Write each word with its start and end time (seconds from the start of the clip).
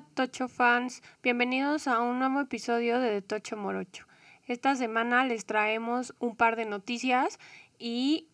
Tocho 0.00 0.46
fans, 0.46 1.02
bienvenidos 1.22 1.88
a 1.88 2.00
un 2.00 2.18
nuevo 2.18 2.40
episodio 2.40 3.00
de 3.00 3.22
Tocho 3.22 3.56
Morocho. 3.56 4.04
Esta 4.46 4.76
semana 4.76 5.24
les 5.24 5.46
traemos 5.46 6.14
un 6.18 6.36
par 6.36 6.56
de 6.56 6.66
noticias 6.66 7.38
y 7.78 8.28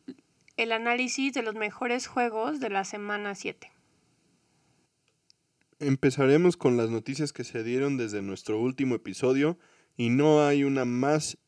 el 0.56 0.72
análisis 0.72 1.32
de 1.34 1.42
los 1.42 1.54
mejores 1.54 2.08
juegos 2.08 2.58
de 2.58 2.70
la 2.70 2.84
semana 2.84 3.36
7. 3.36 3.70
Empezaremos 5.78 6.56
con 6.56 6.76
las 6.76 6.90
noticias 6.90 7.32
que 7.32 7.44
se 7.44 7.62
dieron 7.62 7.96
desde 7.96 8.22
nuestro 8.22 8.58
último 8.58 8.96
episodio 8.96 9.56
y 9.96 10.10
no 10.10 10.44
hay 10.44 10.64
una 10.64 10.84
más 10.84 11.38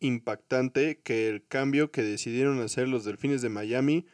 impactante 0.00 1.00
que 1.00 1.28
el 1.28 1.46
cambio 1.46 1.92
que 1.92 2.02
decidieron 2.02 2.60
hacer 2.60 2.88
los 2.88 3.04
Delfines 3.04 3.40
de 3.40 3.50
Miami 3.50 4.04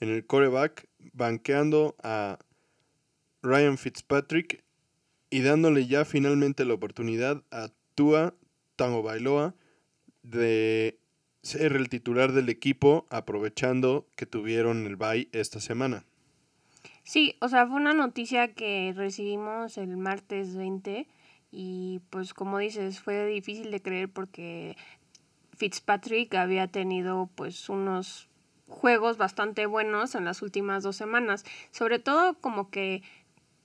en 0.00 0.08
el 0.08 0.26
coreback, 0.26 0.88
banqueando 1.12 1.94
a 2.02 2.40
Ryan 3.42 3.78
Fitzpatrick 3.78 4.64
y 5.30 5.40
dándole 5.40 5.86
ya 5.86 6.04
finalmente 6.04 6.64
la 6.64 6.74
oportunidad 6.74 7.42
a 7.50 7.70
Tua 7.94 8.34
Tango 8.76 9.02
Bailoa 9.02 9.54
de 10.22 10.98
ser 11.42 11.76
el 11.76 11.88
titular 11.88 12.32
del 12.32 12.48
equipo 12.48 13.06
aprovechando 13.10 14.06
que 14.16 14.26
tuvieron 14.26 14.86
el 14.86 14.96
bye 14.96 15.28
esta 15.32 15.60
semana. 15.60 16.04
Sí, 17.02 17.36
o 17.40 17.48
sea, 17.48 17.66
fue 17.66 17.76
una 17.76 17.94
noticia 17.94 18.52
que 18.52 18.92
recibimos 18.94 19.78
el 19.78 19.96
martes 19.96 20.54
20 20.56 21.06
y 21.50 22.00
pues 22.10 22.34
como 22.34 22.58
dices, 22.58 23.00
fue 23.00 23.26
difícil 23.26 23.70
de 23.70 23.80
creer 23.80 24.10
porque 24.10 24.76
Fitzpatrick 25.56 26.34
había 26.34 26.66
tenido 26.68 27.30
pues 27.34 27.68
unos 27.68 28.28
juegos 28.68 29.16
bastante 29.16 29.66
buenos 29.66 30.14
en 30.14 30.26
las 30.26 30.42
últimas 30.42 30.82
dos 30.82 30.96
semanas, 30.96 31.44
sobre 31.70 31.98
todo 31.98 32.34
como 32.34 32.70
que 32.70 33.02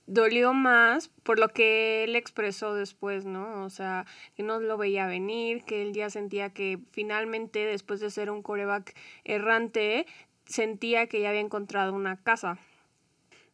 dolió 0.06 0.52
más 0.52 1.08
por 1.22 1.38
lo 1.38 1.48
que 1.48 2.04
él 2.04 2.16
expresó 2.16 2.74
después, 2.74 3.24
¿no? 3.24 3.64
O 3.64 3.70
sea, 3.70 4.06
que 4.36 4.42
no 4.42 4.60
lo 4.60 4.76
veía 4.76 5.06
venir, 5.06 5.64
que 5.64 5.82
él 5.82 5.92
ya 5.92 6.10
sentía 6.10 6.50
que 6.50 6.78
finalmente, 6.90 7.60
después 7.60 8.00
de 8.00 8.10
ser 8.10 8.30
un 8.30 8.42
coreback 8.42 8.94
errante, 9.24 10.06
sentía 10.46 11.06
que 11.06 11.20
ya 11.20 11.30
había 11.30 11.40
encontrado 11.40 11.94
una 11.94 12.22
casa. 12.22 12.58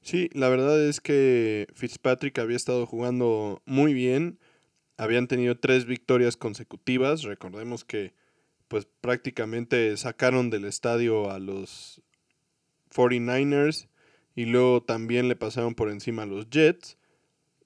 Sí, 0.02 0.30
la 0.32 0.48
verdad 0.48 0.82
es 0.82 1.00
que 1.00 1.66
Fitzpatrick 1.74 2.38
había 2.38 2.56
estado 2.56 2.86
jugando 2.86 3.62
muy 3.66 3.92
bien. 3.92 4.38
Habían 4.96 5.28
tenido 5.28 5.58
tres 5.58 5.84
victorias 5.84 6.36
consecutivas. 6.36 7.22
Recordemos 7.22 7.84
que 7.84 8.14
pues 8.68 8.86
prácticamente 9.00 9.96
sacaron 9.96 10.48
del 10.48 10.64
estadio 10.64 11.30
a 11.30 11.38
los 11.38 12.02
49ers 12.94 13.88
y 14.34 14.46
luego 14.46 14.82
también 14.82 15.28
le 15.28 15.36
pasaron 15.36 15.74
por 15.74 15.90
encima 15.90 16.22
a 16.22 16.26
los 16.26 16.48
Jets 16.50 16.96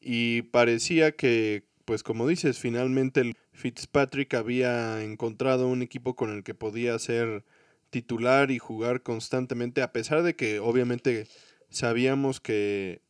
y 0.01 0.43
parecía 0.43 1.13
que, 1.13 1.65
pues 1.85 2.03
como 2.03 2.27
dices, 2.27 2.59
finalmente 2.59 3.21
el 3.21 3.37
Fitzpatrick 3.53 4.35
había 4.35 5.03
encontrado 5.03 5.69
un 5.69 5.83
equipo 5.83 6.15
con 6.15 6.31
el 6.31 6.43
que 6.43 6.55
podía 6.55 6.99
ser 6.99 7.45
titular 7.91 8.51
y 8.51 8.59
jugar 8.59 9.03
constantemente, 9.03 9.83
a 9.83 9.93
pesar 9.93 10.23
de 10.23 10.35
que 10.35 10.59
obviamente 10.59 11.27
sabíamos 11.71 12.41
que 12.41 13.01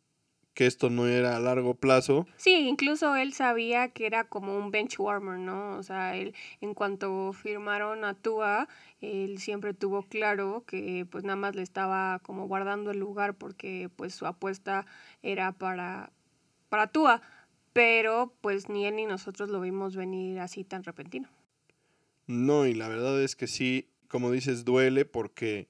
que 0.55 0.67
esto 0.67 0.89
no 0.89 1.07
era 1.07 1.37
a 1.37 1.41
largo 1.41 1.75
plazo. 1.75 2.27
Sí, 2.37 2.69
incluso 2.69 3.17
él 3.17 3.33
sabía 3.33 3.89
que 3.89 4.07
era 4.07 4.25
como 4.25 4.57
un 4.57 4.71
bench 4.71 4.99
warmer, 4.99 5.39
¿no? 5.39 5.77
O 5.77 5.83
sea, 5.83 6.17
él 6.17 6.35
en 6.61 6.75
cuanto 6.75 7.33
firmaron 7.33 8.05
a 8.05 8.15
Tua, 8.15 8.69
él 9.01 9.39
siempre 9.39 9.75
tuvo 9.75 10.03
claro 10.05 10.65
que 10.67 11.07
pues 11.11 11.25
nada 11.25 11.37
más 11.37 11.57
le 11.57 11.63
estaba 11.63 12.21
como 12.21 12.47
guardando 12.47 12.93
el 12.93 12.99
lugar 12.99 13.35
porque 13.35 13.91
pues 13.97 14.15
su 14.15 14.27
apuesta 14.27 14.87
era 15.23 15.53
para, 15.53 16.13
para 16.69 16.87
Tua, 16.87 17.21
pero 17.73 18.33
pues 18.41 18.69
ni 18.69 18.87
él 18.87 18.97
ni 18.97 19.07
nosotros 19.07 19.51
lo 19.51 19.61
vimos 19.61 19.97
venir 19.97 20.39
así 20.39 20.63
tan 20.63 20.85
repentino. 20.85 21.29
No, 22.27 22.65
y 22.67 22.75
la 22.75 22.89
verdad 22.89 23.21
es 23.21 23.35
que 23.37 23.49
sí, 23.49 23.91
como 24.09 24.31
dices, 24.31 24.65
duele 24.65 25.05
porque 25.05 25.69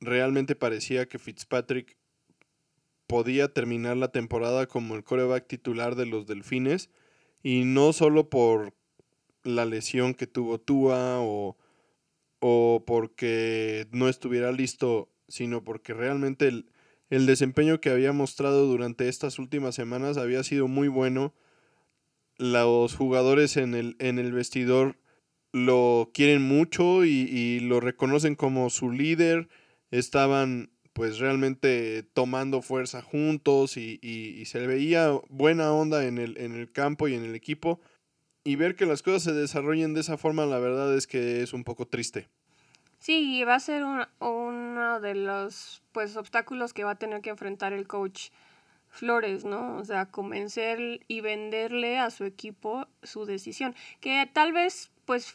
realmente 0.00 0.56
parecía 0.56 1.08
que 1.08 1.18
Fitzpatrick 1.18 1.96
podía 3.06 3.52
terminar 3.52 3.96
la 3.96 4.12
temporada 4.12 4.66
como 4.66 4.96
el 4.96 5.04
coreback 5.04 5.46
titular 5.46 5.94
de 5.94 6.06
los 6.06 6.26
Delfines 6.26 6.90
y 7.42 7.64
no 7.64 7.92
solo 7.92 8.28
por 8.28 8.74
la 9.44 9.64
lesión 9.64 10.14
que 10.14 10.26
tuvo 10.26 10.58
Tua 10.58 11.20
o, 11.20 11.56
o 12.40 12.84
porque 12.86 13.86
no 13.92 14.08
estuviera 14.08 14.52
listo, 14.52 15.08
sino 15.28 15.62
porque 15.64 15.94
realmente 15.94 16.48
el, 16.48 16.70
el 17.10 17.26
desempeño 17.26 17.80
que 17.80 17.90
había 17.90 18.12
mostrado 18.12 18.66
durante 18.66 19.08
estas 19.08 19.38
últimas 19.38 19.74
semanas 19.74 20.16
había 20.16 20.42
sido 20.42 20.68
muy 20.68 20.88
bueno. 20.88 21.34
Los 22.38 22.94
jugadores 22.94 23.56
en 23.56 23.74
el, 23.74 23.96
en 23.98 24.18
el 24.18 24.32
vestidor 24.32 24.98
lo 25.52 26.10
quieren 26.12 26.42
mucho 26.42 27.04
y, 27.04 27.10
y 27.10 27.60
lo 27.60 27.80
reconocen 27.80 28.34
como 28.34 28.68
su 28.68 28.90
líder. 28.90 29.48
Estaban 29.90 30.70
pues 30.96 31.18
realmente 31.18 32.04
tomando 32.14 32.62
fuerza 32.62 33.02
juntos 33.02 33.76
y, 33.76 34.42
se 34.46 34.60
le 34.60 34.66
veía 34.66 35.10
buena 35.28 35.70
onda 35.70 36.06
en 36.06 36.16
el, 36.16 36.38
en 36.38 36.54
el 36.54 36.72
campo 36.72 37.06
y 37.06 37.14
en 37.14 37.22
el 37.22 37.34
equipo. 37.34 37.80
Y 38.44 38.56
ver 38.56 38.76
que 38.76 38.86
las 38.86 39.02
cosas 39.02 39.24
se 39.24 39.34
desarrollen 39.34 39.92
de 39.92 40.00
esa 40.00 40.16
forma, 40.16 40.46
la 40.46 40.58
verdad 40.58 40.96
es 40.96 41.06
que 41.06 41.42
es 41.42 41.52
un 41.52 41.64
poco 41.64 41.86
triste. 41.86 42.30
Sí, 42.98 43.44
va 43.44 43.56
a 43.56 43.60
ser 43.60 43.84
uno 44.20 45.00
de 45.00 45.14
los 45.14 45.82
pues 45.92 46.16
obstáculos 46.16 46.72
que 46.72 46.84
va 46.84 46.92
a 46.92 46.98
tener 46.98 47.20
que 47.20 47.28
enfrentar 47.28 47.74
el 47.74 47.86
coach 47.86 48.30
Flores, 48.88 49.44
¿no? 49.44 49.76
O 49.76 49.84
sea, 49.84 50.06
convencer 50.06 51.04
y 51.08 51.20
venderle 51.20 51.98
a 51.98 52.08
su 52.08 52.24
equipo 52.24 52.88
su 53.02 53.26
decisión, 53.26 53.74
que 54.00 54.26
tal 54.32 54.54
vez 54.54 54.90
pues 55.04 55.34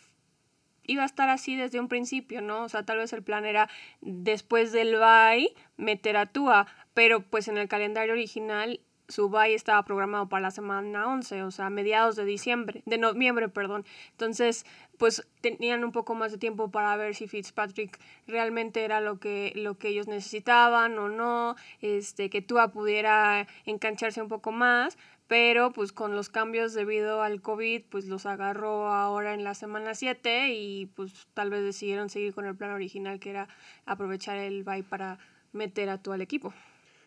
iba 0.85 1.03
a 1.03 1.05
estar 1.05 1.29
así 1.29 1.55
desde 1.55 1.79
un 1.79 1.87
principio, 1.87 2.41
¿no? 2.41 2.63
O 2.63 2.69
sea, 2.69 2.83
tal 2.83 2.97
vez 2.97 3.13
el 3.13 3.23
plan 3.23 3.45
era 3.45 3.69
después 4.01 4.71
del 4.71 4.95
bye 4.97 5.53
meter 5.77 6.17
a 6.17 6.25
Tua, 6.25 6.67
pero 6.93 7.21
pues 7.21 7.47
en 7.47 7.57
el 7.57 7.67
calendario 7.67 8.13
original 8.13 8.79
su 9.11 9.29
bye 9.29 9.53
estaba 9.53 9.83
programado 9.83 10.29
para 10.29 10.43
la 10.43 10.51
semana 10.51 11.07
11, 11.07 11.43
o 11.43 11.51
sea, 11.51 11.69
mediados 11.69 12.15
de 12.15 12.25
diciembre, 12.25 12.81
de 12.85 12.97
noviembre, 12.97 13.49
perdón. 13.49 13.85
Entonces, 14.11 14.65
pues 14.97 15.27
tenían 15.41 15.83
un 15.83 15.91
poco 15.91 16.15
más 16.15 16.31
de 16.31 16.37
tiempo 16.37 16.71
para 16.71 16.95
ver 16.95 17.13
si 17.13 17.27
Fitzpatrick 17.27 17.99
realmente 18.27 18.83
era 18.83 19.01
lo 19.01 19.19
que, 19.19 19.51
lo 19.55 19.77
que 19.77 19.89
ellos 19.89 20.07
necesitaban 20.07 20.97
o 20.97 21.09
no, 21.09 21.55
este, 21.81 22.29
que 22.29 22.41
Tua 22.41 22.69
pudiera 22.69 23.47
engancharse 23.65 24.21
un 24.21 24.29
poco 24.29 24.51
más, 24.51 24.97
pero 25.31 25.71
pues 25.71 25.93
con 25.93 26.13
los 26.13 26.27
cambios 26.27 26.73
debido 26.73 27.21
al 27.21 27.41
COVID, 27.41 27.83
pues 27.89 28.05
los 28.07 28.25
agarró 28.25 28.87
ahora 28.87 29.33
en 29.33 29.45
la 29.45 29.53
semana 29.53 29.95
7 29.95 30.53
y 30.53 30.87
pues 30.87 31.13
tal 31.33 31.49
vez 31.49 31.63
decidieron 31.63 32.09
seguir 32.09 32.33
con 32.33 32.45
el 32.45 32.57
plan 32.57 32.71
original 32.71 33.17
que 33.17 33.29
era 33.29 33.47
aprovechar 33.85 34.35
el 34.35 34.65
bye 34.65 34.83
para 34.83 35.19
meter 35.53 35.87
a 35.87 36.01
todo 36.01 36.15
el 36.15 36.21
equipo. 36.21 36.53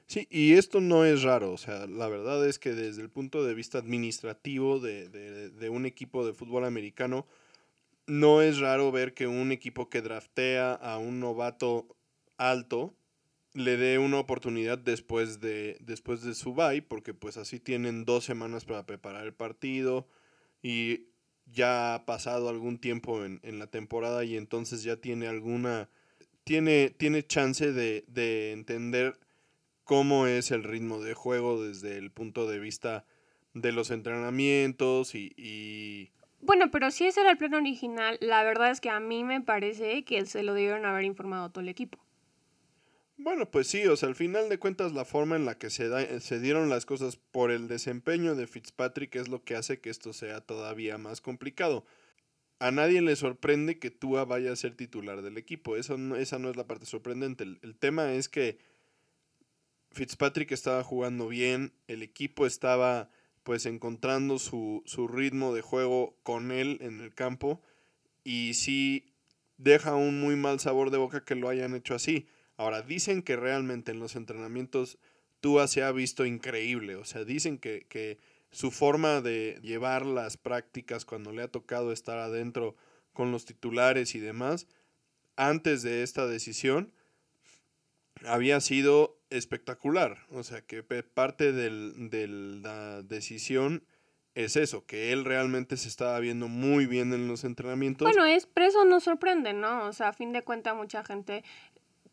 Sí, 0.07 0.27
y 0.31 0.55
esto 0.55 0.81
no 0.81 1.05
es 1.05 1.23
raro, 1.23 1.53
o 1.53 1.59
sea, 1.59 1.87
la 1.87 2.09
verdad 2.09 2.49
es 2.49 2.59
que 2.59 2.73
desde 2.73 3.03
el 3.03 3.11
punto 3.11 3.45
de 3.45 3.53
vista 3.53 3.77
administrativo 3.77 4.81
de, 4.81 5.11
de, 5.11 5.51
de 5.51 5.69
un 5.69 5.85
equipo 5.85 6.27
de 6.27 6.33
fútbol 6.33 6.65
americano, 6.65 7.27
no 8.07 8.41
es 8.41 8.59
raro 8.59 8.91
ver 8.91 9.13
que 9.13 9.27
un 9.27 9.53
equipo 9.53 9.91
que 9.91 10.01
draftea 10.01 10.73
a 10.73 10.97
un 10.97 11.21
novato 11.21 11.95
alto, 12.39 12.95
le 13.55 13.77
dé 13.77 13.99
una 13.99 14.19
oportunidad 14.19 14.79
después 14.79 15.41
de, 15.41 15.79
después 15.81 16.23
de 16.23 16.35
su 16.35 16.55
bye, 16.55 16.83
porque 16.83 17.15
pues 17.15 17.37
así 17.37 17.61
tienen 17.61 18.05
dos 18.05 18.25
semanas 18.25 18.65
para 18.65 18.85
preparar 18.85 19.25
el 19.25 19.33
partido 19.33 20.09
y 20.61 21.07
ya 21.47 21.95
ha 21.95 22.05
pasado 22.05 22.49
algún 22.49 22.79
tiempo 22.79 23.25
en, 23.25 23.59
la 23.59 23.69
temporada 23.69 24.25
y 24.25 24.37
entonces 24.37 24.83
ya 24.83 24.97
tiene 24.97 25.29
alguna, 25.29 25.89
tiene, 26.43 26.91
tiene 26.91 27.23
chance 27.23 27.73
de, 27.73 28.05
de 28.09 28.53
entender 28.53 29.19
cómo 29.85 30.27
es 30.27 30.51
el 30.51 30.65
ritmo 30.65 31.01
de 31.01 31.15
juego 31.15 31.63
desde 31.63 31.97
el 31.97 32.11
punto 32.11 32.49
de 32.49 32.59
vista 32.59 33.05
de 33.53 33.71
los 33.71 33.91
entrenamientos 33.91 35.15
y, 35.15 35.33
y... 35.37 36.11
Bueno, 36.41 36.71
pero 36.73 36.91
si 36.91 37.07
ese 37.07 37.21
era 37.21 37.31
el 37.31 37.39
plan 37.39 37.55
original, 37.55 38.19
la 38.21 38.43
verdad 38.43 38.71
es 38.71 38.81
que 38.81 38.91
a 38.91 38.99
mí 38.99 39.23
me 39.23 39.41
parece 39.41 40.05
que 40.05 40.27
se 40.27 40.43
lo 40.43 40.55
debieron 40.55 40.85
haber 40.87 41.05
informado 41.05 41.45
a 41.45 41.49
todo 41.51 41.63
el 41.63 41.69
equipo. 41.69 42.04
Bueno, 43.17 43.51
pues 43.51 43.69
sí, 43.69 43.87
o 43.87 43.97
sea, 43.97 44.09
al 44.09 44.17
final 44.17 44.49
de 44.49 44.59
cuentas 44.59 44.93
la 44.93 45.05
forma 45.05 45.37
en 45.37 45.45
la 45.45 45.57
que 45.57 45.71
se, 45.71 45.89
da, 45.89 46.21
se 46.21 46.41
dieron 46.41 46.69
las 46.69 46.85
cosas 46.85 47.17
por 47.17 47.53
el 47.53 47.69
desempeño 47.69 48.35
de 48.35 48.47
Fitzpatrick 48.49 49.15
es 49.15 49.29
lo 49.29 49.45
que 49.45 49.55
hace 49.55 49.81
que 49.81 49.91
esto 49.91 50.13
sea 50.13 50.41
todavía 50.41 50.99
más 50.99 51.21
complicado. 51.21 51.85
A 52.59 52.71
nadie 52.73 53.03
le 53.03 53.15
sorprende 53.17 53.79
que 53.79 53.91
Tua 53.91 54.25
vaya 54.25 54.53
a 54.53 54.57
ser 54.57 54.75
titular 54.77 55.23
del 55.23 55.39
equipo, 55.39 55.77
Eso 55.77 55.97
no, 55.97 56.17
esa 56.17 56.39
no 56.39 56.51
es 56.51 56.57
la 56.57 56.67
parte 56.67 56.87
sorprendente. 56.87 57.45
El, 57.45 57.59
el 57.63 57.77
tema 57.77 58.13
es 58.15 58.29
que 58.29 58.59
Fitzpatrick 59.93 60.51
estaba 60.51 60.83
jugando 60.83 61.29
bien, 61.29 61.73
el 61.87 62.03
equipo 62.03 62.47
estaba 62.47 63.11
pues 63.45 63.67
encontrando 63.67 64.39
su, 64.39 64.83
su 64.87 65.07
ritmo 65.07 65.55
de 65.55 65.63
juego 65.63 66.17
con 66.25 66.51
él 66.51 66.79
en 66.81 67.01
el 67.01 67.15
campo 67.15 67.63
y 68.25 68.55
sí 68.55 69.15
deja 69.59 69.95
un 69.95 70.21
muy 70.21 70.35
mal 70.35 70.59
sabor 70.59 70.91
de 70.91 70.99
boca 70.99 71.25
que 71.25 71.37
lo 71.37 71.49
hayan 71.49 71.75
hecho 71.75 71.95
así 71.95 72.27
Ahora, 72.57 72.83
dicen 72.83 73.23
que 73.23 73.37
realmente 73.37 73.93
en 73.93 73.99
los 73.99 74.17
entrenamientos 74.17 74.99
Tua 75.41 75.69
se 75.69 75.83
ha 75.83 75.93
visto 75.93 76.25
increíble. 76.25 76.97
O 76.97 77.05
sea, 77.05 77.25
dicen 77.25 77.59
que, 77.59 77.87
que 77.89 78.19
su 78.51 78.71
forma 78.71 79.21
de 79.21 79.59
llevar 79.63 80.07
las 80.07 80.37
prácticas 80.37 81.05
cuando 81.05 81.33
le 81.33 81.43
ha 81.43 81.49
tocado 81.49 81.93
estar 81.93 82.19
adentro 82.19 82.77
con 83.13 83.33
los 83.33 83.45
titulares 83.45 84.15
y 84.15 84.21
demás, 84.21 84.67
antes 85.37 85.83
de 85.83 86.03
esta 86.03 86.27
decisión, 86.27 86.93
había 88.27 88.61
sido 88.61 89.19
espectacular. 89.31 90.19
O 90.31 90.43
sea, 90.43 90.63
que 90.63 90.83
parte 90.83 91.53
de 91.53 92.29
la 92.29 93.03
decisión 93.03 93.85
es 94.35 94.57
eso, 94.57 94.85
que 94.85 95.13
él 95.13 95.25
realmente 95.25 95.77
se 95.77 95.89
estaba 95.89 96.19
viendo 96.19 96.49
muy 96.49 96.87
bien 96.87 97.13
en 97.13 97.29
los 97.29 97.45
entrenamientos. 97.45 98.07
Bueno, 98.07 98.25
es, 98.27 98.47
pero 98.47 98.67
eso 98.67 98.85
nos 98.85 99.05
sorprende, 99.05 99.53
¿no? 99.53 99.87
O 99.87 99.93
sea, 99.93 100.09
a 100.09 100.13
fin 100.13 100.33
de 100.33 100.43
cuentas 100.43 100.75
mucha 100.75 101.05
gente 101.05 101.45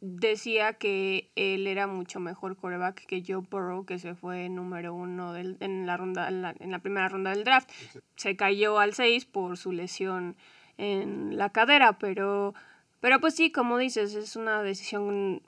decía 0.01 0.73
que 0.73 1.31
él 1.35 1.67
era 1.67 1.85
mucho 1.85 2.19
mejor 2.19 2.57
coreback 2.57 3.05
que 3.05 3.23
Joe 3.25 3.45
Burrow, 3.49 3.85
que 3.85 3.99
se 3.99 4.15
fue 4.15 4.49
número 4.49 4.93
uno 4.93 5.31
del, 5.31 5.57
en, 5.59 5.85
la 5.85 5.95
ronda, 5.95 6.27
en, 6.27 6.41
la, 6.41 6.79
primera 6.79 7.07
ronda 7.07 7.29
del 7.29 7.43
draft. 7.43 7.69
Se 8.15 8.35
cayó 8.35 8.79
al 8.79 8.93
6 8.95 9.25
por 9.25 9.57
su 9.57 9.71
lesión 9.71 10.35
en 10.77 11.37
la 11.37 11.51
cadera, 11.51 11.99
pero, 11.99 12.55
pero 12.99 13.21
pues 13.21 13.35
sí, 13.35 13.51
como 13.51 13.77
dices, 13.77 14.15
es 14.15 14.35
una 14.35 14.63
decisión 14.63 15.43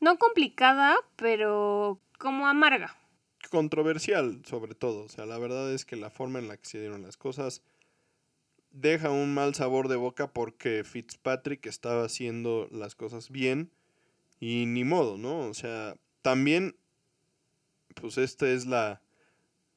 no 0.00 0.18
complicada, 0.18 0.96
pero 1.16 1.98
como 2.18 2.46
amarga. 2.46 2.96
Controversial, 3.50 4.40
sobre 4.44 4.76
todo. 4.76 5.04
O 5.04 5.08
sea, 5.08 5.26
la 5.26 5.38
verdad 5.38 5.72
es 5.72 5.84
que 5.84 5.96
la 5.96 6.10
forma 6.10 6.38
en 6.38 6.46
la 6.46 6.56
que 6.56 6.66
se 6.66 6.78
dieron 6.78 7.02
las 7.02 7.16
cosas 7.16 7.62
deja 8.70 9.10
un 9.10 9.34
mal 9.34 9.54
sabor 9.54 9.88
de 9.88 9.96
boca 9.96 10.32
porque 10.32 10.84
Fitzpatrick 10.84 11.66
estaba 11.66 12.04
haciendo 12.04 12.68
las 12.70 12.94
cosas 12.94 13.30
bien 13.30 13.72
y 14.40 14.66
ni 14.66 14.84
modo, 14.84 15.18
¿no? 15.18 15.48
O 15.48 15.54
sea, 15.54 15.96
también, 16.22 16.76
pues 17.94 18.18
esta 18.18 18.48
es 18.48 18.66
la, 18.66 19.02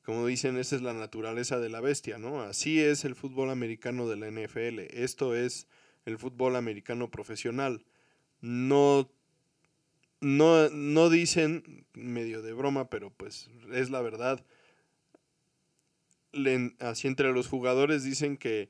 como 0.04 0.26
dicen, 0.26 0.58
esta 0.58 0.76
es 0.76 0.82
la 0.82 0.94
naturaleza 0.94 1.60
de 1.60 1.70
la 1.70 1.82
bestia, 1.82 2.18
¿no? 2.18 2.42
Así 2.42 2.80
es 2.80 3.06
el 3.06 3.16
fútbol 3.16 3.50
americano 3.50 4.08
de 4.08 4.18
la 4.18 4.28
NFL. 4.28 4.80
Esto 4.92 5.36
es 5.36 5.68
el 6.06 6.18
fútbol 6.18 6.56
americano 6.56 7.10
profesional. 7.10 7.86
No 8.42 9.10
no, 10.22 10.70
no 10.70 11.10
dicen, 11.10 11.86
medio 11.94 12.42
de 12.42 12.54
broma, 12.54 12.90
pero 12.90 13.12
pues 13.12 13.50
es 13.72 13.90
la 13.90 14.02
verdad. 14.02 14.44
así 16.80 17.08
entre 17.08 17.32
los 17.32 17.48
jugadores 17.48 18.04
dicen 18.04 18.38
que 18.38 18.70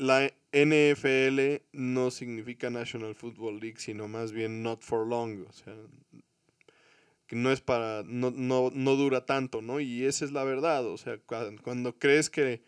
la 0.00 0.32
NFL 0.52 1.62
no 1.72 2.10
significa 2.10 2.70
National 2.70 3.14
Football 3.14 3.60
League, 3.60 3.78
sino 3.78 4.08
más 4.08 4.32
bien 4.32 4.62
not 4.62 4.82
for 4.82 5.06
long. 5.06 5.46
O 5.48 5.52
sea, 5.52 5.74
que 7.26 7.36
no 7.36 7.52
es 7.52 7.60
para, 7.60 8.02
no, 8.04 8.30
no, 8.30 8.70
no 8.72 8.96
dura 8.96 9.26
tanto, 9.26 9.62
¿no? 9.62 9.78
Y 9.78 10.04
esa 10.04 10.24
es 10.24 10.32
la 10.32 10.44
verdad. 10.44 10.86
O 10.86 10.96
sea, 10.96 11.18
cuando, 11.62 11.98
crees 11.98 12.30
que, 12.30 12.62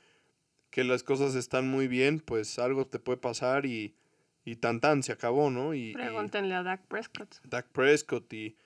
que 0.71 0.85
las 0.85 1.03
cosas 1.03 1.35
están 1.35 1.69
muy 1.69 1.89
bien, 1.89 2.21
pues 2.21 2.59
algo 2.59 2.87
te 2.87 2.99
puede 2.99 3.19
pasar 3.19 3.67
y 3.67 3.97
y 4.45 4.57
tan 4.57 4.81
tan 4.81 5.03
se 5.03 5.13
acabó, 5.13 5.51
¿no? 5.51 5.75
Y, 5.75 5.93
Pregúntenle 5.93 6.55
a 6.55 6.63
Dak 6.63 6.87
Prescott. 6.87 7.37
Dak 7.45 7.69
Prescott 7.69 8.33
y 8.33 8.57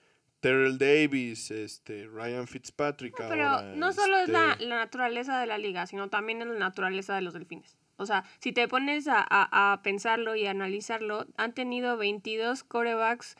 Terrell 0.40 0.78
Davis, 0.78 1.50
este, 1.50 2.06
Ryan 2.06 2.46
Fitzpatrick. 2.46 3.14
pero 3.16 3.62
no 3.76 3.92
solo 3.92 4.18
es 4.18 4.28
la, 4.28 4.52
este 4.52 4.66
la, 4.66 4.76
naturaleza 4.76 5.38
de 5.40 5.46
la 5.46 5.58
liga, 5.58 5.86
sino 5.86 6.08
también 6.08 6.40
es 6.40 6.48
la 6.48 6.58
naturaleza 6.58 7.14
de 7.14 7.22
los 7.22 7.34
delfines. 7.34 7.76
O 7.98 8.06
sea, 8.06 8.24
si 8.40 8.52
te 8.52 8.68
pones 8.68 9.08
a, 9.08 9.24
a, 9.28 9.82
pensarlo 9.82 10.36
y 10.36 10.46
analizarlo, 10.46 11.26
han 11.36 11.54
tenido 11.54 11.96
22 11.96 12.62
corebacks 12.64 13.36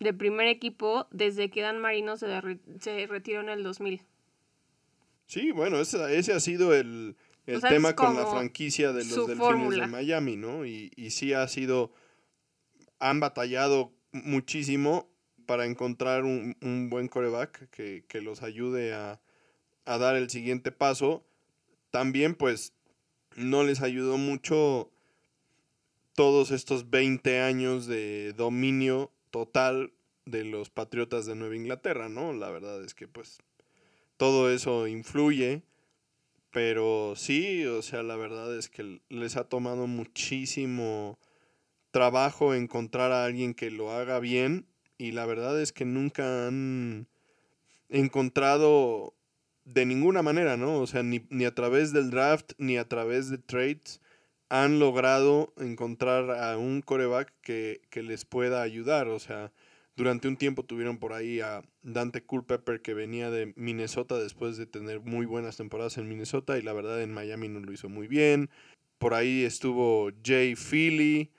de 0.00 0.12
primer 0.12 0.48
equipo 0.48 1.06
desde 1.10 1.50
que 1.50 1.62
Dan 1.62 1.78
Marino 1.78 2.16
se, 2.16 2.26
se 2.80 3.06
retiró 3.06 3.40
en 3.40 3.48
el 3.48 3.62
2000. 3.62 4.02
Sí, 5.26 5.52
bueno, 5.52 5.78
ese, 5.78 6.18
ese 6.18 6.32
ha 6.32 6.40
sido 6.40 6.74
el, 6.74 7.16
el 7.46 7.60
tema 7.60 7.94
con 7.94 8.16
la 8.16 8.26
franquicia 8.26 8.92
de 8.92 9.04
los 9.04 9.28
Delfines 9.28 9.76
de 9.76 9.86
Miami, 9.86 10.36
¿no? 10.36 10.66
Y, 10.66 10.90
y 10.96 11.10
sí 11.10 11.32
ha 11.32 11.46
sido, 11.46 11.92
han 12.98 13.20
batallado 13.20 13.92
muchísimo 14.12 15.08
para 15.46 15.66
encontrar 15.66 16.24
un, 16.24 16.88
buen 16.90 17.08
coreback 17.08 17.70
que, 17.70 18.20
los 18.20 18.42
ayude 18.42 18.94
a, 18.94 19.20
a, 19.84 19.98
dar 19.98 20.16
el 20.16 20.30
siguiente 20.30 20.72
paso. 20.72 21.24
También 21.90 22.34
pues 22.34 22.72
no 23.40 23.64
les 23.64 23.80
ayudó 23.80 24.18
mucho 24.18 24.90
todos 26.14 26.50
estos 26.50 26.90
20 26.90 27.40
años 27.40 27.86
de 27.86 28.32
dominio 28.34 29.10
total 29.30 29.92
de 30.26 30.44
los 30.44 30.70
Patriotas 30.70 31.26
de 31.26 31.34
Nueva 31.34 31.56
Inglaterra, 31.56 32.08
¿no? 32.08 32.32
La 32.32 32.50
verdad 32.50 32.84
es 32.84 32.94
que 32.94 33.08
pues 33.08 33.38
todo 34.16 34.50
eso 34.50 34.86
influye 34.86 35.62
pero 36.50 37.14
sí, 37.16 37.64
o 37.66 37.80
sea, 37.82 38.02
la 38.02 38.16
verdad 38.16 38.56
es 38.56 38.68
que 38.68 39.00
les 39.08 39.36
ha 39.36 39.44
tomado 39.44 39.86
muchísimo 39.86 41.18
trabajo 41.92 42.54
encontrar 42.54 43.12
a 43.12 43.24
alguien 43.24 43.54
que 43.54 43.70
lo 43.70 43.92
haga 43.92 44.18
bien 44.18 44.66
y 44.98 45.12
la 45.12 45.26
verdad 45.26 45.60
es 45.60 45.72
que 45.72 45.84
nunca 45.84 46.48
han 46.48 47.08
encontrado 47.88 49.14
de 49.72 49.86
ninguna 49.86 50.22
manera, 50.22 50.56
¿no? 50.56 50.80
O 50.80 50.86
sea, 50.86 51.02
ni, 51.02 51.26
ni 51.30 51.44
a 51.44 51.54
través 51.54 51.92
del 51.92 52.10
draft 52.10 52.52
ni 52.58 52.76
a 52.76 52.88
través 52.88 53.30
de 53.30 53.38
trades 53.38 54.00
han 54.48 54.80
logrado 54.80 55.52
encontrar 55.58 56.30
a 56.30 56.58
un 56.58 56.82
coreback 56.82 57.32
que, 57.40 57.82
que 57.90 58.02
les 58.02 58.24
pueda 58.24 58.62
ayudar, 58.62 59.06
o 59.08 59.20
sea, 59.20 59.52
durante 59.96 60.28
un 60.28 60.36
tiempo 60.36 60.64
tuvieron 60.64 60.98
por 60.98 61.12
ahí 61.12 61.40
a 61.40 61.62
Dante 61.82 62.22
Culpepper 62.22 62.80
que 62.80 62.94
venía 62.94 63.30
de 63.30 63.52
Minnesota 63.56 64.18
después 64.18 64.56
de 64.56 64.66
tener 64.66 65.00
muy 65.00 65.26
buenas 65.26 65.56
temporadas 65.56 65.98
en 65.98 66.08
Minnesota 66.08 66.58
y 66.58 66.62
la 66.62 66.72
verdad 66.72 67.02
en 67.02 67.12
Miami 67.12 67.48
no 67.48 67.60
lo 67.60 67.72
hizo 67.72 67.88
muy 67.88 68.08
bien. 68.08 68.50
Por 68.98 69.14
ahí 69.14 69.44
estuvo 69.44 70.10
Jay 70.24 70.54
Philly 70.56 71.30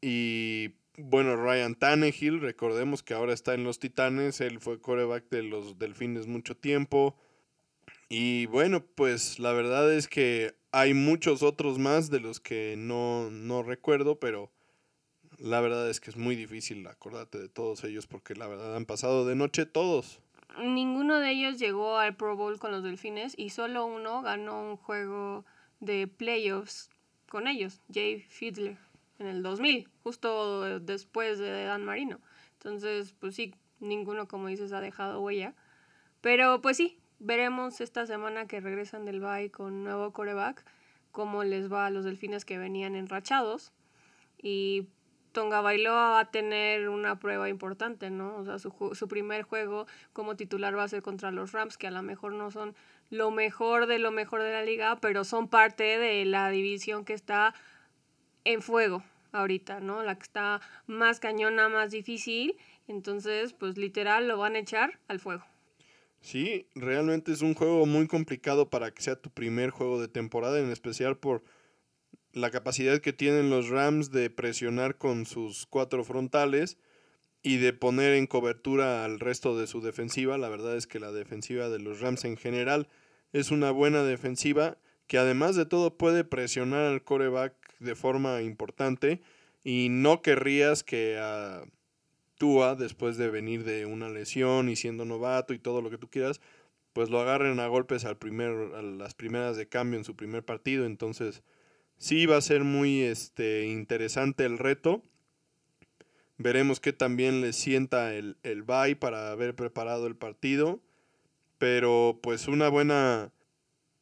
y 0.00 0.74
bueno, 0.96 1.34
Ryan 1.36 1.74
Tannehill, 1.74 2.40
recordemos 2.40 3.02
que 3.02 3.14
ahora 3.14 3.32
está 3.32 3.54
en 3.54 3.64
los 3.64 3.78
Titanes, 3.78 4.40
él 4.40 4.60
fue 4.60 4.80
coreback 4.80 5.28
de 5.30 5.42
los 5.42 5.78
Delfines 5.78 6.26
mucho 6.26 6.56
tiempo. 6.56 7.16
Y 8.12 8.46
bueno, 8.46 8.84
pues 8.96 9.38
la 9.38 9.52
verdad 9.52 9.92
es 9.94 10.08
que 10.08 10.56
hay 10.72 10.94
muchos 10.94 11.44
otros 11.44 11.78
más 11.78 12.10
de 12.10 12.18
los 12.18 12.40
que 12.40 12.74
no, 12.76 13.30
no 13.30 13.62
recuerdo, 13.62 14.18
pero 14.18 14.50
la 15.38 15.60
verdad 15.60 15.88
es 15.88 16.00
que 16.00 16.10
es 16.10 16.16
muy 16.16 16.34
difícil 16.34 16.84
acordarte 16.88 17.38
de 17.38 17.48
todos 17.48 17.84
ellos 17.84 18.08
porque 18.08 18.34
la 18.34 18.48
verdad 18.48 18.74
han 18.74 18.84
pasado 18.84 19.24
de 19.26 19.36
noche 19.36 19.64
todos. 19.64 20.20
Ninguno 20.58 21.20
de 21.20 21.30
ellos 21.30 21.60
llegó 21.60 21.98
al 21.98 22.16
Pro 22.16 22.34
Bowl 22.34 22.58
con 22.58 22.72
los 22.72 22.82
Delfines 22.82 23.34
y 23.38 23.50
solo 23.50 23.86
uno 23.86 24.22
ganó 24.22 24.60
un 24.70 24.76
juego 24.76 25.44
de 25.78 26.08
playoffs 26.08 26.90
con 27.28 27.46
ellos, 27.46 27.80
Jay 27.94 28.22
Fiedler, 28.22 28.76
en 29.20 29.28
el 29.28 29.44
2000, 29.44 29.88
justo 30.02 30.80
después 30.80 31.38
de 31.38 31.62
Dan 31.62 31.84
Marino. 31.84 32.18
Entonces, 32.54 33.14
pues 33.20 33.36
sí, 33.36 33.54
ninguno, 33.78 34.26
como 34.26 34.48
dices, 34.48 34.72
ha 34.72 34.80
dejado 34.80 35.20
huella. 35.20 35.54
Pero 36.20 36.60
pues 36.60 36.76
sí, 36.76 36.99
veremos 37.20 37.80
esta 37.80 38.06
semana 38.06 38.46
que 38.46 38.60
regresan 38.60 39.04
del 39.04 39.20
bye 39.20 39.50
con 39.50 39.84
nuevo 39.84 40.12
coreback, 40.12 40.64
cómo 41.12 41.44
les 41.44 41.72
va 41.72 41.86
a 41.86 41.90
los 41.90 42.04
delfines 42.04 42.44
que 42.44 42.58
venían 42.58 42.96
enrachados. 42.96 43.72
Y 44.42 44.88
Tonga 45.32 45.60
Bailoa 45.60 46.10
va 46.10 46.20
a 46.20 46.30
tener 46.30 46.88
una 46.88 47.20
prueba 47.20 47.48
importante, 47.48 48.10
¿no? 48.10 48.36
O 48.36 48.44
sea, 48.44 48.58
su, 48.58 48.72
su 48.94 49.06
primer 49.06 49.42
juego 49.42 49.86
como 50.12 50.34
titular 50.34 50.76
va 50.76 50.84
a 50.84 50.88
ser 50.88 51.02
contra 51.02 51.30
los 51.30 51.52
Rams, 51.52 51.76
que 51.76 51.86
a 51.86 51.92
lo 51.92 52.02
mejor 52.02 52.32
no 52.32 52.50
son 52.50 52.74
lo 53.10 53.30
mejor 53.30 53.86
de 53.86 53.98
lo 53.98 54.10
mejor 54.10 54.42
de 54.42 54.52
la 54.52 54.64
liga, 54.64 54.98
pero 55.00 55.24
son 55.24 55.48
parte 55.48 55.98
de 55.98 56.24
la 56.24 56.48
división 56.50 57.04
que 57.04 57.12
está 57.12 57.54
en 58.44 58.62
fuego 58.62 59.02
ahorita, 59.32 59.80
¿no? 59.80 60.02
La 60.02 60.16
que 60.16 60.22
está 60.22 60.60
más 60.86 61.20
cañona, 61.20 61.68
más 61.68 61.90
difícil. 61.90 62.56
Entonces, 62.88 63.52
pues 63.52 63.76
literal 63.76 64.26
lo 64.26 64.38
van 64.38 64.56
a 64.56 64.60
echar 64.60 64.98
al 65.08 65.20
fuego. 65.20 65.44
Sí, 66.20 66.68
realmente 66.74 67.32
es 67.32 67.40
un 67.42 67.54
juego 67.54 67.86
muy 67.86 68.06
complicado 68.06 68.68
para 68.68 68.92
que 68.92 69.02
sea 69.02 69.16
tu 69.16 69.30
primer 69.30 69.70
juego 69.70 70.00
de 70.00 70.08
temporada, 70.08 70.60
en 70.60 70.70
especial 70.70 71.16
por 71.16 71.42
la 72.32 72.50
capacidad 72.50 73.00
que 73.00 73.12
tienen 73.12 73.50
los 73.50 73.68
Rams 73.68 74.10
de 74.10 74.30
presionar 74.30 74.96
con 74.96 75.26
sus 75.26 75.66
cuatro 75.66 76.04
frontales 76.04 76.78
y 77.42 77.56
de 77.56 77.72
poner 77.72 78.14
en 78.14 78.26
cobertura 78.26 79.04
al 79.04 79.18
resto 79.18 79.58
de 79.58 79.66
su 79.66 79.80
defensiva. 79.80 80.38
La 80.38 80.48
verdad 80.48 80.76
es 80.76 80.86
que 80.86 81.00
la 81.00 81.10
defensiva 81.10 81.68
de 81.68 81.78
los 81.78 82.00
Rams 82.00 82.24
en 82.24 82.36
general 82.36 82.88
es 83.32 83.50
una 83.50 83.70
buena 83.70 84.02
defensiva 84.02 84.76
que 85.06 85.18
además 85.18 85.56
de 85.56 85.66
todo 85.66 85.96
puede 85.96 86.22
presionar 86.22 86.82
al 86.82 87.02
coreback 87.02 87.54
de 87.80 87.96
forma 87.96 88.42
importante 88.42 89.20
y 89.64 89.88
no 89.90 90.22
querrías 90.22 90.84
que 90.84 91.18
a 91.18 91.64
Después 92.40 93.18
de 93.18 93.28
venir 93.28 93.64
de 93.64 93.84
una 93.84 94.08
lesión 94.08 94.70
y 94.70 94.76
siendo 94.76 95.04
novato 95.04 95.52
y 95.52 95.58
todo 95.58 95.82
lo 95.82 95.90
que 95.90 95.98
tú 95.98 96.08
quieras, 96.08 96.40
pues 96.94 97.10
lo 97.10 97.20
agarren 97.20 97.60
a 97.60 97.66
golpes 97.66 98.06
al 98.06 98.16
primer, 98.16 98.74
a 98.74 98.80
las 98.80 99.12
primeras 99.12 99.58
de 99.58 99.68
cambio 99.68 99.98
en 99.98 100.04
su 100.04 100.16
primer 100.16 100.42
partido. 100.42 100.86
Entonces, 100.86 101.42
sí 101.98 102.24
va 102.24 102.38
a 102.38 102.40
ser 102.40 102.64
muy 102.64 103.02
este, 103.02 103.66
interesante 103.66 104.46
el 104.46 104.56
reto. 104.56 105.02
Veremos 106.38 106.80
que 106.80 106.94
también 106.94 107.42
le 107.42 107.52
sienta 107.52 108.14
el, 108.14 108.38
el 108.42 108.62
bye 108.62 108.96
para 108.96 109.30
haber 109.30 109.54
preparado 109.54 110.06
el 110.06 110.16
partido. 110.16 110.80
Pero 111.58 112.20
pues 112.22 112.48
una 112.48 112.70
buena 112.70 113.32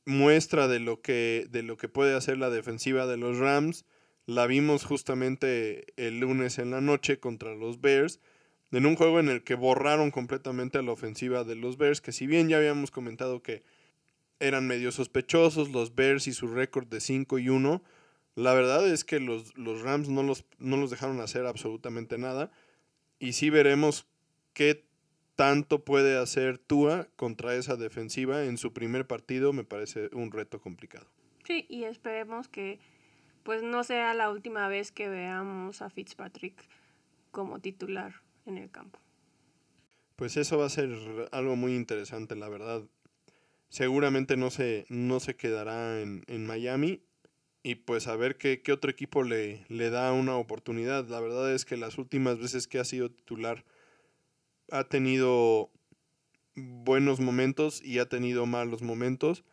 muestra 0.07 0.68
de 0.68 0.78
lo 0.78 1.00
que, 1.00 1.49
de 1.50 1.64
lo 1.64 1.76
que 1.76 1.88
puede 1.88 2.14
hacer 2.14 2.38
la 2.38 2.50
defensiva 2.50 3.09
de 3.09 3.16
los 3.16 3.38
Rams. 3.38 3.85
La 4.26 4.47
vimos 4.47 4.85
justamente 4.85 5.87
el 5.97 6.21
lunes 6.21 6.61
en 6.61 6.71
la 6.71 6.80
noche 6.80 7.18
contra 7.18 7.57
los 7.57 7.80
Bears. 7.80 8.21
En 8.71 8.87
un 8.87 8.97
juego 8.97 9.19
en 9.19 9.29
el 9.29 9.45
que 9.45 9.55
borraron 9.55 10.11
completamente 10.11 10.79
a 10.79 10.83
la 10.83 10.93
ofensiva 10.93 11.45
de 11.45 11.55
los 11.55 11.79
Bears. 11.79 12.01
Que 12.01 12.13
si 12.13 12.27
bien 12.27 12.49
ya 12.49 12.59
habíamos 12.59 12.91
comentado 12.91 13.43
que 13.43 13.63
eran 14.41 14.67
medio 14.67 14.93
sospechosos 14.93 15.71
los 15.71 15.95
Bears 15.95 16.27
y 16.27 16.33
su 16.33 16.49
récord 16.49 16.87
de 16.87 17.01
5 17.01 17.39
y 17.39 17.49
1 17.49 17.83
la 18.39 18.55
verdad 18.55 18.89
es 18.89 19.05
que 19.05 19.19
los, 19.19 19.59
los 19.59 19.83
Rams 19.83 20.09
no 20.09 20.23
los, 20.23 20.45
no 20.61 20.77
los 20.77 20.91
dejaron 20.91 21.21
hacer 21.21 21.45
absolutamente 21.45 22.19
nada. 22.19 22.53
Y 23.19 23.33
sí 23.33 23.51
veremos 23.51 24.07
qué 24.53 24.85
tanto 25.35 25.85
puede 25.85 26.17
hacer 26.17 26.59
Tua 26.59 27.09
contra 27.17 27.57
esa 27.57 27.75
defensiva 27.75 28.45
en 28.45 28.57
su 28.57 28.73
primer 28.73 29.09
partido. 29.09 29.53
Me 29.53 29.65
parece 29.65 30.09
un 30.13 30.31
reto 30.31 30.61
complicado. 30.61 31.09
Sí, 31.49 31.67
y 31.69 31.83
esperemos 31.83 32.47
que 32.47 32.79
pues 33.43 33.65
no 33.65 33.83
sea 33.83 34.15
la 34.15 34.31
última 34.31 34.69
vez 34.69 34.93
que 34.93 35.09
veamos 35.09 35.83
a 35.83 35.91
Fitzpatrick 35.91 36.55
como 37.33 37.59
titular 37.59 38.23
en 38.49 38.59
el 38.59 38.71
campo. 38.71 38.99
Pues 40.17 40.37
eso 40.37 40.59
va 40.59 40.67
a 40.67 40.71
ser 40.71 40.90
algo 41.31 41.55
muy 41.55 41.76
interesante, 41.76 42.35
la 42.35 42.49
verdad. 42.49 42.83
Seguramente 43.69 44.37
no 44.37 44.50
se, 44.50 44.85
no 44.88 45.21
se 45.21 45.37
quedará 45.37 46.00
en, 46.00 46.25
en 46.26 46.47
Miami 46.47 47.02
y 47.62 47.76
pues 47.76 48.09
a 48.09 48.17
ver 48.17 48.37
qué, 48.37 48.62
qué 48.62 48.73
otro 48.73 48.90
equipo 48.90 49.23
le, 49.23 49.64
le, 49.69 49.90
da 49.90 50.12
una 50.12 50.37
oportunidad. 50.37 51.07
La 51.07 51.21
verdad 51.21 51.52
es 51.55 51.64
que 51.64 51.76
las 51.76 51.99
últimas 51.99 52.38
veces 52.40 52.67
que 52.67 52.78
ha 52.78 52.85
sido 52.85 53.11
titular 53.11 53.64
ha 54.73 54.85
tenido 54.85 55.71
buenos 56.57 57.21
momentos 57.21 57.83
y 57.83 57.99
ha 57.99 58.09
tenido 58.09 58.47
malos 58.47 58.83
momentos, 58.83 59.45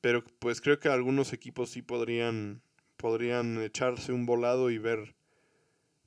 pero 0.00 0.24
pues 0.40 0.60
creo 0.60 0.80
que 0.80 0.88
algunos 0.88 1.32
equipos 1.32 1.70
sí 1.70 1.82
podrían, 1.82 2.62
podrían 2.96 3.62
echarse 3.62 4.12
un 4.12 4.26
volado 4.26 4.70
y 4.70 4.78
ver, 4.78 5.14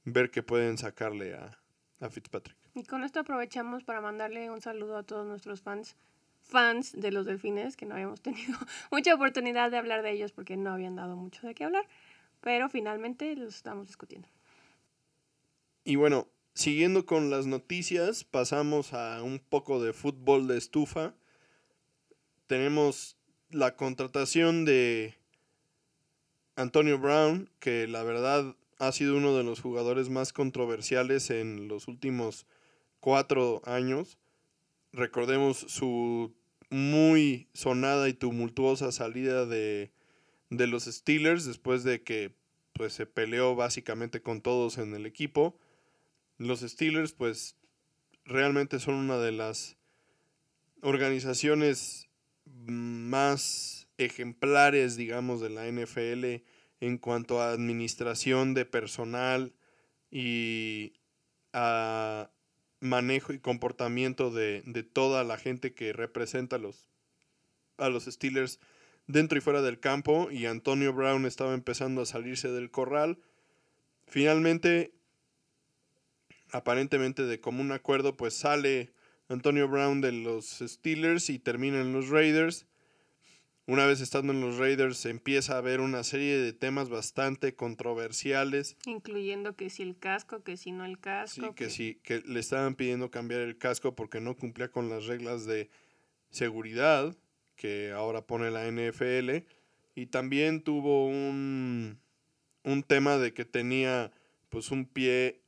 ver 0.03 0.31
qué 0.31 0.43
pueden 0.43 0.77
sacarle 0.77 1.36
a, 1.36 1.61
a 2.01 2.10
Fitzpatrick. 2.10 2.58
Y 2.75 2.84
con 2.84 3.03
esto 3.03 3.22
aprovechamos 3.22 3.84
para 3.84 4.01
mandarle 4.01 4.50
un 4.50 4.62
saludo 4.62 4.98
a 4.98 5.03
todos 5.03 5.25
nuestros 5.25 5.62
fans 5.62 5.96
fans 6.41 6.91
de 6.93 7.12
los 7.12 7.25
delfines, 7.25 7.77
que 7.77 7.86
no 7.86 7.96
habíamos 7.96 8.22
tenido 8.22 8.58
mucha 8.91 9.15
oportunidad 9.15 9.72
de 9.72 9.77
hablar 9.77 10.03
de 10.03 10.12
ellos 10.12 10.31
porque 10.31 10.58
no 10.58 10.72
habían 10.72 10.96
dado 10.96 11.15
mucho 11.15 11.48
de 11.48 11.55
qué 11.55 11.63
hablar, 11.63 11.88
pero 12.41 12.70
finalmente 12.70 13.36
los 13.36 13.55
estamos 13.55 13.88
discutiendo. 13.88 14.27
Y 15.84 15.96
bueno, 15.96 16.27
siguiendo 16.53 17.05
con 17.05 17.29
las 17.29 17.48
noticias, 17.48 18.24
pasamos 18.24 18.93
a 18.93 19.24
un 19.24 19.39
poco 19.39 19.81
de 19.81 19.93
fútbol 19.93 20.48
de 20.48 20.58
estufa. 20.58 21.15
Tenemos 22.48 23.17
la 23.50 23.75
contratación 23.75 24.65
de 24.65 25.15
Antonio 26.55 27.00
Brown, 27.00 27.50
que 27.60 27.88
la 27.88 28.03
verdad 28.03 28.55
ha 28.82 28.92
sido 28.92 29.16
uno 29.16 29.38
de 29.38 29.44
los 29.44 29.62
jugadores 29.62 30.10
más 30.10 30.34
controversiales 30.34 31.30
en 31.30 31.68
los 31.68 31.88
últimos 31.88 32.48
cuatro 33.00 33.62
años. 33.64 34.18
Recordemos 34.92 35.58
su 35.58 36.34
muy 36.72 37.48
sonada 37.54 38.10
y 38.10 38.14
tumultuosa 38.14 38.92
salida 38.92 39.46
de, 39.46 39.92
de 40.50 40.66
los 40.66 40.86
Steelers 40.86 41.46
después 41.46 41.84
de 41.84 42.02
que 42.02 42.34
pues 42.74 42.94
se 42.94 43.06
peleó 43.06 43.56
básicamente 43.56 44.24
con 44.24 44.42
todos 44.42 44.80
en 44.80 44.96
el 44.96 45.06
equipo. 45.06 45.60
Los 46.40 46.62
Steelers 46.62 47.12
pues 47.12 47.58
realmente 48.26 48.80
son 48.80 48.96
una 48.96 49.20
de 49.20 49.32
las 49.32 49.78
organizaciones 50.82 52.10
más 52.46 53.88
ejemplares, 54.00 54.96
digamos, 54.96 55.40
de 55.40 55.52
la 55.52 55.72
NFL 55.72 56.44
en 56.82 56.98
cuanto 56.98 57.42
a 57.42 57.52
administración 57.52 58.54
de 58.54 58.66
personal 58.66 59.54
y 60.10 60.94
a 61.54 62.30
manejo 62.82 63.32
y 63.32 63.40
comportamiento 63.40 64.32
de, 64.32 64.62
toda 64.92 65.24
la 65.24 65.38
gente 65.38 65.74
que 65.74 65.94
representa 65.94 66.58
a 66.58 66.60
los, 66.60 66.90
a 67.78 67.90
los 67.90 68.06
Steelers 68.06 68.60
dentro 69.08 69.38
y 69.38 69.42
fuera 69.42 69.62
del 69.62 69.80
campo 69.80 70.30
y 70.32 70.48
Antonio 70.48 70.92
Brown 70.92 71.26
estaba 71.26 71.54
empezando 71.54 72.02
a 72.02 72.06
salirse 72.06 72.50
del 72.50 72.72
corral. 72.72 73.20
Finalmente, 74.08 74.94
aparentemente 76.52 77.24
de 77.24 77.40
común 77.40 77.72
acuerdo, 77.72 78.18
pues 78.18 78.34
sale 78.34 78.92
Antonio 79.30 79.68
Brown 79.68 80.02
de 80.02 80.12
los 80.12 80.60
Steelers 80.60 81.30
y 81.30 81.38
termina 81.38 81.80
en 81.80 81.94
los 81.94 82.10
Raiders. 82.10 82.66
Una 83.68 83.86
vez 83.86 84.01
estando 84.01 84.34
en 84.34 84.41
los 84.41 84.58
Raiders 84.58 85.06
empieza 85.06 85.53
a 85.53 85.60
haber 85.60 85.82
una 85.82 86.03
serie 86.03 86.38
de 86.38 86.51
temas 86.51 86.89
bastante 86.89 87.56
controversiales. 87.56 88.75
Incluyendo 88.86 89.56
que 89.56 89.70
si 89.70 89.84
el 89.84 89.98
casco, 89.98 90.44
que 90.44 90.58
si 90.58 90.72
no 90.72 90.84
el 90.84 91.00
casco. 91.00 91.48
Sí, 91.48 91.53
que, 91.56 91.70
sí, 91.70 92.00
que 92.03 92.22
le 92.22 92.39
estaban 92.39 92.75
pidiendo 92.75 93.12
cambiar 93.12 93.41
el 93.41 93.58
casco 93.58 93.96
porque 93.96 94.20
no 94.20 94.36
cumplía 94.36 94.72
con 94.72 94.89
las 94.89 95.06
reglas 95.06 95.46
de 95.46 95.70
seguridad 96.32 97.15
que 97.56 97.91
ahora 97.91 98.25
pone 98.25 98.50
la 98.50 98.65
NFL. 98.70 99.46
Y 99.94 100.08
también 100.08 100.63
tuvo 100.63 101.06
un, 101.06 102.00
un 102.63 102.84
tema 102.84 103.18
de 103.18 103.34
que 103.34 103.46
tenía 103.46 104.12
pues 104.50 104.72
un 104.72 104.86
pie 104.86 105.41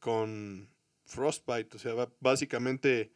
con 0.00 0.68
frostbite, 1.06 1.76
o 1.76 1.78
sea, 1.78 1.94
básicamente 2.20 3.12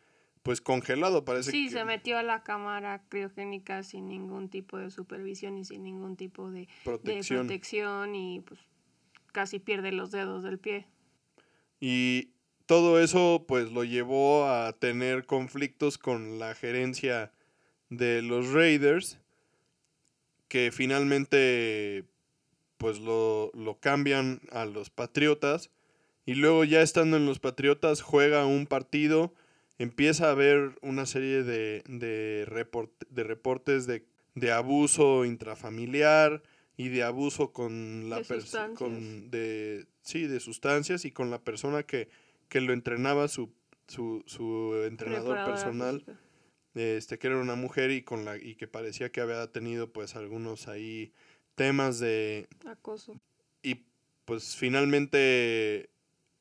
pues 0.48 0.62
congelado, 0.62 1.26
parece. 1.26 1.50
Sí, 1.50 1.68
se 1.68 1.84
metió 1.84 2.16
a 2.16 2.22
la 2.22 2.42
cámara 2.42 3.02
criogénica 3.10 3.82
sin 3.82 4.08
ningún 4.08 4.48
tipo 4.48 4.78
de 4.78 4.90
supervisión 4.90 5.58
y 5.58 5.66
sin 5.66 5.82
ningún 5.82 6.16
tipo 6.16 6.50
de 6.50 6.68
protección, 6.84 7.40
de 7.40 7.44
protección 7.44 8.14
y 8.14 8.40
pues 8.40 8.58
casi 9.32 9.58
pierde 9.58 9.92
los 9.92 10.10
dedos 10.10 10.42
del 10.42 10.58
pie. 10.58 10.86
Y 11.80 12.30
todo 12.64 12.98
eso 12.98 13.44
pues 13.46 13.70
lo 13.72 13.84
llevó 13.84 14.48
a 14.48 14.72
tener 14.72 15.26
conflictos 15.26 15.98
con 15.98 16.38
la 16.38 16.54
gerencia 16.54 17.30
de 17.90 18.22
los 18.22 18.50
Raiders 18.50 19.18
que 20.48 20.72
finalmente 20.72 22.04
pues 22.78 23.00
lo, 23.00 23.50
lo 23.52 23.78
cambian 23.80 24.40
a 24.50 24.64
los 24.64 24.88
Patriotas 24.88 25.68
y 26.24 26.36
luego 26.36 26.64
ya 26.64 26.80
estando 26.80 27.18
en 27.18 27.26
los 27.26 27.38
Patriotas 27.38 28.00
juega 28.00 28.46
un 28.46 28.66
partido 28.66 29.34
empieza 29.78 30.28
a 30.28 30.32
haber 30.32 30.78
una 30.82 31.06
serie 31.06 31.42
de, 31.42 31.82
de, 31.86 32.46
de 33.10 33.24
reportes 33.24 33.86
de, 33.86 34.04
de, 34.34 34.52
abuso 34.52 35.24
intrafamiliar 35.24 36.42
y 36.76 36.88
de 36.88 37.02
abuso 37.04 37.52
con 37.52 38.10
la 38.10 38.22
persona 38.22 38.74
de 39.30 39.86
sí 40.02 40.26
de 40.26 40.40
sustancias 40.40 41.04
y 41.04 41.12
con 41.12 41.30
la 41.30 41.40
persona 41.40 41.84
que, 41.84 42.08
que 42.48 42.60
lo 42.60 42.72
entrenaba 42.72 43.28
su, 43.28 43.52
su, 43.86 44.22
su 44.26 44.74
entrenador 44.84 45.44
personal 45.44 46.04
este 46.74 47.18
que 47.18 47.26
era 47.26 47.38
una 47.38 47.56
mujer 47.56 47.90
y 47.90 48.02
con 48.02 48.24
la 48.24 48.36
y 48.36 48.54
que 48.54 48.68
parecía 48.68 49.10
que 49.10 49.20
había 49.20 49.50
tenido 49.50 49.92
pues 49.92 50.16
algunos 50.16 50.68
ahí 50.68 51.12
temas 51.54 51.98
de 51.98 52.48
acoso. 52.66 53.20
y 53.62 53.86
pues 54.24 54.56
finalmente 54.56 55.90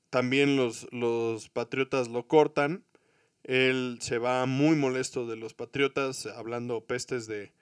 también 0.10 0.56
los, 0.56 0.88
los 0.91 1.50
patriotas 1.50 2.08
lo 2.10 2.27
cortan 2.27 2.86
él 3.48 3.98
se 4.01 4.18
va 4.18 4.46
muy 4.46 4.75
molesto 4.75 5.25
de 5.25 5.38
los 5.38 5.54
Patriotas, 5.54 6.25
hablando 6.25 6.86
pestes 6.86 7.27
de, 7.27 7.54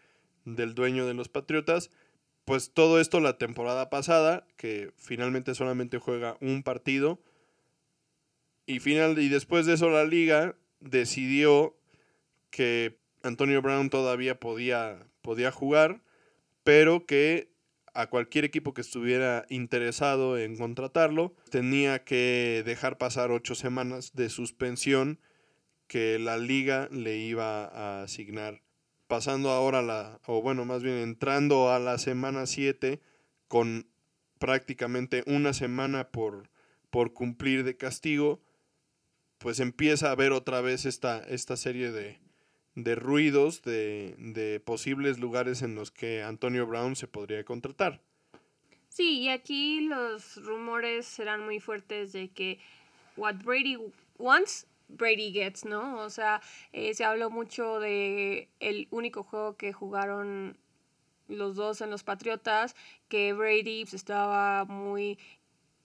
del 0.44 0.74
dueño 0.74 1.06
de 1.06 1.14
los 1.14 1.30
Patriotas. 1.30 1.92
Pues 2.44 2.72
todo 2.74 3.00
esto 3.00 3.20
la 3.20 3.38
temporada 3.38 3.90
pasada, 3.92 4.48
que 4.58 4.92
finalmente 4.98 5.54
solamente 5.54 6.00
juega 6.00 6.38
un 6.42 6.64
partido. 6.64 7.22
Y, 8.66 8.80
final, 8.80 9.20
y 9.20 9.30
después 9.30 9.68
de 9.68 9.74
eso 9.74 9.92
la 9.92 10.06
liga 10.06 10.56
decidió 10.80 11.78
que 12.50 12.98
Antonio 13.22 13.62
Brown 13.62 13.92
todavía 13.92 14.40
podía, 14.40 15.08
podía 15.22 15.52
jugar, 15.52 16.02
pero 16.64 17.06
que 17.06 17.52
a 17.94 18.08
cualquier 18.08 18.44
equipo 18.44 18.74
que 18.74 18.82
estuviera 18.82 19.46
interesado 19.50 20.38
en 20.38 20.58
contratarlo 20.58 21.36
tenía 21.52 22.04
que 22.04 22.64
dejar 22.66 22.98
pasar 22.98 23.32
ocho 23.32 23.54
semanas 23.54 24.14
de 24.16 24.30
suspensión 24.30 25.20
que 25.88 26.20
la 26.20 26.38
liga 26.38 26.88
le 26.92 27.18
iba 27.18 27.66
a 27.66 28.04
asignar. 28.04 28.62
Pasando 29.08 29.52
ahora 29.52 29.82
la, 29.82 30.20
o 30.26 30.42
bueno, 30.42 30.66
más 30.66 30.82
bien 30.82 30.96
entrando 30.96 31.72
a 31.72 31.80
la 31.80 31.98
semana 31.98 32.46
7 32.46 33.00
con 33.48 33.88
prácticamente 34.40 35.24
una 35.28 35.54
semana 35.54 36.10
por, 36.10 36.50
por 36.90 37.14
cumplir 37.14 37.64
de 37.64 37.78
castigo, 37.78 38.42
pues 39.38 39.60
empieza 39.60 40.10
a 40.10 40.12
haber 40.12 40.32
otra 40.32 40.62
vez 40.62 40.86
esta, 40.86 41.20
esta 41.20 41.56
serie 41.56 41.92
de, 41.92 42.20
de 42.76 42.96
ruidos 42.96 43.62
de, 43.62 44.16
de, 44.18 44.60
posibles 44.60 45.20
lugares 45.20 45.62
en 45.62 45.76
los 45.76 45.92
que 45.92 46.24
Antonio 46.24 46.66
Brown 46.66 46.96
se 46.96 47.08
podría 47.08 47.44
contratar. 47.44 48.02
Sí, 48.90 49.20
y 49.20 49.30
aquí 49.30 49.82
los 49.82 50.38
rumores 50.44 51.06
serán 51.06 51.44
muy 51.44 51.60
fuertes 51.60 52.14
de 52.14 52.30
que 52.30 52.60
what 53.18 53.36
Brady 53.44 53.78
wants, 54.18 54.68
Brady 54.88 55.32
gets, 55.32 55.66
¿no? 55.66 55.98
O 56.00 56.10
sea, 56.10 56.42
eh, 56.74 56.94
se 56.94 57.06
habló 57.06 57.30
mucho 57.30 57.80
de 57.80 58.50
el 58.60 58.88
único 58.92 59.24
juego 59.24 59.58
que 59.58 59.74
jugaron 59.74 60.58
los 61.28 61.56
dos 61.56 61.82
en 61.82 61.90
los 61.90 62.04
Patriotas, 62.04 62.76
que 63.08 63.34
Brady 63.34 63.84
pues, 63.84 63.96
estaba 63.96 64.66
muy 64.66 65.18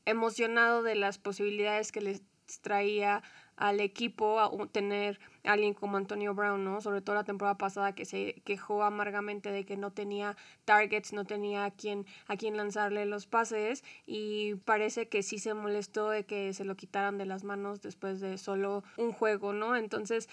emocionado 0.04 0.82
de 0.82 0.94
las 0.94 1.18
posibilidades 1.18 1.92
que 1.92 2.00
les 2.00 2.22
traía 2.62 3.22
al 3.60 3.78
equipo 3.80 4.40
a 4.40 4.50
tener 4.68 5.20
a 5.44 5.52
alguien 5.52 5.74
como 5.74 5.98
Antonio 5.98 6.34
Brown, 6.34 6.64
¿no? 6.64 6.80
Sobre 6.80 7.02
todo 7.02 7.14
la 7.14 7.24
temporada 7.24 7.58
pasada 7.58 7.94
que 7.94 8.06
se 8.06 8.40
quejó 8.44 8.82
amargamente 8.82 9.52
de 9.52 9.64
que 9.64 9.76
no 9.76 9.92
tenía 9.92 10.36
targets, 10.64 11.12
no 11.12 11.24
tenía 11.24 11.66
a 11.66 11.70
quien, 11.70 12.06
a 12.26 12.36
quien 12.36 12.56
lanzarle 12.56 13.04
los 13.04 13.26
pases 13.26 13.84
y 14.06 14.54
parece 14.64 15.08
que 15.08 15.22
sí 15.22 15.38
se 15.38 15.52
molestó 15.52 16.08
de 16.08 16.24
que 16.24 16.54
se 16.54 16.64
lo 16.64 16.74
quitaran 16.74 17.18
de 17.18 17.26
las 17.26 17.44
manos 17.44 17.82
después 17.82 18.20
de 18.20 18.38
solo 18.38 18.82
un 18.96 19.12
juego, 19.12 19.52
¿no? 19.52 19.76
Entonces, 19.76 20.28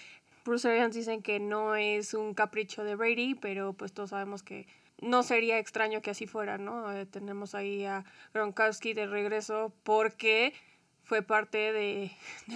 Bruce 0.46 0.66
Arians 0.66 0.96
dicen 0.96 1.22
que 1.22 1.38
no 1.38 1.76
es 1.76 2.14
un 2.14 2.32
capricho 2.32 2.82
de 2.82 2.96
Brady, 2.96 3.34
pero 3.34 3.74
pues 3.74 3.92
todos 3.92 4.10
sabemos 4.10 4.42
que 4.42 4.66
no 5.02 5.22
sería 5.22 5.58
extraño 5.58 6.00
que 6.00 6.10
así 6.10 6.26
fuera, 6.26 6.56
¿no? 6.56 6.90
Eh, 6.92 7.04
tenemos 7.04 7.54
ahí 7.54 7.84
a 7.84 8.06
Gronkowski 8.32 8.94
de 8.94 9.06
regreso 9.06 9.74
porque 9.82 10.54
fue 11.08 11.22
parte 11.22 11.72
de, 11.72 12.12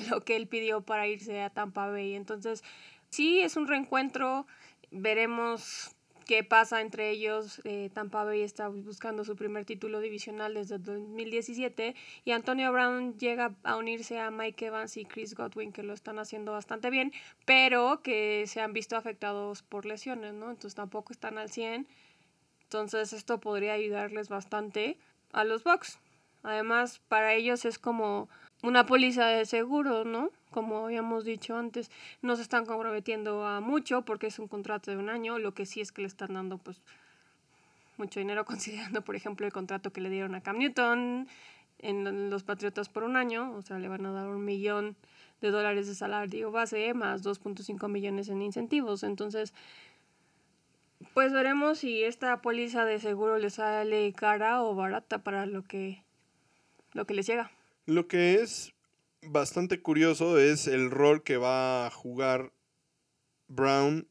lo 0.08 0.20
que 0.24 0.36
él 0.36 0.46
pidió 0.46 0.82
para 0.82 1.08
irse 1.08 1.42
a 1.42 1.50
Tampa 1.50 1.88
Bay. 1.88 2.14
Entonces, 2.14 2.62
sí, 3.10 3.40
es 3.40 3.56
un 3.56 3.66
reencuentro. 3.66 4.46
Veremos 4.90 5.96
qué 6.26 6.44
pasa 6.44 6.80
entre 6.80 7.10
ellos. 7.10 7.60
Eh, 7.64 7.90
Tampa 7.92 8.22
Bay 8.22 8.42
está 8.42 8.68
buscando 8.68 9.24
su 9.24 9.34
primer 9.34 9.64
título 9.64 10.00
divisional 10.00 10.54
desde 10.54 10.78
2017 10.78 11.96
y 12.24 12.30
Antonio 12.30 12.70
Brown 12.70 13.18
llega 13.18 13.56
a 13.64 13.76
unirse 13.76 14.20
a 14.20 14.30
Mike 14.30 14.66
Evans 14.66 14.96
y 14.96 15.04
Chris 15.04 15.34
Godwin 15.34 15.72
que 15.72 15.82
lo 15.82 15.94
están 15.94 16.20
haciendo 16.20 16.52
bastante 16.52 16.90
bien, 16.90 17.12
pero 17.44 18.02
que 18.02 18.44
se 18.46 18.60
han 18.60 18.72
visto 18.72 18.96
afectados 18.96 19.62
por 19.62 19.84
lesiones, 19.84 20.34
¿no? 20.34 20.50
Entonces 20.50 20.74
tampoco 20.76 21.12
están 21.12 21.38
al 21.38 21.50
100 21.50 21.88
entonces 22.72 23.12
esto 23.12 23.38
podría 23.38 23.74
ayudarles 23.74 24.30
bastante 24.30 24.96
a 25.32 25.44
los 25.44 25.62
Bucks. 25.62 25.98
Además, 26.42 27.00
para 27.08 27.34
ellos 27.34 27.64
es 27.64 27.78
como 27.78 28.28
una 28.62 28.86
póliza 28.86 29.26
de 29.26 29.44
seguro, 29.44 30.04
¿no? 30.04 30.30
Como 30.50 30.84
habíamos 30.84 31.24
dicho 31.24 31.56
antes, 31.56 31.90
no 32.20 32.36
se 32.36 32.42
están 32.42 32.66
comprometiendo 32.66 33.46
a 33.46 33.60
mucho 33.60 34.02
porque 34.02 34.26
es 34.26 34.38
un 34.38 34.48
contrato 34.48 34.90
de 34.90 34.96
un 34.96 35.08
año, 35.08 35.38
lo 35.38 35.54
que 35.54 35.66
sí 35.66 35.80
es 35.80 35.92
que 35.92 36.02
le 36.02 36.08
están 36.08 36.34
dando 36.34 36.58
pues 36.58 36.82
mucho 37.96 38.20
dinero 38.20 38.44
considerando, 38.46 39.02
por 39.02 39.16
ejemplo, 39.16 39.46
el 39.46 39.52
contrato 39.52 39.92
que 39.92 40.00
le 40.00 40.10
dieron 40.10 40.34
a 40.34 40.42
Cam 40.42 40.58
Newton 40.58 41.28
en 41.78 42.30
los 42.30 42.44
Patriotas 42.44 42.88
por 42.88 43.02
un 43.02 43.16
año, 43.16 43.52
o 43.54 43.62
sea, 43.62 43.78
le 43.78 43.88
van 43.88 44.06
a 44.06 44.12
dar 44.12 44.28
un 44.28 44.44
millón 44.44 44.96
de 45.40 45.50
dólares 45.50 45.88
de 45.88 45.94
salario 45.94 46.52
base 46.52 46.94
más 46.94 47.24
2.5 47.24 47.88
millones 47.88 48.28
en 48.28 48.40
incentivos. 48.40 49.02
Entonces, 49.02 49.52
pues 51.14 51.32
veremos 51.32 51.78
si 51.78 52.04
esta 52.04 52.40
póliza 52.40 52.84
de 52.84 53.00
seguro 53.00 53.38
le 53.38 53.50
sale 53.50 54.12
cara 54.12 54.62
o 54.62 54.74
barata 54.74 55.18
para 55.18 55.46
lo 55.46 55.64
que, 55.64 56.02
lo 56.92 57.06
que 57.06 57.14
les 57.14 57.26
llega. 57.26 57.50
Lo 57.86 58.06
que 58.08 58.34
es 58.34 58.72
bastante 59.22 59.80
curioso 59.80 60.38
es 60.38 60.66
el 60.66 60.90
rol 60.90 61.22
que 61.22 61.36
va 61.36 61.86
a 61.86 61.90
jugar 61.90 62.52
Brown 63.48 64.08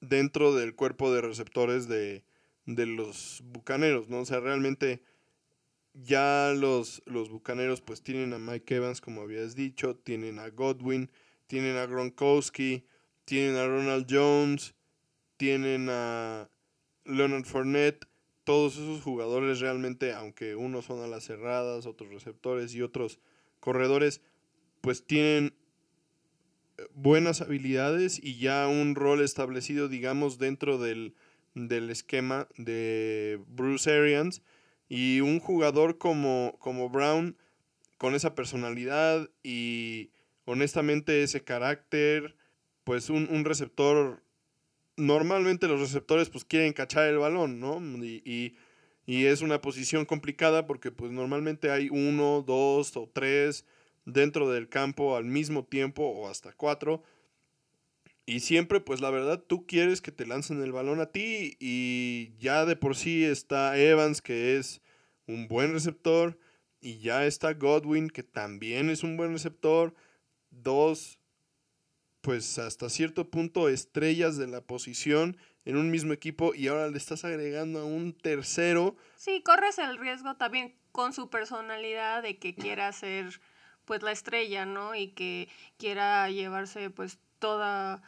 dentro 0.00 0.54
del 0.54 0.74
cuerpo 0.74 1.12
de 1.12 1.20
receptores 1.20 1.88
de, 1.88 2.24
los 2.66 3.42
bucaneros, 3.44 4.08
¿no? 4.08 4.20
O 4.20 4.24
sea, 4.24 4.40
realmente 4.40 5.02
ya 5.94 6.52
los, 6.54 7.02
los 7.06 7.30
bucaneros 7.30 7.80
pues 7.80 8.02
tienen 8.02 8.32
a 8.34 8.38
Mike 8.38 8.76
Evans, 8.76 9.00
como 9.00 9.22
habías 9.22 9.54
dicho, 9.54 9.96
tienen 9.96 10.38
a 10.38 10.50
Godwin, 10.50 11.10
tienen 11.46 11.76
a 11.76 11.86
Gronkowski, 11.86 12.84
tienen 13.24 13.56
a 13.56 13.66
Ronald 13.66 14.06
Jones, 14.08 14.74
tienen 15.36 15.88
a 15.90 16.50
Leonard 17.04 17.44
Fournette, 17.44 18.06
todos 18.48 18.78
esos 18.78 19.02
jugadores 19.02 19.60
realmente, 19.60 20.14
aunque 20.14 20.56
unos 20.56 20.86
son 20.86 21.04
a 21.04 21.06
las 21.06 21.24
cerradas, 21.24 21.84
otros 21.84 22.10
receptores 22.10 22.74
y 22.74 22.80
otros 22.80 23.18
corredores, 23.60 24.22
pues 24.80 25.04
tienen 25.04 25.52
eh, 26.78 26.86
buenas 26.94 27.42
habilidades 27.42 28.18
y 28.18 28.38
ya 28.38 28.66
un 28.66 28.94
rol 28.94 29.20
establecido, 29.20 29.86
digamos, 29.88 30.38
dentro 30.38 30.78
del, 30.78 31.14
del 31.54 31.90
esquema 31.90 32.48
de 32.56 33.38
Bruce 33.48 33.92
Arians. 33.92 34.40
Y 34.88 35.20
un 35.20 35.40
jugador 35.40 35.98
como, 35.98 36.56
como 36.58 36.88
Brown, 36.88 37.36
con 37.98 38.14
esa 38.14 38.34
personalidad 38.34 39.28
y 39.42 40.10
honestamente 40.46 41.22
ese 41.22 41.44
carácter, 41.44 42.34
pues 42.84 43.10
un, 43.10 43.28
un 43.30 43.44
receptor 43.44 44.22
normalmente 44.98 45.68
los 45.68 45.80
receptores 45.80 46.28
pues 46.28 46.44
quieren 46.44 46.72
cachar 46.72 47.08
el 47.08 47.18
balón, 47.18 47.60
¿no? 47.60 47.80
Y, 48.04 48.54
es 49.06 49.40
una 49.40 49.62
posición 49.62 50.04
complicada 50.04 50.66
porque 50.66 50.90
pues 50.90 51.10
normalmente 51.10 51.70
hay 51.70 51.88
uno, 51.90 52.44
dos 52.46 52.94
o 52.94 53.08
tres 53.10 53.64
dentro 54.04 54.50
del 54.50 54.68
campo 54.68 55.16
al 55.16 55.24
mismo 55.24 55.64
tiempo 55.64 56.02
o 56.02 56.28
hasta 56.28 56.52
cuatro. 56.52 57.02
Y 58.26 58.40
siempre 58.40 58.80
pues 58.80 59.00
la 59.00 59.08
verdad 59.08 59.42
tú 59.42 59.66
quieres 59.66 60.02
que 60.02 60.12
te 60.12 60.26
lancen 60.26 60.62
el 60.62 60.72
balón 60.72 61.00
a 61.00 61.10
ti 61.10 61.56
y 61.58 62.34
ya 62.38 62.66
de 62.66 62.76
por 62.76 62.96
sí 62.96 63.24
está 63.24 63.78
Evans 63.78 64.20
que 64.20 64.58
es 64.58 64.82
un 65.26 65.48
buen 65.48 65.72
receptor 65.72 66.38
y 66.82 66.98
ya 66.98 67.24
está 67.24 67.54
Godwin 67.54 68.10
que 68.10 68.22
también 68.22 68.90
es 68.90 69.02
un 69.02 69.16
buen 69.16 69.32
receptor. 69.32 69.94
Dos 70.50 71.17
pues 72.20 72.58
hasta 72.58 72.88
cierto 72.88 73.30
punto 73.30 73.68
estrellas 73.68 74.36
de 74.36 74.46
la 74.46 74.60
posición 74.60 75.36
en 75.64 75.76
un 75.76 75.90
mismo 75.90 76.12
equipo 76.12 76.54
y 76.54 76.68
ahora 76.68 76.88
le 76.88 76.96
estás 76.96 77.24
agregando 77.24 77.80
a 77.80 77.84
un 77.84 78.12
tercero. 78.12 78.96
Sí, 79.16 79.42
corres 79.42 79.78
el 79.78 79.98
riesgo 79.98 80.36
también 80.36 80.74
con 80.92 81.12
su 81.12 81.30
personalidad 81.30 82.22
de 82.22 82.38
que 82.38 82.54
quiera 82.54 82.92
ser 82.92 83.40
pues 83.84 84.02
la 84.02 84.12
estrella, 84.12 84.66
¿no? 84.66 84.94
Y 84.94 85.08
que 85.08 85.48
quiera 85.78 86.28
llevarse 86.30 86.90
pues 86.90 87.18
toda 87.38 88.02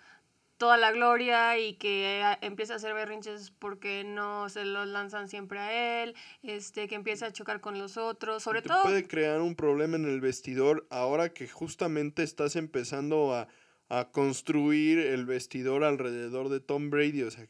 toda 0.60 0.76
la 0.76 0.92
gloria 0.92 1.58
y 1.58 1.76
que 1.76 2.22
empiece 2.42 2.74
a 2.74 2.76
hacer 2.76 2.92
berrinches 2.92 3.50
porque 3.50 4.04
no 4.04 4.50
se 4.50 4.66
los 4.66 4.86
lanzan 4.86 5.26
siempre 5.30 5.58
a 5.58 6.02
él, 6.02 6.14
este 6.42 6.86
que 6.86 6.96
empiece 6.96 7.24
a 7.24 7.32
chocar 7.32 7.62
con 7.62 7.78
los 7.78 7.96
otros, 7.96 8.42
sobre 8.42 8.60
todo 8.60 8.82
puede 8.82 9.08
crear 9.08 9.40
un 9.40 9.56
problema 9.56 9.96
en 9.96 10.04
el 10.04 10.20
vestidor 10.20 10.86
ahora 10.90 11.32
que 11.32 11.48
justamente 11.48 12.22
estás 12.22 12.56
empezando 12.56 13.34
a 13.34 13.48
a 13.90 14.12
construir 14.12 15.00
el 15.00 15.26
vestidor 15.26 15.82
alrededor 15.82 16.48
de 16.48 16.60
Tom 16.60 16.90
Brady. 16.90 17.22
O 17.22 17.30
sea, 17.30 17.46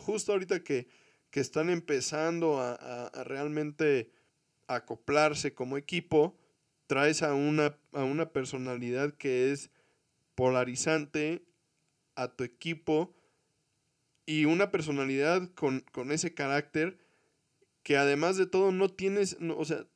justo 0.00 0.32
ahorita 0.32 0.64
que, 0.64 0.88
que 1.30 1.38
están 1.38 1.70
empezando 1.70 2.60
a, 2.60 2.74
a, 3.06 3.24
realmente 3.24 4.10
acoplarse 4.66 5.54
como 5.54 5.76
equipo, 5.76 6.36
traes 6.88 7.22
a 7.22 7.32
una, 7.32 7.78
a 7.92 8.02
una 8.02 8.32
personalidad 8.32 9.14
que 9.14 9.52
es 9.52 9.70
polarizante 10.34 11.44
a 12.16 12.34
tu 12.34 12.42
equipo 12.42 13.14
y 14.26 14.46
una 14.46 14.72
personalidad 14.72 15.48
con, 15.54 15.84
con 15.92 16.10
ese 16.10 16.34
carácter 16.34 16.98
que 17.84 17.96
además 17.96 18.36
de 18.36 18.46
todo 18.46 18.72
no 18.72 18.88
tienes, 18.88 19.38
o 19.56 19.64
sea, 19.64 19.86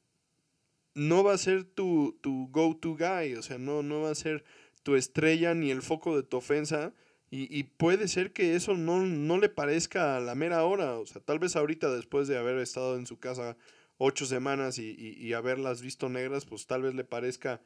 no 0.94 1.24
va 1.24 1.34
a 1.34 1.38
ser 1.38 1.64
tu, 1.64 2.18
tu 2.22 2.48
go-to 2.52 2.96
guy, 2.96 3.34
o 3.34 3.42
sea, 3.42 3.58
no, 3.58 3.82
no 3.82 4.02
va 4.02 4.10
a 4.10 4.14
ser 4.14 4.44
tu 4.82 4.96
estrella 4.96 5.54
ni 5.54 5.70
el 5.70 5.82
foco 5.82 6.16
de 6.16 6.22
tu 6.22 6.38
ofensa. 6.38 6.92
Y, 7.34 7.62
puede 7.62 8.08
ser 8.08 8.34
que 8.34 8.56
eso 8.56 8.76
no, 8.76 9.38
le 9.38 9.48
parezca 9.48 10.18
a 10.18 10.20
la 10.20 10.34
mera 10.34 10.64
hora. 10.64 10.98
O 10.98 11.06
sea, 11.06 11.22
tal 11.22 11.38
vez 11.38 11.56
ahorita 11.56 11.90
después 11.90 12.28
de 12.28 12.36
haber 12.36 12.58
estado 12.58 12.96
en 12.96 13.06
su 13.06 13.18
casa 13.18 13.56
ocho 13.96 14.26
semanas 14.26 14.78
y, 14.78 15.32
haberlas 15.32 15.80
visto 15.80 16.10
negras, 16.10 16.44
pues 16.44 16.66
tal 16.66 16.82
vez 16.82 16.94
le 16.94 17.04
parezca 17.04 17.62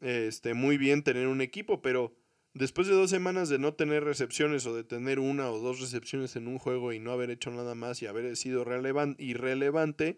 este, 0.00 0.54
muy 0.54 0.78
bien 0.78 1.02
tener 1.02 1.26
un 1.26 1.40
equipo. 1.40 1.82
Pero 1.82 2.14
después 2.54 2.86
de 2.86 2.94
dos 2.94 3.10
semanas 3.10 3.48
de 3.48 3.58
no 3.58 3.74
tener 3.74 4.04
recepciones 4.04 4.66
o 4.66 4.74
de 4.76 4.84
tener 4.84 5.18
una 5.18 5.50
o 5.50 5.58
dos 5.58 5.80
recepciones 5.80 6.36
en 6.36 6.46
un 6.46 6.60
juego 6.60 6.92
y 6.92 7.00
no 7.00 7.10
haber 7.10 7.30
hecho 7.30 7.50
nada 7.50 7.74
más 7.74 8.02
y 8.02 8.06
haber 8.06 8.36
sido 8.36 8.64
irrelevante, 9.18 10.16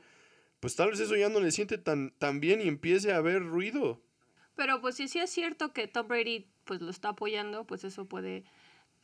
pues 0.61 0.77
tal 0.77 0.91
vez 0.91 1.01
eso 1.01 1.17
ya 1.17 1.31
no 1.31 1.41
le 1.41 1.53
siente 1.53 1.79
tan, 1.79 2.11
tan 2.19 2.41
bien 2.41 2.61
y 2.61 2.69
empiece 2.69 3.13
a 3.13 3.17
haber 3.17 3.43
ruido. 3.43 4.03
Pero 4.57 4.81
pues 4.81 4.97
si 4.97 5.09
sí 5.09 5.19
es 5.19 5.31
cierto 5.31 5.73
que 5.73 5.89
Tom 5.89 6.09
Brady 6.09 6.47
pues 6.65 6.81
lo 6.81 6.91
está 6.91 7.11
apoyando, 7.11 7.65
pues 7.65 7.85
eso 7.85 8.07
puede 8.07 8.45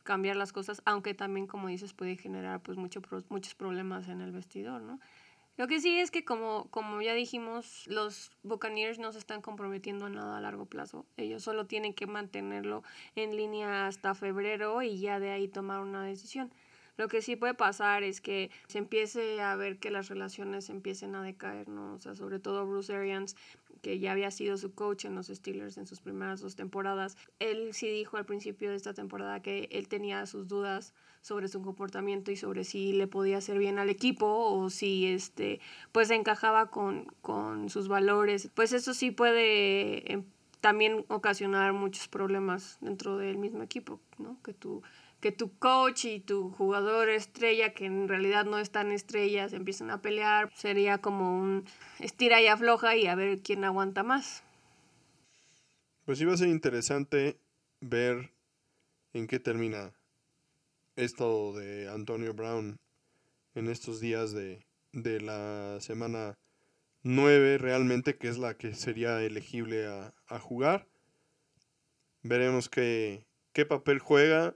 cambiar 0.03 0.35
las 0.35 0.51
cosas, 0.51 0.81
aunque 0.85 1.13
también 1.13 1.47
como 1.47 1.67
dices 1.67 1.93
puede 1.93 2.17
generar 2.17 2.61
pues 2.61 2.77
mucho, 2.77 3.01
muchos 3.29 3.55
problemas 3.55 4.07
en 4.07 4.21
el 4.21 4.31
vestidor, 4.31 4.81
¿no? 4.81 4.99
Lo 5.57 5.67
que 5.67 5.79
sí 5.79 5.99
es 5.99 6.11
que 6.11 6.23
como, 6.23 6.69
como 6.71 7.01
ya 7.01 7.13
dijimos, 7.13 7.85
los 7.85 8.31
Buccaneers 8.41 8.99
no 8.99 9.11
se 9.11 9.19
están 9.19 9.41
comprometiendo 9.41 10.05
a 10.05 10.09
nada 10.09 10.37
a 10.37 10.41
largo 10.41 10.65
plazo. 10.65 11.05
Ellos 11.17 11.43
solo 11.43 11.67
tienen 11.67 11.93
que 11.93 12.07
mantenerlo 12.07 12.83
en 13.15 13.35
línea 13.35 13.85
hasta 13.85 14.15
febrero 14.15 14.81
y 14.81 14.99
ya 14.99 15.19
de 15.19 15.31
ahí 15.31 15.47
tomar 15.47 15.81
una 15.81 16.03
decisión. 16.03 16.51
Lo 17.01 17.07
que 17.07 17.23
sí 17.23 17.35
puede 17.35 17.55
pasar 17.55 18.03
es 18.03 18.21
que 18.21 18.51
se 18.67 18.77
empiece 18.77 19.41
a 19.41 19.55
ver 19.55 19.79
que 19.79 19.89
las 19.89 20.07
relaciones 20.07 20.69
empiecen 20.69 21.15
a 21.15 21.23
decaer, 21.23 21.67
¿no? 21.67 21.95
O 21.95 21.97
sea, 21.97 22.13
sobre 22.13 22.37
todo 22.37 22.63
Bruce 22.67 22.93
Arians, 22.93 23.35
que 23.81 23.97
ya 23.97 24.11
había 24.11 24.29
sido 24.29 24.55
su 24.55 24.75
coach 24.75 25.05
en 25.05 25.15
los 25.15 25.25
Steelers 25.25 25.79
en 25.79 25.87
sus 25.87 25.99
primeras 25.99 26.41
dos 26.41 26.55
temporadas. 26.55 27.17
Él 27.39 27.73
sí 27.73 27.89
dijo 27.89 28.17
al 28.17 28.27
principio 28.27 28.69
de 28.69 28.75
esta 28.75 28.93
temporada 28.93 29.41
que 29.41 29.67
él 29.71 29.87
tenía 29.87 30.27
sus 30.27 30.47
dudas 30.47 30.93
sobre 31.21 31.47
su 31.47 31.63
comportamiento 31.63 32.29
y 32.29 32.35
sobre 32.35 32.65
si 32.65 32.93
le 32.93 33.07
podía 33.07 33.39
hacer 33.39 33.57
bien 33.57 33.79
al 33.79 33.89
equipo 33.89 34.27
o 34.27 34.69
si 34.69 35.07
este 35.07 35.59
pues 35.91 36.11
encajaba 36.11 36.69
con, 36.69 37.05
con 37.23 37.71
sus 37.71 37.87
valores. 37.87 38.51
Pues 38.53 38.73
eso 38.73 38.93
sí 38.93 39.09
puede 39.09 40.13
em, 40.13 40.23
también 40.59 41.03
ocasionar 41.07 41.73
muchos 41.73 42.07
problemas 42.07 42.77
dentro 42.79 43.17
del 43.17 43.39
mismo 43.39 43.63
equipo, 43.63 43.99
¿no? 44.19 44.37
Que 44.43 44.53
tú 44.53 44.83
que 45.21 45.31
tu 45.31 45.55
coach 45.57 46.05
y 46.05 46.19
tu 46.19 46.49
jugador 46.49 47.09
estrella, 47.09 47.73
que 47.73 47.85
en 47.85 48.07
realidad 48.07 48.45
no 48.45 48.57
están 48.57 48.91
estrellas, 48.91 49.53
empiezan 49.53 49.91
a 49.91 50.01
pelear, 50.01 50.51
sería 50.55 50.97
como 50.97 51.39
un 51.39 51.65
estira 51.99 52.41
y 52.41 52.47
afloja 52.47 52.95
y 52.95 53.05
a 53.05 53.15
ver 53.15 53.39
quién 53.41 53.63
aguanta 53.63 54.01
más. 54.01 54.43
Pues 56.05 56.19
iba 56.19 56.33
a 56.33 56.37
ser 56.37 56.49
interesante 56.49 57.37
ver 57.79 58.31
en 59.13 59.27
qué 59.27 59.39
termina 59.39 59.93
esto 60.95 61.53
de 61.53 61.87
Antonio 61.87 62.33
Brown 62.33 62.79
en 63.53 63.69
estos 63.69 63.99
días 63.99 64.31
de, 64.33 64.65
de 64.91 65.21
la 65.21 65.77
semana 65.81 66.35
9 67.03 67.59
realmente, 67.59 68.17
que 68.17 68.27
es 68.27 68.39
la 68.39 68.55
que 68.55 68.73
sería 68.73 69.21
elegible 69.21 69.85
a, 69.85 70.15
a 70.27 70.39
jugar. 70.39 70.87
Veremos 72.23 72.69
qué, 72.69 73.23
qué 73.53 73.67
papel 73.67 73.99
juega 73.99 74.55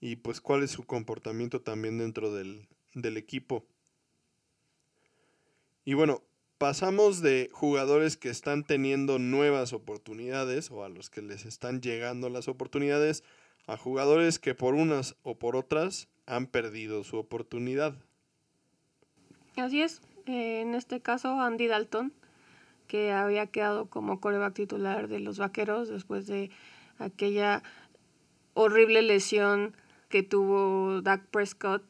y 0.00 0.16
pues 0.16 0.40
cuál 0.40 0.62
es 0.62 0.70
su 0.70 0.84
comportamiento 0.84 1.60
también 1.60 1.98
dentro 1.98 2.32
del, 2.32 2.66
equipo. 2.94 3.64
Y 5.84 5.94
bueno, 5.94 6.22
pasamos 6.58 7.20
de 7.20 7.50
jugadores 7.52 8.16
que 8.16 8.30
están 8.30 8.64
teniendo 8.64 9.18
nuevas 9.18 9.72
oportunidades 9.72 10.70
o 10.70 10.84
a 10.84 10.88
los 10.88 11.10
que 11.10 11.22
les 11.22 11.44
están 11.44 11.80
llegando 11.80 12.28
las 12.30 12.48
oportunidades 12.48 13.22
a 13.66 13.76
jugadores 13.76 14.38
que 14.38 14.54
por 14.54 14.74
unas 14.74 15.16
o 15.22 15.38
por 15.38 15.54
otras 15.54 16.08
han 16.26 16.46
perdido 16.46 17.04
su 17.04 17.18
oportunidad. 17.18 17.94
Así 19.56 19.82
es, 19.82 20.00
en 20.26 20.74
este 20.74 21.00
caso 21.00 21.40
Andy 21.40 21.66
Dalton, 21.66 22.12
que 22.86 23.12
había 23.12 23.46
quedado 23.46 23.86
como 23.86 24.20
coreback 24.20 24.54
titular 24.54 25.08
de 25.08 25.20
los 25.20 25.38
Vaqueros 25.38 25.88
después 25.88 26.26
de 26.26 26.50
aquella 26.98 27.62
horrible 28.54 29.02
lesión 29.02 29.74
que 30.10 30.22
tuvo 30.22 31.00
Dak 31.00 31.24
Prescott 31.28 31.82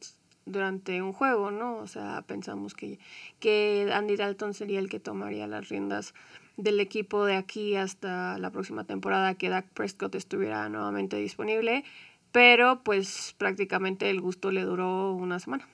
durante 0.45 1.03
un 1.03 1.13
juego, 1.13 1.51
¿no? 1.51 1.79
O 1.79 1.87
sea, 1.87 2.23
pensamos 2.27 2.75
que, 2.75 2.99
que 3.41 3.91
Andy 3.93 4.17
Dalton 4.17 4.55
sería 4.55 4.79
el 4.79 4.89
que 4.89 5.01
tomaría 5.01 5.47
las 5.47 5.69
riendas 5.69 6.15
del 6.57 6.79
equipo 6.81 7.25
de 7.25 7.37
aquí 7.37 7.75
hasta 7.77 8.39
la 8.39 8.51
próxima 8.51 8.85
temporada 8.85 9.35
que 9.35 9.49
Dak 9.49 9.69
Prescott 9.73 10.15
estuviera 10.15 10.69
nuevamente 10.69 11.17
disponible, 11.17 11.85
pero 12.33 12.83
pues 12.85 13.35
prácticamente 13.39 14.11
el 14.11 14.21
gusto 14.21 14.51
le 14.53 14.63
duró 14.63 15.13
una 15.13 15.39
semana. 15.39 15.67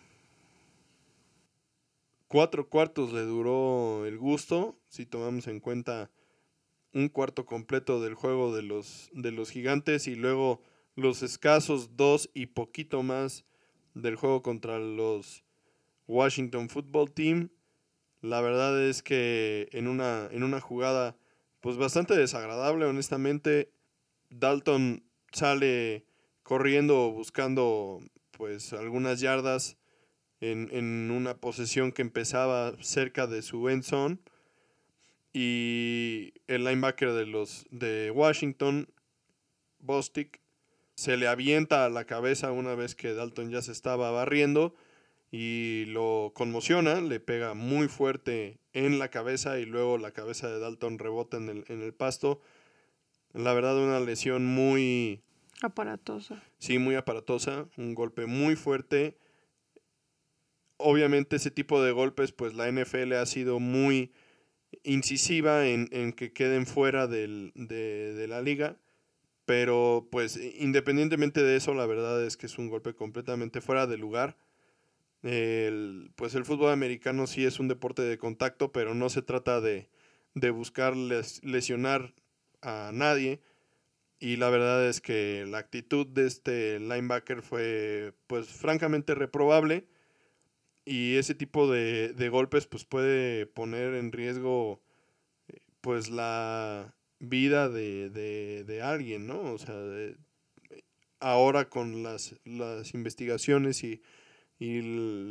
Cuatro 2.28 2.68
cuartos 2.68 3.12
le 3.12 3.22
duró 3.22 4.06
el 4.06 4.18
gusto, 4.18 4.76
si 4.88 5.06
tomamos 5.06 5.46
en 5.48 5.60
cuenta 5.60 6.10
un 6.92 7.08
cuarto 7.08 7.44
completo 7.44 8.00
del 8.00 8.14
juego 8.14 8.54
de 8.54 8.62
los, 8.62 9.10
de 9.12 9.30
los 9.30 9.50
gigantes 9.50 10.06
y 10.06 10.14
luego 10.14 10.60
los 10.96 11.22
escasos 11.22 11.96
dos 11.96 12.30
y 12.34 12.46
poquito 12.46 13.02
más 13.02 13.44
del 13.94 14.16
juego 14.16 14.42
contra 14.42 14.78
los 14.78 15.44
Washington 16.08 16.68
Football 16.68 17.12
Team. 17.12 17.50
La 18.22 18.40
verdad 18.40 18.82
es 18.82 19.02
que 19.02 19.68
en 19.72 19.88
una, 19.88 20.28
en 20.32 20.42
una 20.42 20.60
jugada 20.60 21.16
pues 21.60 21.76
bastante 21.76 22.16
desagradable, 22.16 22.86
honestamente, 22.86 23.70
Dalton 24.30 25.04
sale 25.32 26.06
corriendo 26.42 27.10
buscando 27.10 28.00
pues 28.30 28.72
algunas 28.72 29.20
yardas 29.20 29.76
en, 30.40 30.68
en 30.72 31.10
una 31.10 31.36
posesión 31.36 31.92
que 31.92 32.02
empezaba 32.02 32.74
cerca 32.80 33.26
de 33.26 33.42
su 33.42 33.68
end 33.68 33.82
zone 33.82 34.18
y 35.32 36.32
el 36.46 36.64
linebacker 36.64 37.12
de 37.12 37.26
los 37.26 37.66
de 37.70 38.10
Washington 38.10 38.88
Bostic 39.78 40.40
se 40.96 41.16
le 41.18 41.28
avienta 41.28 41.84
a 41.84 41.90
la 41.90 42.04
cabeza 42.06 42.52
una 42.52 42.74
vez 42.74 42.94
que 42.94 43.12
Dalton 43.12 43.50
ya 43.50 43.62
se 43.62 43.72
estaba 43.72 44.10
barriendo 44.10 44.74
y 45.30 45.84
lo 45.88 46.32
conmociona, 46.34 47.02
le 47.02 47.20
pega 47.20 47.52
muy 47.54 47.88
fuerte 47.88 48.58
en 48.72 48.98
la 48.98 49.10
cabeza 49.10 49.58
y 49.58 49.66
luego 49.66 49.98
la 49.98 50.12
cabeza 50.12 50.48
de 50.48 50.58
Dalton 50.58 50.98
rebota 50.98 51.36
en 51.36 51.48
el, 51.50 51.64
en 51.68 51.82
el 51.82 51.92
pasto. 51.92 52.40
La 53.34 53.52
verdad, 53.52 53.76
una 53.78 54.00
lesión 54.00 54.46
muy... 54.46 55.20
Aparatosa. 55.62 56.42
Sí, 56.58 56.78
muy 56.78 56.94
aparatosa, 56.94 57.66
un 57.76 57.94
golpe 57.94 58.24
muy 58.24 58.56
fuerte. 58.56 59.18
Obviamente 60.78 61.36
ese 61.36 61.50
tipo 61.50 61.82
de 61.82 61.92
golpes, 61.92 62.32
pues 62.32 62.54
la 62.54 62.70
NFL 62.70 63.12
ha 63.14 63.26
sido 63.26 63.60
muy 63.60 64.12
incisiva 64.82 65.66
en, 65.66 65.88
en 65.92 66.12
que 66.12 66.32
queden 66.32 66.66
fuera 66.66 67.06
del, 67.06 67.52
de, 67.54 68.14
de 68.14 68.28
la 68.28 68.40
liga. 68.40 68.76
Pero 69.46 70.08
pues 70.10 70.36
independientemente 70.36 71.42
de 71.42 71.56
eso, 71.56 71.72
la 71.72 71.86
verdad 71.86 72.22
es 72.24 72.36
que 72.36 72.46
es 72.46 72.58
un 72.58 72.68
golpe 72.68 72.94
completamente 72.94 73.60
fuera 73.60 73.86
de 73.86 73.96
lugar. 73.96 74.36
El, 75.22 76.12
pues 76.16 76.34
el 76.34 76.44
fútbol 76.44 76.72
americano 76.72 77.26
sí 77.26 77.44
es 77.44 77.60
un 77.60 77.68
deporte 77.68 78.02
de 78.02 78.18
contacto, 78.18 78.72
pero 78.72 78.94
no 78.94 79.08
se 79.08 79.22
trata 79.22 79.60
de, 79.60 79.88
de 80.34 80.50
buscar 80.50 80.96
lesionar 80.96 82.14
a 82.62 82.90
nadie. 82.92 83.40
Y 84.18 84.36
la 84.36 84.50
verdad 84.50 84.88
es 84.88 85.00
que 85.00 85.44
la 85.46 85.58
actitud 85.58 86.06
de 86.06 86.26
este 86.26 86.80
linebacker 86.80 87.42
fue 87.42 88.14
pues 88.26 88.48
francamente 88.48 89.14
reprobable. 89.14 89.86
Y 90.84 91.16
ese 91.16 91.34
tipo 91.34 91.70
de, 91.70 92.12
de 92.14 92.28
golpes 92.28 92.66
pues 92.66 92.84
puede 92.84 93.46
poner 93.46 93.94
en 93.94 94.12
riesgo 94.12 94.82
eh, 95.48 95.60
pues 95.80 96.10
la, 96.10 96.95
vida 97.18 97.68
de, 97.68 98.10
de, 98.10 98.64
de 98.64 98.82
alguien, 98.82 99.26
¿no? 99.26 99.52
O 99.52 99.58
sea, 99.58 99.74
ahora 101.20 101.68
con 101.68 102.02
las, 102.02 102.34
las 102.44 102.94
investigaciones 102.94 103.82
y, 103.84 104.02
y 104.58 104.82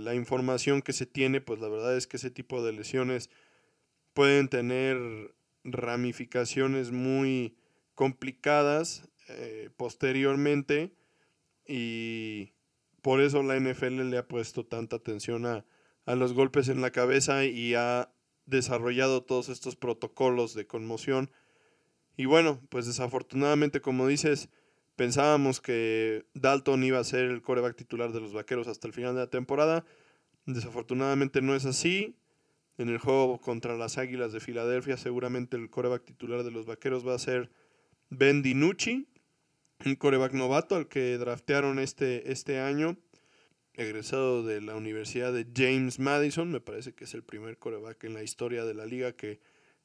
la 0.03 0.15
información 0.15 0.81
que 0.81 0.93
se 0.93 1.05
tiene, 1.05 1.41
pues 1.41 1.59
la 1.59 1.69
verdad 1.69 1.95
es 1.95 2.07
que 2.07 2.17
ese 2.17 2.31
tipo 2.31 2.63
de 2.63 2.73
lesiones 2.73 3.29
pueden 4.13 4.47
tener 4.47 4.97
ramificaciones 5.63 6.91
muy 6.91 7.57
complicadas 7.95 9.09
eh, 9.27 9.69
posteriormente 9.77 10.93
y 11.67 12.53
por 13.01 13.21
eso 13.21 13.41
la 13.41 13.59
NFL 13.59 14.09
le 14.09 14.17
ha 14.17 14.27
puesto 14.27 14.65
tanta 14.65 14.97
atención 14.97 15.45
a, 15.45 15.65
a 16.05 16.15
los 16.15 16.33
golpes 16.33 16.69
en 16.69 16.81
la 16.81 16.91
cabeza 16.91 17.45
y 17.45 17.73
ha 17.73 18.11
desarrollado 18.45 19.23
todos 19.23 19.49
estos 19.49 19.75
protocolos 19.75 20.53
de 20.53 20.67
conmoción 20.67 21.31
y 22.17 22.25
bueno, 22.25 22.61
pues 22.69 22.85
desafortunadamente, 22.85 23.81
como 23.81 24.07
dices, 24.07 24.49
pensábamos 24.95 25.61
que 25.61 26.25
Dalton 26.33 26.83
iba 26.83 26.99
a 26.99 27.03
ser 27.03 27.25
el 27.25 27.41
coreback 27.41 27.75
titular 27.75 28.11
de 28.11 28.21
los 28.21 28.33
Vaqueros 28.33 28.67
hasta 28.67 28.87
el 28.87 28.93
final 28.93 29.15
de 29.15 29.21
la 29.21 29.29
temporada. 29.29 29.85
Desafortunadamente 30.45 31.41
no 31.41 31.55
es 31.55 31.65
así. 31.65 32.15
En 32.77 32.89
el 32.89 32.97
juego 32.97 33.39
contra 33.39 33.77
las 33.77 33.97
Águilas 33.97 34.33
de 34.33 34.41
Filadelfia, 34.41 34.97
seguramente 34.97 35.55
el 35.55 35.69
coreback 35.69 36.03
titular 36.03 36.43
de 36.43 36.51
los 36.51 36.65
Vaqueros 36.65 37.07
va 37.07 37.15
a 37.15 37.19
ser 37.19 37.49
Ben 38.09 38.41
DiNucci, 38.41 39.07
un 39.85 39.95
coreback 39.95 40.33
novato 40.33 40.75
al 40.75 40.87
que 40.89 41.17
draftearon 41.17 41.79
este, 41.79 42.31
este 42.33 42.59
año, 42.59 42.97
egresado 43.73 44.43
de 44.43 44.61
la 44.61 44.75
Universidad 44.75 45.31
de 45.33 45.47
James 45.55 45.99
Madison. 45.99 46.51
Me 46.51 46.59
parece 46.59 46.93
que 46.93 47.05
es 47.05 47.13
el 47.13 47.23
primer 47.23 47.57
coreback 47.57 48.03
en 48.03 48.13
la 48.13 48.23
historia 48.23 48.65
de 48.65 48.73
la 48.73 48.85
liga 48.85 49.13
que, 49.13 49.39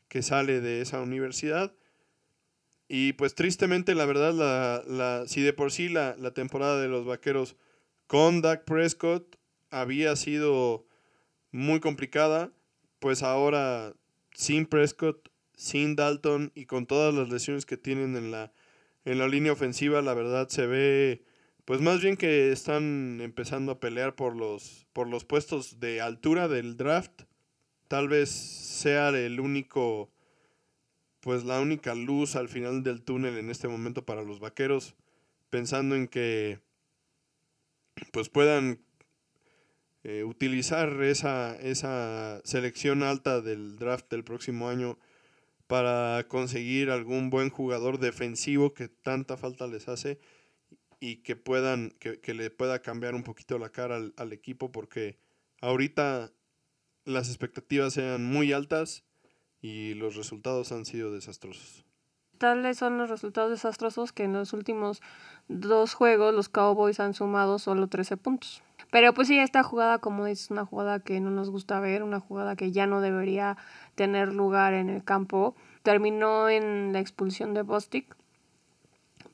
que 0.09 0.23
sale 0.23 0.61
de 0.61 0.81
esa 0.81 1.01
universidad. 1.01 1.73
Y 2.93 3.13
pues 3.13 3.37
tristemente, 3.37 3.95
la 3.95 4.05
verdad, 4.05 4.35
la, 4.35 4.83
la, 4.85 5.29
si 5.29 5.43
de 5.43 5.53
por 5.53 5.71
sí 5.71 5.89
la, 5.89 6.17
la 6.19 6.35
temporada 6.35 6.81
de 6.81 6.89
los 6.89 7.07
Vaqueros 7.07 7.55
con 8.09 8.43
Dak 8.43 8.65
Prescott 8.65 9.37
había 9.71 10.17
sido 10.17 10.89
muy 11.53 11.79
complicada, 11.79 12.53
pues 12.99 13.23
ahora 13.23 13.95
sin 14.35 14.67
Prescott, 14.67 15.31
sin 15.55 15.95
Dalton 15.95 16.51
y 16.57 16.67
con 16.67 16.87
todas 16.87 17.15
las 17.15 17.29
lesiones 17.29 17.65
que 17.65 17.77
tienen 17.77 18.17
en 18.17 18.33
la, 18.33 18.53
en 19.05 19.21
la 19.21 19.29
línea 19.29 19.53
ofensiva, 19.53 20.03
la 20.03 20.15
verdad 20.15 20.49
se 20.49 20.67
ve, 20.67 21.23
pues 21.67 21.81
más 21.81 22.03
bien 22.03 22.17
que 22.17 22.51
están 22.51 23.21
empezando 23.21 23.71
a 23.71 23.79
pelear 23.79 24.17
por 24.17 24.35
los, 24.35 24.89
por 24.93 25.07
los 25.07 25.25
puestos 25.25 25.79
de 25.79 26.01
altura 26.01 26.49
del 26.49 26.77
draft. 26.77 27.23
Tal 27.87 28.09
vez 28.09 28.31
sea 28.31 29.11
el 29.11 29.39
único 29.39 30.11
pues 31.21 31.45
la 31.45 31.61
única 31.61 31.95
luz 31.95 32.37
al 32.37 32.49
final 32.49 32.83
del 32.83 33.03
túnel 33.03 33.39
en 33.39 33.51
este 33.51 33.69
momento 33.69 34.05
para 34.05 34.23
los 34.23 34.41
vaqueros, 34.41 34.95
pensando 35.51 35.95
en 35.95 36.09
que 36.09 36.61
pues 38.13 38.29
puedan 38.29 38.81
eh, 40.03 40.25
utilizar 40.25 41.03
esa, 41.03 41.55
esa 41.57 42.41
selección 42.45 43.03
alta 43.03 43.43
del 43.43 43.77
draft 43.77 44.11
del 44.11 44.25
próximo 44.25 44.69
año 44.69 44.99
para 45.67 46.27
conseguir 46.27 46.91
algún 46.91 47.29
buen 47.31 47.51
jugador 47.51 47.99
defensivo 47.99 48.73
que 48.73 48.89
tanta 48.89 49.37
falta 49.37 49.67
les 49.67 49.89
hace 49.89 50.19
y 51.01 51.17
que 51.17 51.37
puedan, 51.37 51.91
que, 52.01 52.35
le 52.35 52.51
pueda 52.51 52.81
cambiar 52.81 53.15
un 53.15 53.23
poquito 53.23 53.59
la 53.59 53.71
cara 53.71 53.97
al, 53.97 54.15
al, 54.17 54.33
equipo 54.33 54.73
porque 54.73 55.19
ahorita 55.61 56.33
las 57.05 57.29
expectativas 57.29 57.97
eran 57.97 58.25
muy 58.25 58.53
altas 58.53 59.05
y 59.61 59.95
los 59.95 60.17
resultados 60.17 60.73
han 60.73 60.85
sido 60.85 61.13
desastrosos. 61.13 61.85
Tales 62.39 62.79
son 62.79 62.97
los 62.97 63.11
resultados 63.11 63.51
desastrosos 63.51 64.13
que 64.13 64.25
en 64.25 64.33
los 64.33 64.55
últimos 64.55 65.03
dos 65.49 65.93
juegos 65.93 66.35
los 66.35 66.49
Cowboys 66.49 66.99
han 66.99 67.13
sumado 67.13 67.59
solo 67.59 67.89
13 67.89 68.17
puntos. 68.17 68.63
Pero 68.91 69.13
pues 69.13 69.29
sí, 69.29 69.39
esta 69.39 69.63
jugada, 69.63 69.99
como 69.99 70.25
dices, 70.25 70.51
una 70.51 70.65
jugada 70.65 71.01
que 71.01 71.21
no 71.21 71.31
nos 71.31 71.51
gusta 71.51 71.81
ver, 71.81 72.03
una 72.03 72.19
jugada 72.19 72.57
que 72.57 72.73
ya 72.73 72.87
no 72.87 73.03
debería 73.03 73.59
tener 73.95 74.33
lugar 74.33 74.73
en 74.73 74.89
el 74.89 75.05
campo, 75.05 75.55
terminó 75.83 76.49
en 76.49 76.93
la 76.95 77.01
expulsión 77.01 77.53
de 77.53 77.63
Bostic, 77.63 78.17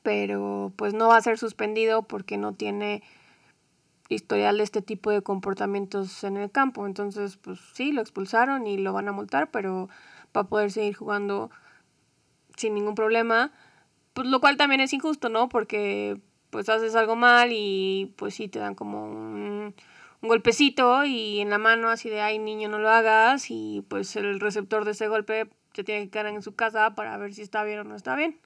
pero 0.02 0.72
pues 0.76 0.92
no 0.92 1.08
va 1.08 1.16
a 1.16 1.22
ser 1.22 1.38
suspendido 1.38 2.02
porque 2.02 2.36
no 2.36 2.54
tiene 2.54 3.02
historial 4.08 4.58
de 4.58 4.64
este 4.64 4.82
tipo 4.82 5.10
de 5.10 5.22
comportamientos 5.22 6.22
en 6.24 6.36
el 6.36 6.50
campo. 6.50 6.86
Entonces, 6.86 7.36
pues 7.36 7.58
sí, 7.72 7.92
lo 7.92 8.00
expulsaron 8.00 8.66
y 8.66 8.76
lo 8.76 8.92
van 8.92 9.08
a 9.08 9.12
multar, 9.12 9.50
pero 9.50 9.88
va 10.34 10.42
a 10.42 10.48
poder 10.48 10.70
seguir 10.70 10.94
jugando 10.94 11.50
sin 12.56 12.74
ningún 12.74 12.94
problema. 12.94 13.52
Pues 14.12 14.28
lo 14.28 14.40
cual 14.40 14.56
también 14.56 14.80
es 14.80 14.92
injusto, 14.92 15.28
¿no? 15.28 15.48
Porque 15.48 16.20
pues 16.50 16.68
haces 16.68 16.94
algo 16.94 17.16
mal 17.16 17.50
y 17.52 18.14
pues 18.16 18.34
sí 18.34 18.48
te 18.48 18.58
dan 18.58 18.74
como 18.74 19.04
un, 19.04 19.74
golpecito 20.22 21.04
y 21.04 21.40
en 21.40 21.50
la 21.50 21.58
mano 21.58 21.90
así 21.90 22.08
de, 22.08 22.20
ay 22.20 22.38
niño, 22.38 22.68
no 22.68 22.78
lo 22.78 22.88
hagas 22.88 23.50
y 23.50 23.84
pues 23.88 24.16
el 24.16 24.40
receptor 24.40 24.84
de 24.84 24.92
ese 24.92 25.08
golpe 25.08 25.48
se 25.74 25.84
tiene 25.84 26.04
que 26.04 26.10
quedar 26.10 26.26
en 26.26 26.42
su 26.42 26.56
casa 26.56 26.94
para 26.94 27.16
ver 27.18 27.34
si 27.34 27.42
está 27.42 27.62
bien 27.62 27.80
o 27.80 27.84
no 27.84 27.94
está 27.94 28.16
bien. 28.16 28.40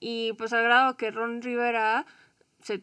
Y 0.00 0.32
pues 0.34 0.52
al 0.52 0.64
grado 0.64 0.96
que 0.96 1.10
Ron 1.10 1.42
Rivera 1.42 2.06
se 2.62 2.82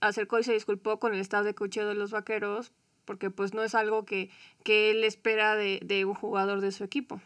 acercó 0.00 0.38
y 0.38 0.44
se 0.44 0.52
disculpó 0.52 0.98
con 0.98 1.14
el 1.14 1.20
staff 1.20 1.44
de 1.44 1.54
cocheo 1.54 1.86
de 1.86 1.94
los 1.94 2.10
vaqueros 2.10 2.72
porque 3.04 3.30
pues 3.30 3.54
no 3.54 3.62
es 3.62 3.74
algo 3.74 4.04
que, 4.04 4.30
que 4.64 4.90
él 4.90 5.04
espera 5.04 5.56
de, 5.56 5.80
de 5.82 6.04
un 6.04 6.14
jugador 6.14 6.60
de 6.60 6.72
su 6.72 6.84
equipo. 6.84 7.22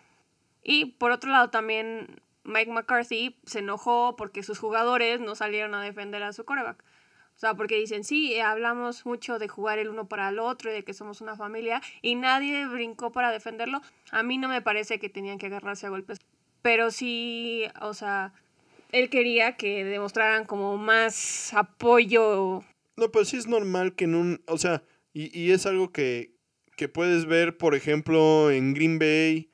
Y 0.63 0.87
por 0.87 1.11
otro 1.11 1.31
lado 1.31 1.51
también 1.51 2.21
Mike 2.45 2.71
McCarthy 2.71 3.37
se 3.45 3.61
enojó 3.61 4.17
porque 4.17 4.43
sus 4.43 4.59
jugadores 4.59 5.21
no 5.21 5.35
salieron 5.35 5.75
a 5.75 5.83
defender 5.83 6.23
a 6.23 6.33
su 6.33 6.45
coreback. 6.45 6.83
O 7.35 7.39
sea, 7.39 7.55
porque 7.55 7.77
dicen, 7.77 8.05
sí, 8.05 8.39
hablamos 8.41 9.07
mucho 9.07 9.39
de 9.39 9.49
jugar 9.49 9.79
el 9.79 9.89
uno 9.89 10.07
para 10.07 10.29
el 10.29 10.39
otro 10.39 10.71
y 10.71 10.75
de 10.75 10.85
que 10.85 10.95
somos 10.95 11.21
una 11.21 11.37
familia 11.37 11.81
y 12.03 12.15
nadie 12.15 12.67
brincó 12.67 13.11
para 13.11 13.33
defenderlo. 13.33 13.81
A 14.11 14.23
mí 14.23 14.39
no 14.39 14.49
me 14.49 14.63
parece 14.63 14.99
que 14.99 15.09
tenían 15.09 15.39
que 15.39 15.47
agarrarse 15.47 15.87
a 15.87 15.91
golpes. 15.91 16.21
Pero 16.61 16.91
sí, 16.91 17.65
o 17.81 17.95
sea, 17.95 18.33
él 18.93 19.09
quería 19.11 19.57
que 19.57 19.85
demostraran 19.85 20.45
como 20.45 20.77
más 20.77 21.53
apoyo. 21.55 22.63
No, 22.97 23.11
pues 23.11 23.29
sí 23.29 23.39
es 23.39 23.47
normal 23.49 23.95
que 23.95 24.05
en 24.05 24.15
un, 24.15 24.43
o 24.47 24.59
sea, 24.59 24.85
y, 25.13 25.37
y 25.37 25.51
es 25.51 25.67
algo 25.67 25.91
que, 25.91 26.37
que 26.77 26.89
puedes 26.89 27.27
ver, 27.27 27.57
por 27.57 27.75
ejemplo, 27.75 28.51
en 28.51 28.75
Green 28.75 28.99
Bay 28.99 29.52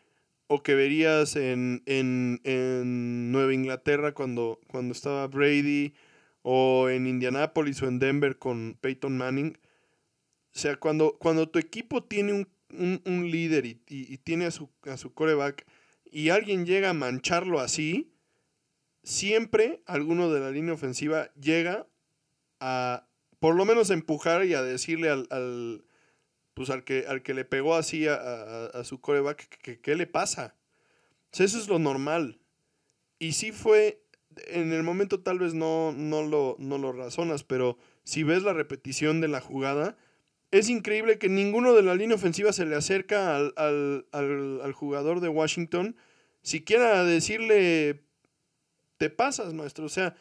o 0.48 0.62
que 0.62 0.74
verías 0.74 1.36
en, 1.36 1.82
en, 1.86 2.40
en 2.44 3.30
Nueva 3.30 3.54
Inglaterra 3.54 4.12
cuando, 4.12 4.58
cuando 4.66 4.92
estaba 4.92 5.26
Brady, 5.26 5.94
o 6.42 6.88
en 6.88 7.06
Indianapolis 7.06 7.82
o 7.82 7.86
en 7.86 7.98
Denver 7.98 8.38
con 8.38 8.78
Peyton 8.80 9.16
Manning. 9.16 9.58
O 10.54 10.58
sea, 10.58 10.76
cuando, 10.76 11.18
cuando 11.18 11.48
tu 11.50 11.58
equipo 11.58 12.02
tiene 12.02 12.32
un, 12.32 12.48
un, 13.04 13.30
líder 13.30 13.66
y, 13.66 13.82
y, 13.86 14.16
tiene 14.18 14.46
a 14.46 14.50
su, 14.50 14.70
a 14.84 14.96
su 14.96 15.12
coreback 15.12 15.66
y 16.10 16.30
alguien 16.30 16.64
llega 16.64 16.90
a 16.90 16.94
mancharlo 16.94 17.60
así, 17.60 18.14
siempre 19.02 19.82
alguno 19.84 20.32
de 20.32 20.40
la 20.40 20.50
línea 20.50 20.72
ofensiva 20.72 21.30
llega 21.34 21.86
a 22.60 23.06
por 23.38 23.54
lo 23.54 23.64
menos 23.66 23.90
empujar 23.90 24.46
y 24.46 24.54
a 24.54 24.62
decirle 24.62 25.10
al 25.10 25.84
pues 26.58 26.70
al 26.70 26.82
que, 26.82 27.04
al 27.06 27.22
que 27.22 27.34
le 27.34 27.44
pegó 27.44 27.76
así 27.76 28.08
a, 28.08 28.16
a, 28.66 28.82
su 28.82 29.00
coreback, 29.00 29.78
qué 29.80 29.94
le 29.94 30.08
pasa. 30.08 30.56
eso 31.30 31.56
es 31.56 31.68
lo 31.68 31.78
normal. 31.78 32.40
Y 33.20 33.32
sí 33.32 33.52
fue, 33.52 34.02
en 34.48 34.72
el 34.72 34.82
momento 34.82 35.20
tal 35.20 35.38
vez 35.38 35.54
no, 35.54 35.92
no, 35.92 36.24
lo, 36.24 36.56
no 36.58 36.76
lo 36.76 36.90
razonas, 36.92 37.44
pero 37.44 37.78
si 38.02 38.24
ves 38.24 38.42
la 38.42 38.54
repetición 38.54 39.20
de 39.20 39.28
la 39.28 39.40
jugada, 39.40 39.96
es 40.50 40.68
increíble 40.68 41.20
que 41.20 41.28
ninguno 41.28 41.74
de 41.74 41.84
la 41.84 41.94
línea 41.94 42.16
ofensiva 42.16 42.52
se 42.52 42.66
le 42.66 42.74
acerca 42.74 43.36
al, 43.36 43.54
al, 43.56 44.06
al, 44.10 44.60
al 44.60 44.72
jugador 44.72 45.20
de 45.20 45.28
Washington, 45.28 45.94
siquiera 46.42 46.98
a 46.98 47.04
decirle, 47.04 48.02
te 48.96 49.10
pasas, 49.10 49.54
maestro. 49.54 49.84
O 49.84 49.90
sea, 49.90 50.16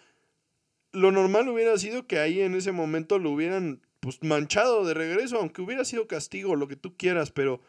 lo 0.92 1.12
normal 1.12 1.50
hubiera 1.50 1.76
sido 1.80 2.06
que 2.06 2.20
ahí 2.20 2.42
en 2.42 2.54
ese 2.54 2.72
momento 2.72 3.18
lo 3.18 3.32
hubieran 3.32 3.82
pues 4.08 4.24
manchado 4.24 4.86
de 4.86 4.94
regreso, 4.94 5.38
aunque 5.38 5.62
hubiera 5.62 5.84
sido 5.84 6.08
castigo, 6.08 6.56
lo 6.56 6.70
que 6.70 6.78
tú 6.78 6.96
quieras, 6.96 7.30
pero 7.30 7.60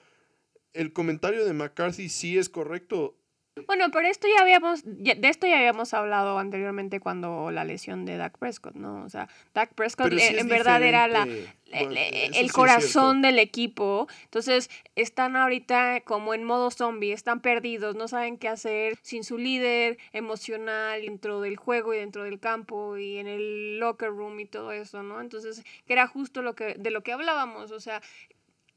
el 0.72 0.92
comentario 0.92 1.44
de 1.44 1.52
McCarthy 1.52 2.08
sí 2.08 2.38
es 2.38 2.48
correcto. 2.48 3.17
Bueno, 3.66 3.90
pero 3.90 4.08
esto 4.08 4.26
ya 4.34 4.42
habíamos, 4.42 4.82
de 4.84 5.18
esto 5.22 5.46
ya 5.46 5.58
habíamos 5.58 5.94
hablado 5.94 6.38
anteriormente 6.38 7.00
cuando 7.00 7.50
la 7.50 7.64
lesión 7.64 8.04
de 8.04 8.16
Dak 8.16 8.38
Prescott, 8.38 8.74
¿no? 8.74 9.04
O 9.04 9.08
sea, 9.08 9.28
Dak 9.54 9.74
Prescott 9.74 10.12
en 10.12 10.48
verdad 10.48 10.82
era 10.82 11.08
la, 11.08 11.26
el 11.70 12.52
corazón 12.52 13.22
del 13.22 13.38
equipo. 13.38 14.08
Entonces, 14.24 14.70
están 14.96 15.36
ahorita 15.36 16.02
como 16.02 16.34
en 16.34 16.44
modo 16.44 16.70
zombie, 16.70 17.12
están 17.12 17.40
perdidos, 17.40 17.96
no 17.96 18.08
saben 18.08 18.38
qué 18.38 18.48
hacer 18.48 18.98
sin 19.02 19.24
su 19.24 19.38
líder 19.38 19.98
emocional 20.12 21.02
dentro 21.02 21.40
del 21.40 21.56
juego 21.56 21.94
y 21.94 21.98
dentro 21.98 22.24
del 22.24 22.40
campo 22.40 22.96
y 22.96 23.18
en 23.18 23.26
el 23.26 23.78
locker 23.78 24.10
room 24.10 24.40
y 24.40 24.46
todo 24.46 24.72
eso, 24.72 25.02
¿no? 25.02 25.20
Entonces, 25.20 25.64
que 25.86 25.92
era 25.92 26.06
justo 26.06 26.42
lo 26.42 26.54
que, 26.54 26.74
de 26.74 26.90
lo 26.90 27.02
que 27.02 27.12
hablábamos, 27.12 27.70
o 27.70 27.80
sea, 27.80 28.00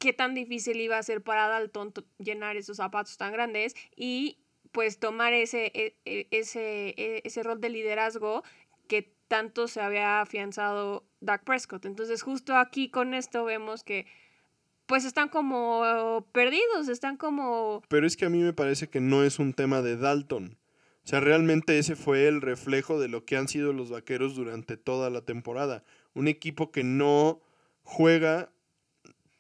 qué 0.02 0.14
tan 0.14 0.34
difícil 0.34 0.82
iba 0.82 0.98
a 0.98 1.04
ser 1.04 1.22
para 1.22 1.48
Dalton 1.48 1.94
llenar 2.18 2.58
esos 2.58 2.78
zapatos 2.78 3.18
tan 3.18 3.32
grandes 3.32 3.76
y 3.96 4.41
pues 4.72 5.00
tomar 5.00 5.34
ese, 5.34 5.72
e, 5.74 5.96
e, 6.06 6.28
ese, 6.32 6.90
e, 6.98 7.22
ese 7.24 7.44
rol 7.44 7.60
de 7.60 7.70
liderazgo 7.70 8.44
que 8.88 9.14
tanto 9.28 9.68
se 9.68 9.82
había 9.82 10.22
afianzado 10.22 11.06
Dak 11.20 11.44
Prescott. 11.44 11.86
Entonces 11.86 12.22
justo 12.22 12.58
aquí 12.58 12.90
con 12.90 13.14
esto 13.14 13.46
vemos 13.46 13.84
que 13.84 14.06
pues 14.86 15.06
están 15.06 15.30
como 15.30 16.28
perdidos, 16.34 16.90
están 16.90 17.16
como... 17.16 17.82
Pero 17.88 18.06
es 18.06 18.18
que 18.18 18.26
a 18.26 18.30
mí 18.30 18.40
me 18.40 18.52
parece 18.52 18.90
que 18.90 19.00
no 19.00 19.24
es 19.24 19.40
un 19.40 19.54
tema 19.54 19.82
de 19.82 19.96
Dalton. 19.96 20.58
O 21.04 21.08
sea, 21.08 21.22
realmente 21.22 21.80
ese 21.80 21.96
fue 21.96 22.28
el 22.28 22.42
reflejo 22.42 23.00
de 23.00 23.08
lo 23.08 23.24
que 23.24 23.38
han 23.38 23.48
sido 23.48 23.72
los 23.72 23.90
vaqueros 23.90 24.36
durante 24.36 24.76
toda 24.76 25.10
la 25.10 25.22
temporada. 25.22 25.84
Un 26.14 26.28
equipo 26.28 26.72
que 26.72 26.84
no 26.84 27.42
juega 27.84 28.52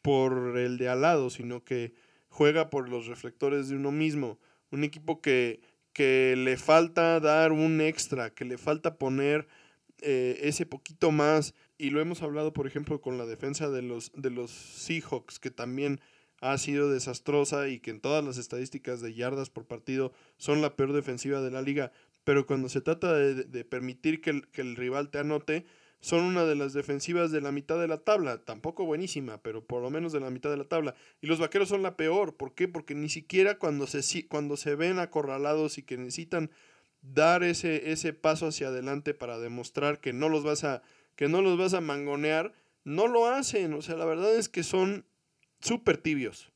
por 0.01 0.57
el 0.57 0.77
de 0.77 0.89
al 0.89 1.01
lado, 1.01 1.29
sino 1.29 1.63
que 1.63 1.93
juega 2.29 2.69
por 2.69 2.89
los 2.89 3.07
reflectores 3.07 3.67
de 3.67 3.75
uno 3.75 3.91
mismo 3.91 4.39
un 4.71 4.83
equipo 4.83 5.21
que, 5.21 5.61
que 5.93 6.35
le 6.37 6.57
falta 6.57 7.19
dar 7.19 7.51
un 7.51 7.81
extra, 7.81 8.33
que 8.33 8.45
le 8.45 8.57
falta 8.57 8.97
poner 8.97 9.47
eh, 10.01 10.39
ese 10.43 10.65
poquito 10.65 11.11
más. 11.11 11.53
Y 11.77 11.89
lo 11.89 12.01
hemos 12.01 12.21
hablado, 12.21 12.53
por 12.53 12.67
ejemplo, 12.67 13.01
con 13.01 13.17
la 13.17 13.25
defensa 13.25 13.69
de 13.69 13.81
los, 13.81 14.11
de 14.15 14.29
los 14.29 14.51
Seahawks, 14.51 15.39
que 15.39 15.51
también 15.51 15.99
ha 16.39 16.57
sido 16.57 16.89
desastrosa 16.89 17.67
y 17.67 17.79
que 17.79 17.91
en 17.91 18.01
todas 18.01 18.23
las 18.23 18.37
estadísticas 18.37 19.01
de 19.01 19.13
yardas 19.13 19.49
por 19.49 19.65
partido 19.65 20.11
son 20.37 20.61
la 20.61 20.75
peor 20.75 20.93
defensiva 20.93 21.41
de 21.41 21.51
la 21.51 21.61
liga. 21.61 21.91
Pero 22.23 22.45
cuando 22.45 22.69
se 22.69 22.81
trata 22.81 23.13
de, 23.13 23.65
permitir 23.65 24.21
que 24.21 24.41
que 24.51 24.61
el 24.61 24.75
rival 24.75 25.09
te 25.09 25.19
anote, 25.19 25.65
son 26.01 26.23
una 26.23 26.45
de 26.45 26.55
las 26.55 26.73
defensivas 26.73 27.31
de 27.31 27.41
la 27.41 27.51
mitad 27.51 27.79
de 27.79 27.87
la 27.87 27.99
tabla, 27.99 28.43
tampoco 28.43 28.85
buenísima, 28.85 29.37
pero 29.41 29.63
por 29.63 29.81
lo 29.81 29.89
menos 29.89 30.11
de 30.11 30.19
la 30.19 30.31
mitad 30.31 30.49
de 30.49 30.57
la 30.57 30.65
tabla. 30.65 30.95
Y 31.21 31.27
los 31.27 31.39
vaqueros 31.39 31.69
son 31.69 31.83
la 31.83 31.95
peor, 31.95 32.35
¿por 32.35 32.53
qué? 32.53 32.67
Porque 32.67 32.95
ni 32.95 33.07
siquiera 33.07 33.59
cuando 33.59 33.85
se, 33.87 34.27
cuando 34.27 34.57
se 34.57 34.75
ven 34.75 34.99
acorralados 34.99 35.77
y 35.77 35.83
que 35.83 35.97
necesitan 35.97 36.49
dar 37.01 37.43
ese, 37.43 37.91
ese 37.91 38.13
paso 38.13 38.47
hacia 38.47 38.67
adelante 38.67 39.13
para 39.13 39.39
demostrar 39.39 39.99
que 40.01 40.11
no 40.11 40.27
los 40.27 40.43
vas 40.43 40.63
a, 40.63 40.81
que 41.15 41.27
no 41.27 41.41
los 41.41 41.57
vas 41.57 41.73
a 41.75 41.81
mangonear, 41.81 42.53
no 42.83 43.07
lo 43.07 43.27
hacen. 43.27 43.73
O 43.73 43.81
sea, 43.81 43.95
la 43.95 44.05
verdad 44.05 44.35
es 44.35 44.49
que 44.49 44.63
son 44.63 45.05
súper 45.59 45.97
tibios. 45.97 46.50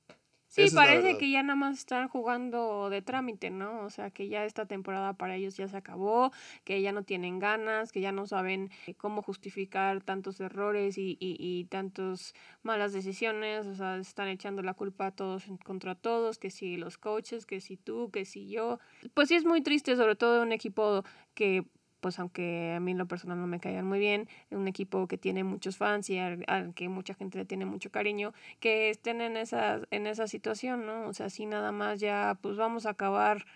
Sí, 0.56 0.74
parece 0.74 1.18
que 1.18 1.30
ya 1.30 1.44
nada 1.44 1.56
más 1.56 1.80
están 1.80 2.08
jugando 2.08 2.89
de 2.89 3.02
trámite, 3.02 3.50
¿no? 3.50 3.82
O 3.82 3.89
sea, 3.89 4.10
que 4.10 4.30
ya 4.30 4.46
esta 4.46 4.65
temporada 4.65 5.13
para 5.13 5.36
ellos 5.36 5.58
ya 5.58 5.68
se 5.68 5.76
acabó, 5.76 6.32
que 6.63 6.82
ya 6.82 6.94
no 6.94 7.04
tienen 7.04 7.39
ganas, 7.39 7.91
que 7.91 8.00
ya 8.00 8.13
no 8.13 8.26
saben 8.26 8.72
eh, 8.88 8.94
cómo 8.94 9.22
justificar 9.22 10.02
tantos 10.02 10.39
errores 10.39 10.98
y, 10.98 11.18
y, 11.20 11.36
y 11.39 11.65
tantas 11.65 12.34
malas 12.63 12.94
decisiones, 12.94 13.65
o 13.65 13.76
sea, 13.76 13.98
están 13.98 14.30
echando 14.30 14.62
la 14.62 14.74
culpa 14.74 15.08
a 15.08 15.12
todos 15.12 15.44
contra 15.65 15.96
todos, 15.96 16.39
que 16.39 16.50
si 16.50 16.78
los 16.78 16.98
coaches, 16.98 17.46
que 17.46 17.60
si 17.60 17.76
tú, 17.76 18.10
que 18.12 18.24
si 18.24 18.48
yo. 18.48 18.80
Pues 19.13 19.28
sí 19.28 19.36
es 19.36 19.46
muy 19.46 19.62
triste, 19.62 19.96
sobre 19.96 20.15
todo 20.15 20.41
un 20.41 20.54
equipo 20.54 21.04
que 21.34 21.65
pues 22.06 22.20
aunque 22.20 22.76
a 22.78 22.80
mí 22.80 22.91
en 22.91 23.00
lo 23.00 23.08
personal 23.08 23.41
no 23.41 23.48
me 23.48 23.60
caigan 23.60 23.88
muy 23.88 23.98
bien, 23.98 24.30
un 24.52 24.68
equipo 24.68 25.08
que 25.08 25.18
tiene 25.18 25.44
muchos 25.44 25.78
fans 25.78 26.08
y 26.12 26.20
al, 26.20 26.46
que 26.76 26.88
mucha 26.88 27.15
gente 27.15 27.39
le 27.39 27.46
tiene 27.46 27.65
mucho 27.65 27.89
cariño, 27.89 28.32
que 28.60 28.91
estén 28.91 29.22
en 29.22 29.38
esa, 29.38 29.82
en 29.89 30.06
esa 30.06 30.28
situación, 30.28 30.86
¿no? 30.86 31.08
O 31.08 31.13
sea, 31.13 31.26
así 31.26 31.48
nada 31.48 31.72
más 31.72 32.00
ya, 32.00 32.38
pues 32.44 32.58
vamos 32.58 32.86
a 32.86 32.91
acabar 32.91 33.48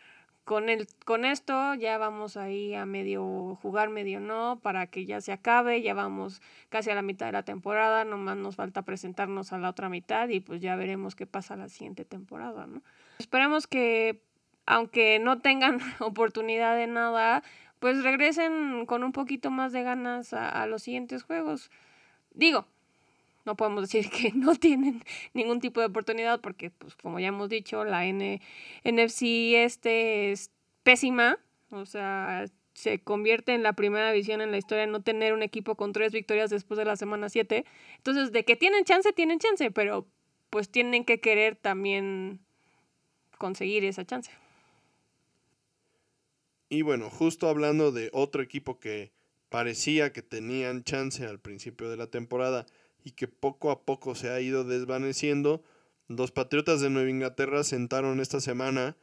con, 0.45 0.67
el, 0.69 0.87
con 1.05 1.25
esto 1.25 1.75
ya 1.75 1.99
vamos 1.99 2.37
ahí 2.37 2.73
a 2.73 2.87
medio 2.87 3.55
jugar, 3.61 3.89
medio 3.89 4.19
no, 4.19 4.59
para 4.63 4.87
que 4.87 5.05
ya 5.05 5.21
se 5.21 5.31
acabe, 5.31 5.83
ya 5.83 5.93
vamos 5.93 6.41
casi 6.69 6.89
a 6.89 6.95
la 6.95 7.03
mitad 7.03 7.27
de 7.27 7.33
la 7.33 7.43
temporada, 7.43 8.03
nomás 8.03 8.35
nos 8.35 8.55
falta 8.55 8.81
presentarnos 8.81 9.53
a 9.53 9.59
la 9.59 9.69
otra 9.69 9.89
mitad 9.89 10.27
y 10.27 10.39
pues 10.39 10.59
ya 10.59 10.75
veremos 10.75 11.13
qué 11.13 11.27
pasa 11.27 11.55
la 11.55 11.69
siguiente 11.69 12.03
temporada, 12.03 12.65
¿no? 12.65 12.81
Esperemos 13.19 13.67
que, 13.67 14.23
aunque 14.65 15.19
no 15.19 15.39
tengan 15.39 15.81
oportunidad 15.99 16.75
de 16.75 16.87
nada, 16.87 17.43
pues 17.79 18.03
regresen 18.03 18.85
con 18.85 19.03
un 19.03 19.11
poquito 19.11 19.51
más 19.51 19.71
de 19.71 19.83
ganas 19.83 20.33
a, 20.33 20.65
los 20.67 20.83
siguientes 20.83 21.23
juegos. 21.23 21.71
Digo, 22.33 22.65
no 23.45 23.55
podemos 23.55 23.81
decir 23.89 24.09
que 24.11 24.31
no 24.33 24.55
tienen 24.55 25.03
ningún 25.33 25.59
tipo 25.59 25.79
de 25.79 25.87
oportunidad 25.87 26.41
porque, 26.41 26.71
pues, 26.71 26.95
como 26.95 27.19
ya 27.19 27.27
hemos 27.27 27.49
dicho, 27.49 27.83
la 27.85 28.05
N 28.05 28.41
NFC 28.83 29.23
este 29.55 30.31
es 30.31 30.51
pésima, 30.83 31.37
o 31.71 31.85
sea, 31.85 32.45
se 32.73 32.99
convierte 32.99 33.53
en 33.53 33.63
la 33.63 33.73
primera 33.73 34.11
visión 34.11 34.41
en 34.41 34.51
la 34.51 34.57
historia 34.57 34.87
no 34.87 35.01
tener 35.01 35.33
un 35.33 35.43
equipo 35.43 35.75
con 35.75 35.91
tres 35.91 36.13
victorias 36.13 36.49
después 36.49 36.77
de 36.77 36.85
la 36.85 36.95
semana 36.95 37.27
7. 37.29 37.65
Entonces, 37.97 38.31
de 38.31 38.45
que 38.45 38.55
tienen 38.55 38.85
chance, 38.85 39.11
tienen 39.11 39.39
chance, 39.39 39.69
pero 39.71 40.07
pues 40.49 40.69
tienen 40.69 41.03
que 41.03 41.19
querer 41.19 41.55
también 41.55 42.39
conseguir 43.37 43.83
esa 43.85 44.05
chance. 44.05 44.31
Y 46.69 46.83
bueno, 46.83 47.09
justo 47.09 47.49
hablando 47.49 47.91
de 47.91 48.11
otro 48.13 48.43
equipo 48.43 48.79
que 48.79 49.11
parecía 49.49 50.13
que 50.13 50.21
tenían 50.21 50.83
chance 50.83 51.25
al 51.25 51.39
principio 51.39 51.89
de 51.89 51.97
la 51.97 52.07
temporada 52.07 52.67
y 53.03 53.11
que 53.11 53.27
poco 53.27 53.71
a 53.71 53.81
poco 53.81 54.13
se 54.13 54.29
ha 54.29 54.39
ido 54.39 54.63
desvaneciendo, 54.63 55.63
los 56.07 56.31
Patriotas 56.31 56.79
de 56.79 56.91
Nueva 56.91 57.09
Inglaterra 57.09 57.63
sentaron 57.63 58.19
esta 58.19 58.39
semana 58.39 58.95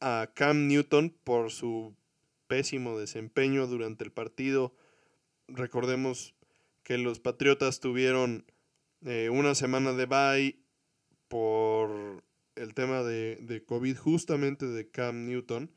a 0.00 0.30
Cam 0.34 0.66
Newton 0.66 1.14
por 1.24 1.50
su 1.50 1.94
pésimo 2.46 2.98
desempeño 2.98 3.66
durante 3.66 4.04
el 4.04 4.10
partido. 4.10 4.74
Recordemos 5.46 6.34
que 6.82 6.96
los 6.96 7.20
Patriotas 7.20 7.80
tuvieron 7.80 8.46
eh, 9.04 9.28
una 9.30 9.54
semana 9.54 9.92
de 9.92 10.06
bye 10.06 10.58
por 11.28 12.24
el 12.56 12.72
tema 12.72 13.02
de, 13.02 13.36
de 13.36 13.62
COVID 13.62 13.96
justamente 13.98 14.66
de 14.66 14.88
Cam 14.90 15.26
Newton 15.26 15.70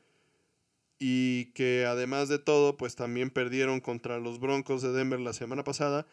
y 1.04 1.46
que 1.46 1.84
además 1.84 2.28
de 2.28 2.38
todo 2.38 2.76
pues 2.76 2.94
también 2.94 3.30
perdieron 3.30 3.80
contra 3.80 4.20
los 4.20 4.38
Broncos 4.38 4.82
de 4.82 4.92
Denver 4.92 5.18
la 5.18 5.32
semana 5.32 5.64
pasada 5.64 6.06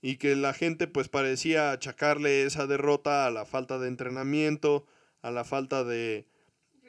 y 0.00 0.14
que 0.14 0.36
la 0.36 0.54
gente 0.54 0.86
pues 0.86 1.08
parecía 1.08 1.72
achacarle 1.72 2.44
esa 2.44 2.68
derrota 2.68 3.26
a 3.26 3.32
la 3.32 3.44
falta 3.46 3.80
de 3.80 3.88
entrenamiento, 3.88 4.86
a 5.22 5.32
la 5.32 5.42
falta 5.42 5.82
de 5.82 6.28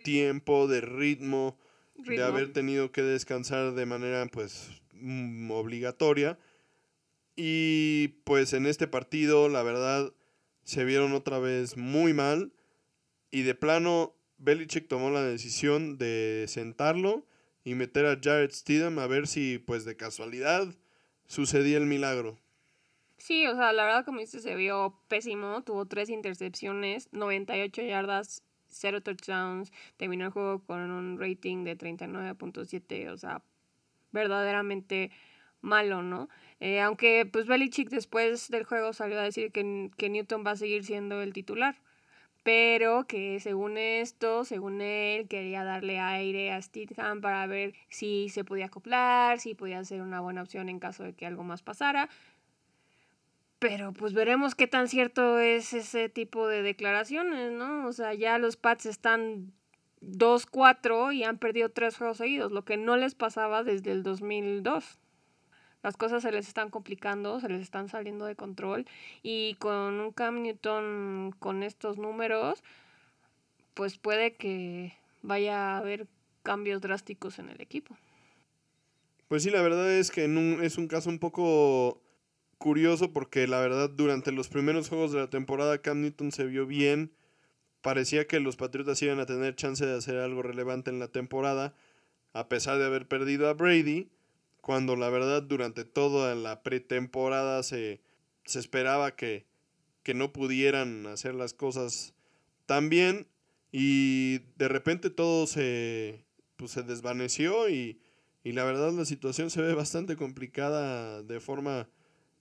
tiempo, 0.03 0.67
de 0.67 0.81
ritmo, 0.81 1.57
de 1.95 2.21
haber 2.21 2.53
tenido 2.53 2.91
que 2.91 3.01
descansar 3.01 3.73
de 3.73 3.87
manera 3.87 4.27
pues 4.27 4.69
mm, 4.93 5.49
obligatoria. 5.49 6.37
Y 7.35 8.09
pues 8.25 8.53
en 8.53 8.67
este 8.67 8.85
partido 8.85 9.49
la 9.49 9.63
verdad 9.63 10.13
se 10.65 10.85
vieron 10.85 11.13
otra 11.13 11.39
vez 11.39 11.77
muy 11.77 12.13
mal 12.13 12.53
y 13.31 13.41
de 13.41 13.55
plano 13.55 14.13
Belichick 14.37 14.87
tomó 14.87 15.09
la 15.09 15.23
decisión 15.23 15.97
de 15.97 16.45
sentarlo 16.47 17.25
y 17.69 17.75
meter 17.75 18.07
a 18.07 18.17
Jared 18.19 18.49
Steedham 18.49 18.97
a 18.97 19.05
ver 19.05 19.27
si 19.27 19.59
pues 19.59 19.85
de 19.85 19.95
casualidad 19.95 20.67
sucedía 21.27 21.77
el 21.77 21.85
milagro. 21.85 22.39
Sí, 23.17 23.45
o 23.45 23.55
sea, 23.55 23.73
la 23.73 23.83
verdad, 23.83 24.05
como 24.05 24.21
dices, 24.21 24.41
se 24.41 24.55
vio 24.55 24.99
pésimo. 25.07 25.61
Tuvo 25.63 25.85
tres 25.85 26.09
intercepciones, 26.09 27.09
98 27.11 27.83
yardas, 27.83 28.43
cero 28.67 29.01
touchdowns. 29.01 29.71
Terminó 29.97 30.25
el 30.25 30.31
juego 30.31 30.63
con 30.65 30.89
un 30.89 31.19
rating 31.19 31.63
de 31.63 31.77
39.7, 31.77 33.09
o 33.09 33.17
sea, 33.17 33.43
verdaderamente 34.11 35.11
malo, 35.61 36.01
¿no? 36.01 36.27
Eh, 36.59 36.81
aunque, 36.81 37.27
pues, 37.31 37.45
Belichick 37.45 37.89
después 37.89 38.49
del 38.49 38.63
juego 38.63 38.93
salió 38.93 39.19
a 39.19 39.23
decir 39.23 39.51
que, 39.51 39.91
que 39.95 40.09
Newton 40.09 40.43
va 40.43 40.51
a 40.51 40.55
seguir 40.55 40.85
siendo 40.85 41.21
el 41.21 41.33
titular 41.33 41.75
pero 42.49 43.05
que 43.05 43.39
según 43.39 43.77
esto, 43.77 44.43
según 44.43 44.81
él, 44.81 45.27
quería 45.27 45.63
darle 45.63 45.99
aire 45.99 46.51
a 46.51 46.59
Steedham 46.59 47.21
para 47.21 47.45
ver 47.45 47.75
si 47.89 48.29
se 48.29 48.43
podía 48.43 48.65
acoplar, 48.65 49.39
si 49.39 49.53
podía 49.53 49.83
ser 49.83 50.01
una 50.01 50.19
buena 50.19 50.41
opción 50.41 50.67
en 50.67 50.79
caso 50.79 51.03
de 51.03 51.13
que 51.13 51.27
algo 51.27 51.43
más 51.43 51.61
pasara. 51.61 52.09
Pero 53.59 53.93
pues 53.93 54.13
veremos 54.13 54.55
qué 54.55 54.65
tan 54.65 54.87
cierto 54.87 55.37
es 55.37 55.73
ese 55.73 56.09
tipo 56.09 56.47
de 56.47 56.63
declaraciones, 56.63 57.51
¿no? 57.51 57.85
O 57.85 57.93
sea, 57.93 58.15
ya 58.15 58.39
los 58.39 58.57
Pats 58.57 58.87
están 58.87 59.53
2-4 60.01 61.13
y 61.13 61.25
han 61.25 61.37
perdido 61.37 61.69
tres 61.69 61.97
juegos 61.97 62.17
seguidos, 62.17 62.51
lo 62.51 62.65
que 62.65 62.77
no 62.77 62.97
les 62.97 63.13
pasaba 63.13 63.63
desde 63.63 63.91
el 63.91 64.01
2002. 64.01 64.98
Las 65.81 65.95
cosas 65.95 66.23
se 66.23 66.31
les 66.31 66.47
están 66.47 66.69
complicando, 66.69 67.39
se 67.39 67.47
les 67.47 67.61
están 67.61 67.87
saliendo 67.87 68.25
de 68.25 68.35
control 68.35 68.85
y 69.23 69.55
con 69.55 69.99
un 69.99 70.11
Cam 70.11 70.41
Newton 70.41 71.33
con 71.39 71.63
estos 71.63 71.97
números, 71.97 72.61
pues 73.75 73.97
puede 73.97 74.35
que 74.35 74.93
vaya 75.21 75.75
a 75.75 75.77
haber 75.77 76.07
cambios 76.43 76.81
drásticos 76.81 77.39
en 77.39 77.49
el 77.49 77.61
equipo. 77.61 77.97
Pues 79.29 79.43
sí, 79.43 79.51
la 79.51 79.61
verdad 79.61 79.89
es 79.91 80.11
que 80.11 80.25
es 80.61 80.77
un 80.77 80.87
caso 80.87 81.09
un 81.09 81.19
poco 81.19 82.01
curioso 82.57 83.13
porque 83.13 83.47
la 83.47 83.61
verdad 83.61 83.89
durante 83.89 84.31
los 84.31 84.49
primeros 84.49 84.89
juegos 84.89 85.13
de 85.13 85.19
la 85.19 85.29
temporada 85.29 85.81
Cam 85.81 86.01
Newton 86.01 86.31
se 86.31 86.45
vio 86.45 86.67
bien. 86.67 87.13
Parecía 87.81 88.27
que 88.27 88.41
los 88.41 88.57
Patriotas 88.57 89.01
iban 89.01 89.21
a 89.21 89.25
tener 89.25 89.55
chance 89.55 89.85
de 89.85 89.95
hacer 89.95 90.17
algo 90.17 90.41
relevante 90.41 90.89
en 90.89 90.99
la 90.99 91.07
temporada, 91.07 91.73
a 92.33 92.49
pesar 92.49 92.77
de 92.77 92.85
haber 92.85 93.07
perdido 93.07 93.47
a 93.47 93.53
Brady, 93.53 94.09
cuando 94.61 94.95
la 94.95 95.09
verdad 95.09 95.41
durante 95.41 95.85
toda 95.85 96.35
la 96.35 96.63
pretemporada 96.63 97.63
se, 97.63 98.01
se 98.45 98.59
esperaba 98.59 99.15
que, 99.15 99.45
que 100.03 100.13
no 100.13 100.33
pudieran 100.33 101.07
hacer 101.07 101.35
las 101.35 101.53
cosas 101.53 102.13
tan 102.65 102.89
bien 102.89 103.27
y 103.71 104.39
de 104.57 104.67
repente 104.67 105.09
todo 105.09 105.47
se, 105.47 106.25
pues, 106.55 106.71
se 106.71 106.83
desvaneció 106.83 107.69
y, 107.69 108.01
y 108.43 108.53
la 108.53 108.63
verdad 108.63 108.91
la 108.91 109.05
situación 109.05 109.49
se 109.49 109.61
ve 109.61 109.73
bastante 109.73 110.15
complicada 110.15 111.21
de 111.23 111.39
forma 111.39 111.89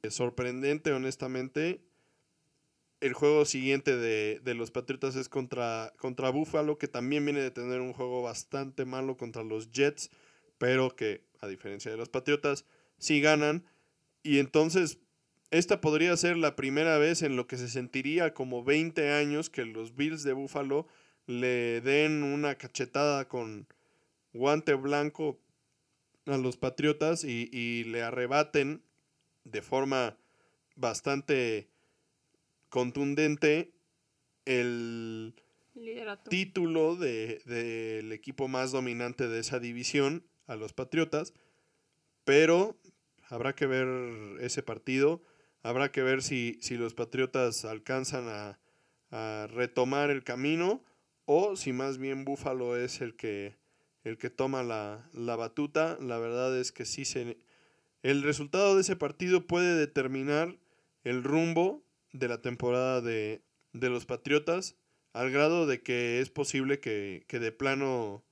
sorprendente, 0.08 0.92
honestamente. 0.92 1.80
El 3.00 3.12
juego 3.12 3.44
siguiente 3.44 3.96
de, 3.96 4.54
los 4.54 4.70
Patriotas 4.70 5.14
es 5.16 5.28
contra, 5.28 5.92
contra 5.98 6.30
Buffalo, 6.30 6.78
que 6.78 6.88
también 6.88 7.24
viene 7.24 7.40
de 7.40 7.50
tener 7.50 7.80
un 7.80 7.92
juego 7.92 8.22
bastante 8.22 8.84
malo 8.84 9.16
contra 9.16 9.44
los 9.44 9.70
Jets, 9.70 10.10
pero 10.58 10.96
que, 10.96 11.22
a 11.40 11.48
diferencia 11.48 11.90
de 11.90 11.96
los 11.96 12.08
Patriotas, 12.08 12.64
sí 12.98 13.20
ganan. 13.20 13.64
Y 14.22 14.38
entonces, 14.38 14.98
esta 15.50 15.80
podría 15.80 16.16
ser 16.16 16.36
la 16.36 16.56
primera 16.56 16.98
vez 16.98 17.22
en 17.22 17.36
lo 17.36 17.46
que 17.46 17.56
se 17.56 17.68
sentiría 17.68 18.34
como 18.34 18.64
20 18.64 19.12
años 19.12 19.50
que 19.50 19.64
los 19.64 19.94
Bills 19.94 20.22
de 20.22 20.32
Buffalo 20.32 20.86
le 21.26 21.80
den 21.80 22.22
una 22.22 22.56
cachetada 22.56 23.28
con 23.28 23.66
guante 24.32 24.74
blanco 24.74 25.38
a 26.26 26.36
los 26.36 26.56
Patriotas 26.56 27.24
y, 27.24 27.48
y 27.52 27.84
le 27.84 28.02
arrebaten 28.02 28.82
de 29.44 29.62
forma 29.62 30.16
bastante 30.76 31.68
contundente 32.68 33.72
el 34.44 35.34
título 36.28 36.96
del 36.96 37.42
de, 37.44 38.14
equipo 38.14 38.48
más 38.48 38.72
dominante 38.72 39.28
de 39.28 39.40
esa 39.40 39.60
división 39.60 40.24
a 40.48 40.56
los 40.56 40.72
Patriotas, 40.72 41.32
pero 42.24 42.76
habrá 43.28 43.54
que 43.54 43.66
ver 43.66 43.86
ese 44.40 44.64
partido, 44.64 45.22
habrá 45.62 45.92
que 45.92 46.02
ver 46.02 46.22
si, 46.22 46.58
si 46.60 46.76
los 46.76 46.94
Patriotas 46.94 47.64
alcanzan 47.64 48.26
a, 48.28 48.58
a, 49.12 49.46
retomar 49.46 50.10
el 50.10 50.24
camino 50.24 50.84
o 51.26 51.54
si 51.54 51.72
más 51.72 51.98
bien 51.98 52.24
Búfalo 52.24 52.76
es 52.76 53.00
el 53.00 53.14
que, 53.14 53.56
el 54.02 54.18
que 54.18 54.30
toma 54.30 54.64
la, 54.64 55.08
la 55.12 55.36
batuta. 55.36 55.96
La 56.00 56.18
verdad 56.18 56.58
es 56.58 56.72
que 56.72 56.84
sí 56.84 57.04
se, 57.04 57.38
el 58.02 58.22
resultado 58.22 58.74
de 58.74 58.82
ese 58.82 58.96
partido 58.96 59.46
puede 59.46 59.74
determinar 59.74 60.56
el 61.02 61.24
rumbo 61.24 61.84
de 62.12 62.28
la 62.28 62.40
temporada 62.40 63.00
de, 63.00 63.42
los 63.72 64.06
Patriotas, 64.06 64.76
al 65.12 65.30
grado 65.30 65.66
de 65.66 65.82
que 65.82 66.20
es 66.20 66.30
posible 66.30 66.80
que, 66.80 67.24
de 67.28 67.52
plano 67.52 68.24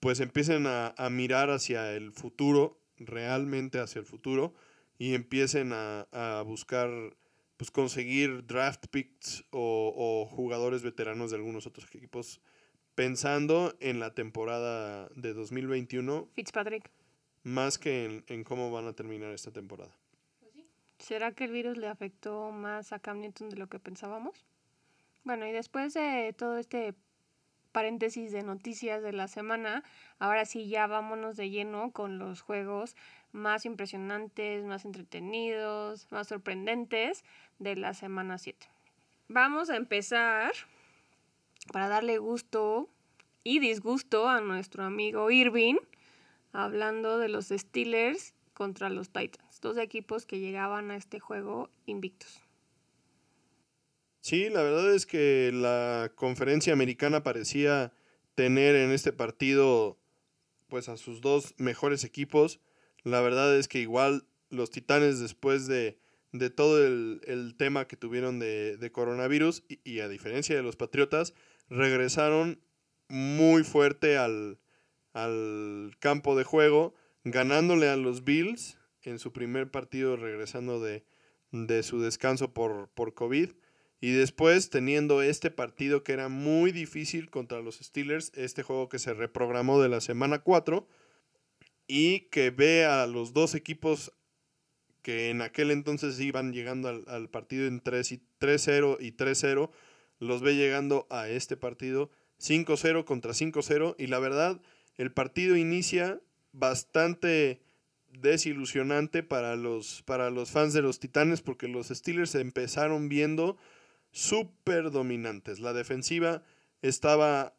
pues 0.00 0.20
empiecen 0.20 0.66
a, 0.66 0.94
mirar 1.10 1.50
hacia 1.50 1.92
el 1.92 2.12
futuro, 2.12 2.80
realmente 2.98 3.80
hacia 3.80 4.00
el 4.00 4.06
futuro, 4.06 4.54
y 4.98 5.14
empiecen 5.14 5.72
a, 5.72 6.42
buscar 6.46 6.90
pues 7.56 7.70
conseguir 7.72 8.46
draft 8.46 8.86
picks 8.88 9.44
o, 9.50 9.92
o, 9.96 10.26
jugadores 10.26 10.82
veteranos 10.82 11.30
de 11.30 11.36
algunos 11.36 11.66
otros 11.66 11.86
equipos 11.92 12.40
pensando 12.94 13.76
en 13.80 13.98
la 13.98 14.14
temporada 14.14 15.08
de 15.16 15.34
2021. 15.34 16.28
Fitzpatrick 16.34 16.90
más 17.48 17.78
que 17.78 18.22
en, 18.26 18.44
cómo 18.44 18.70
van 18.70 18.86
a 18.86 18.92
terminar 18.92 19.32
esta 19.32 19.50
temporada. 19.50 19.92
¿Será 20.98 21.32
que 21.32 21.44
el 21.44 21.52
virus 21.52 21.76
le 21.76 21.88
afectó 21.88 22.50
más 22.50 22.92
a 22.92 22.98
Cam 22.98 23.20
Newton 23.20 23.48
de 23.50 23.56
lo 23.56 23.68
que 23.68 23.78
pensábamos? 23.78 24.44
Bueno, 25.24 25.46
y 25.46 25.52
después 25.52 25.94
de 25.94 26.34
todo 26.36 26.58
este 26.58 26.94
paréntesis 27.72 28.32
de 28.32 28.42
noticias 28.42 29.02
de 29.02 29.12
la 29.12 29.28
semana, 29.28 29.84
ahora 30.18 30.44
sí 30.44 30.68
ya 30.68 30.86
vámonos 30.86 31.36
de 31.36 31.50
lleno 31.50 31.92
con 31.92 32.18
los 32.18 32.40
juegos 32.40 32.96
más 33.32 33.66
impresionantes, 33.66 34.64
más 34.64 34.84
entretenidos, 34.84 36.10
más 36.10 36.28
sorprendentes 36.28 37.24
de 37.58 37.76
la 37.76 37.94
semana 37.94 38.38
7. 38.38 38.66
Vamos 39.28 39.70
a 39.70 39.76
empezar 39.76 40.52
para 41.72 41.88
darle 41.88 42.18
gusto 42.18 42.88
y 43.44 43.58
disgusto 43.58 44.28
a 44.28 44.40
nuestro 44.40 44.84
amigo 44.84 45.30
Irving, 45.30 45.76
hablando 46.52 47.18
de 47.18 47.28
los 47.28 47.48
Steelers 47.48 48.34
contra 48.54 48.90
los 48.90 49.10
Titans, 49.10 49.60
dos 49.60 49.76
equipos 49.76 50.26
que 50.26 50.40
llegaban 50.40 50.90
a 50.90 50.96
este 50.96 51.20
juego 51.20 51.70
invictos. 51.86 52.47
Sí, 54.20 54.48
la 54.50 54.62
verdad 54.62 54.94
es 54.94 55.06
que 55.06 55.50
la 55.52 56.12
conferencia 56.14 56.72
americana 56.72 57.22
parecía 57.22 57.92
tener 58.34 58.74
en 58.76 58.90
este 58.90 59.12
partido 59.12 59.98
pues 60.68 60.88
a 60.88 60.96
sus 60.96 61.20
dos 61.20 61.54
mejores 61.58 62.04
equipos. 62.04 62.60
La 63.02 63.20
verdad 63.20 63.56
es 63.56 63.68
que 63.68 63.80
igual 63.80 64.26
los 64.50 64.70
Titanes 64.70 65.20
después 65.20 65.66
de, 65.66 65.98
de 66.32 66.50
todo 66.50 66.84
el, 66.84 67.54
tema 67.56 67.86
que 67.86 67.96
tuvieron 67.96 68.38
de, 68.38 68.76
de 68.76 68.92
coronavirus 68.92 69.64
y, 69.68 69.80
y, 69.84 70.00
a 70.00 70.08
diferencia 70.08 70.54
de 70.54 70.62
los 70.62 70.76
Patriotas, 70.76 71.34
regresaron 71.68 72.60
muy 73.08 73.64
fuerte 73.64 74.18
al, 74.18 74.58
al 75.12 75.92
campo 75.98 76.36
de 76.36 76.44
juego, 76.44 76.94
ganándole 77.24 77.88
a 77.88 77.96
los 77.96 78.24
Bills 78.24 78.78
en 79.02 79.18
su 79.18 79.32
primer 79.32 79.70
partido 79.70 80.16
regresando 80.16 80.80
de, 80.80 81.04
de 81.50 81.82
su 81.82 82.00
descanso 82.00 82.52
por, 82.52 82.88
por 82.90 83.14
COVID. 83.14 83.50
Y 84.00 84.12
después 84.12 84.70
teniendo 84.70 85.22
este 85.22 85.50
partido 85.50 86.04
que 86.04 86.12
era 86.12 86.28
muy 86.28 86.70
difícil 86.72 87.30
contra 87.30 87.60
los 87.60 87.78
Steelers, 87.78 88.32
este 88.34 88.62
juego 88.62 88.88
que 88.88 88.98
se 88.98 89.14
reprogramó 89.14 89.80
de 89.80 89.88
la 89.88 90.00
semana 90.00 90.38
4 90.38 90.86
y 91.88 92.20
que 92.30 92.50
ve 92.50 92.84
a 92.84 93.06
los 93.06 93.32
dos 93.32 93.54
equipos 93.54 94.12
que 95.02 95.30
en 95.30 95.42
aquel 95.42 95.70
entonces 95.70 96.20
iban 96.20 96.52
llegando 96.52 96.88
al, 96.88 97.04
al 97.08 97.28
partido 97.28 97.66
en 97.66 97.80
3 97.80 98.12
y 98.12 98.22
3-0 98.40 98.98
y 99.00 99.12
3-0, 99.12 99.70
los 100.20 100.42
ve 100.42 100.54
llegando 100.54 101.06
a 101.10 101.28
este 101.28 101.56
partido 101.56 102.10
5-0 102.40 103.04
contra 103.04 103.32
5-0 103.32 103.94
y 103.98 104.06
la 104.06 104.18
verdad 104.18 104.60
el 104.96 105.12
partido 105.12 105.56
inicia 105.56 106.20
bastante 106.52 107.62
desilusionante 108.10 109.22
para 109.22 109.56
los, 109.56 110.02
para 110.02 110.30
los 110.30 110.50
fans 110.50 110.72
de 110.72 110.82
los 110.82 110.98
Titanes 110.98 111.42
porque 111.42 111.68
los 111.68 111.88
Steelers 111.88 112.34
empezaron 112.34 113.08
viendo 113.08 113.56
súper 114.10 114.90
dominantes. 114.90 115.60
La 115.60 115.72
defensiva 115.72 116.42
estaba 116.82 117.54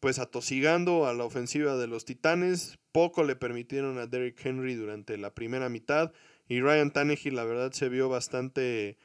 pues 0.00 0.18
atosigando 0.18 1.06
a 1.06 1.14
la 1.14 1.24
ofensiva 1.24 1.76
de 1.76 1.86
los 1.86 2.04
Titanes. 2.04 2.78
Poco 2.92 3.24
le 3.24 3.36
permitieron 3.36 3.98
a 3.98 4.06
Derrick 4.06 4.44
Henry 4.44 4.74
durante 4.74 5.16
la 5.16 5.34
primera 5.34 5.68
mitad 5.68 6.12
y 6.46 6.60
Ryan 6.60 6.92
Tannehill 6.92 7.34
la 7.34 7.44
verdad 7.44 7.72
se 7.72 7.88
vio 7.88 8.08
bastante 8.08 8.98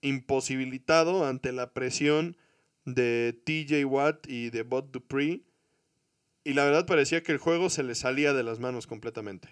imposibilitado 0.00 1.26
ante 1.26 1.52
la 1.52 1.72
presión 1.72 2.36
de 2.84 3.40
TJ 3.44 3.84
Watt 3.84 4.26
y 4.28 4.50
de 4.50 4.62
Bot 4.62 4.90
Dupree 4.90 5.44
y 6.44 6.54
la 6.54 6.64
verdad 6.64 6.86
parecía 6.86 7.22
que 7.22 7.32
el 7.32 7.38
juego 7.38 7.70
se 7.70 7.82
le 7.82 7.94
salía 7.94 8.32
de 8.32 8.44
las 8.44 8.60
manos 8.60 8.86
completamente. 8.86 9.48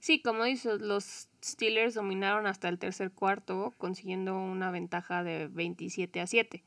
Sí, 0.00 0.20
como 0.20 0.44
dices, 0.44 0.80
los 0.80 1.28
Steelers 1.44 1.94
dominaron 1.94 2.46
hasta 2.46 2.68
el 2.68 2.78
tercer 2.78 3.10
cuarto, 3.10 3.74
consiguiendo 3.78 4.36
una 4.38 4.70
ventaja 4.70 5.24
de 5.24 5.48
27 5.48 6.20
a 6.20 6.26
7. 6.26 6.62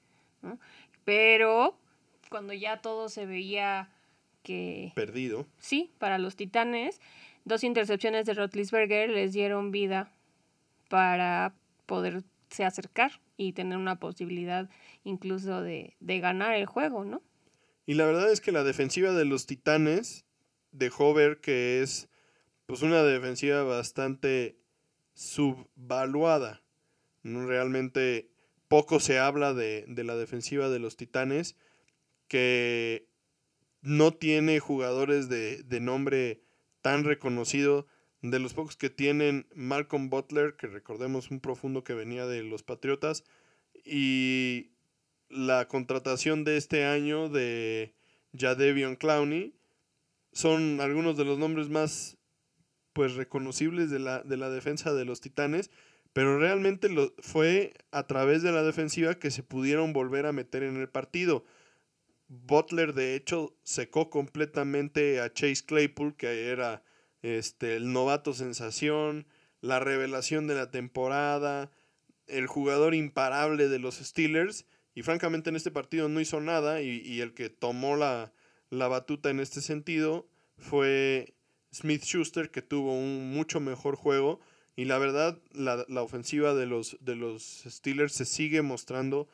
Pero 1.05 1.77
cuando 2.29 2.53
ya 2.53 2.82
todo 2.82 3.09
se 3.09 3.25
veía 3.25 3.89
que... 4.43 4.91
Perdido. 4.95 5.47
Sí, 5.59 5.91
para 5.97 6.17
los 6.17 6.36
Titanes, 6.36 6.99
dos 7.45 7.63
intercepciones 7.63 8.25
de 8.25 8.34
Rotlisberger 8.34 9.09
les 9.09 9.34
dieron 9.34 9.71
vida 9.71 10.11
para 10.89 11.53
poderse 11.86 12.65
acercar 12.65 13.21
y 13.38 13.53
tener 13.53 13.77
una 13.77 13.99
posibilidad 13.99 14.69
incluso 15.03 15.61
de, 15.61 15.95
de 15.99 16.19
ganar 16.19 16.55
el 16.55 16.65
juego, 16.65 17.05
¿no? 17.05 17.21
Y 17.86 17.95
la 17.95 18.05
verdad 18.05 18.32
es 18.32 18.41
que 18.41 18.51
la 18.51 18.63
defensiva 18.63 19.11
de 19.13 19.25
los 19.25 19.45
Titanes 19.47 20.25
dejó 20.71 21.13
ver 21.13 21.39
que 21.41 21.82
es 21.82 22.11
pues 22.72 22.84
una 22.84 23.03
defensiva 23.03 23.63
bastante 23.63 24.57
subvaluada. 25.13 26.63
Realmente 27.22 28.32
poco 28.69 29.01
se 29.01 29.19
habla 29.19 29.53
de, 29.53 29.84
de 29.89 30.05
la 30.05 30.15
defensiva 30.15 30.69
de 30.69 30.80
los 30.80 30.95
Titanes 30.95 31.57
que 32.30 33.09
no 33.82 34.13
tiene 34.13 34.61
jugadores 34.61 35.28
de, 35.28 35.63
de 35.63 35.82
nombre 35.82 36.45
tan 36.82 37.03
reconocido. 37.03 37.88
De 38.22 38.39
los 38.39 38.53
pocos 38.53 38.78
que 38.78 38.89
tienen 38.89 39.49
Malcolm 39.53 40.09
Butler, 40.09 40.55
que 40.55 40.67
recordemos 40.67 41.30
un 41.30 41.41
profundo 41.41 41.84
que 41.84 41.93
venía 41.93 42.26
de 42.26 42.41
los 42.41 42.63
Patriotas, 42.63 43.26
y 43.84 44.72
la 45.28 45.67
contratación 45.67 46.45
de 46.45 46.55
este 46.55 46.86
año 46.86 47.28
de 47.28 47.95
Jadevion 48.34 48.95
Clowney 48.95 49.59
son 50.32 50.80
algunos 50.80 51.17
de 51.17 51.26
los 51.26 51.38
nombres 51.38 51.67
más 51.67 52.17
pues 52.94 53.16
reconocibles 53.16 53.89
de 53.89 54.00
la, 54.00 54.22
de 54.24 54.38
la 54.38 54.50
defensa 54.50 54.94
de 54.94 55.06
los 55.06 55.22
Titanes, 55.22 55.72
pero 56.14 56.39
realmente 56.39 56.89
lo, 56.89 57.14
fue 57.20 57.74
a 57.92 58.06
través 58.08 58.44
de 58.44 58.52
la 58.52 58.64
defensiva 58.64 59.16
que 59.16 59.32
se 59.32 59.44
pudieron 59.44 59.94
volver 59.94 60.26
a 60.26 60.34
meter 60.34 60.64
en 60.64 60.78
el 60.78 60.89
partido. 60.89 61.46
Butler 62.28 62.94
de 62.94 63.16
hecho 63.16 63.56
secó 63.64 64.10
completamente 64.10 65.20
a 65.22 65.32
Chase 65.34 65.66
Claypool, 65.66 66.16
que 66.16 66.50
era 66.50 66.84
este, 67.22 67.76
el 67.76 67.92
novato 67.92 68.34
sensación, 68.34 69.28
la 69.62 69.80
revelación 69.80 70.48
de 70.48 70.56
la 70.56 70.72
temporada, 70.72 71.72
el 72.28 72.48
jugador 72.48 72.96
imparable 72.96 73.68
de 73.68 73.80
los 73.80 73.96
Steelers, 73.96 74.66
y 74.94 75.04
francamente 75.04 75.50
en 75.50 75.56
este 75.56 75.72
partido 75.72 76.10
no 76.10 76.20
hizo 76.20 76.42
nada 76.42 76.82
y, 76.82 77.22
el 77.22 77.34
que 77.34 77.50
tomó 77.50 77.96
la, 77.96 78.34
batuta 78.70 79.30
en 79.30 79.39
este 79.39 79.62
sentido 79.62 80.28
fue 80.58 81.34
Smith 81.72 82.03
Schuster 82.03 82.51
que 82.51 82.61
tuvo 82.61 82.93
un 82.93 83.34
mucho 83.34 83.59
mejor 83.59 83.95
juego 83.95 84.39
y 84.76 84.86
la 84.86 84.97
verdad 84.97 85.38
la, 85.53 85.86
ofensiva 86.01 86.53
de 86.53 86.65
los, 86.65 86.97
de 87.01 87.15
los 87.15 87.63
Steelers 87.67 88.13
se 88.13 88.26
sigue 88.26 88.61
mostrando 88.61 89.28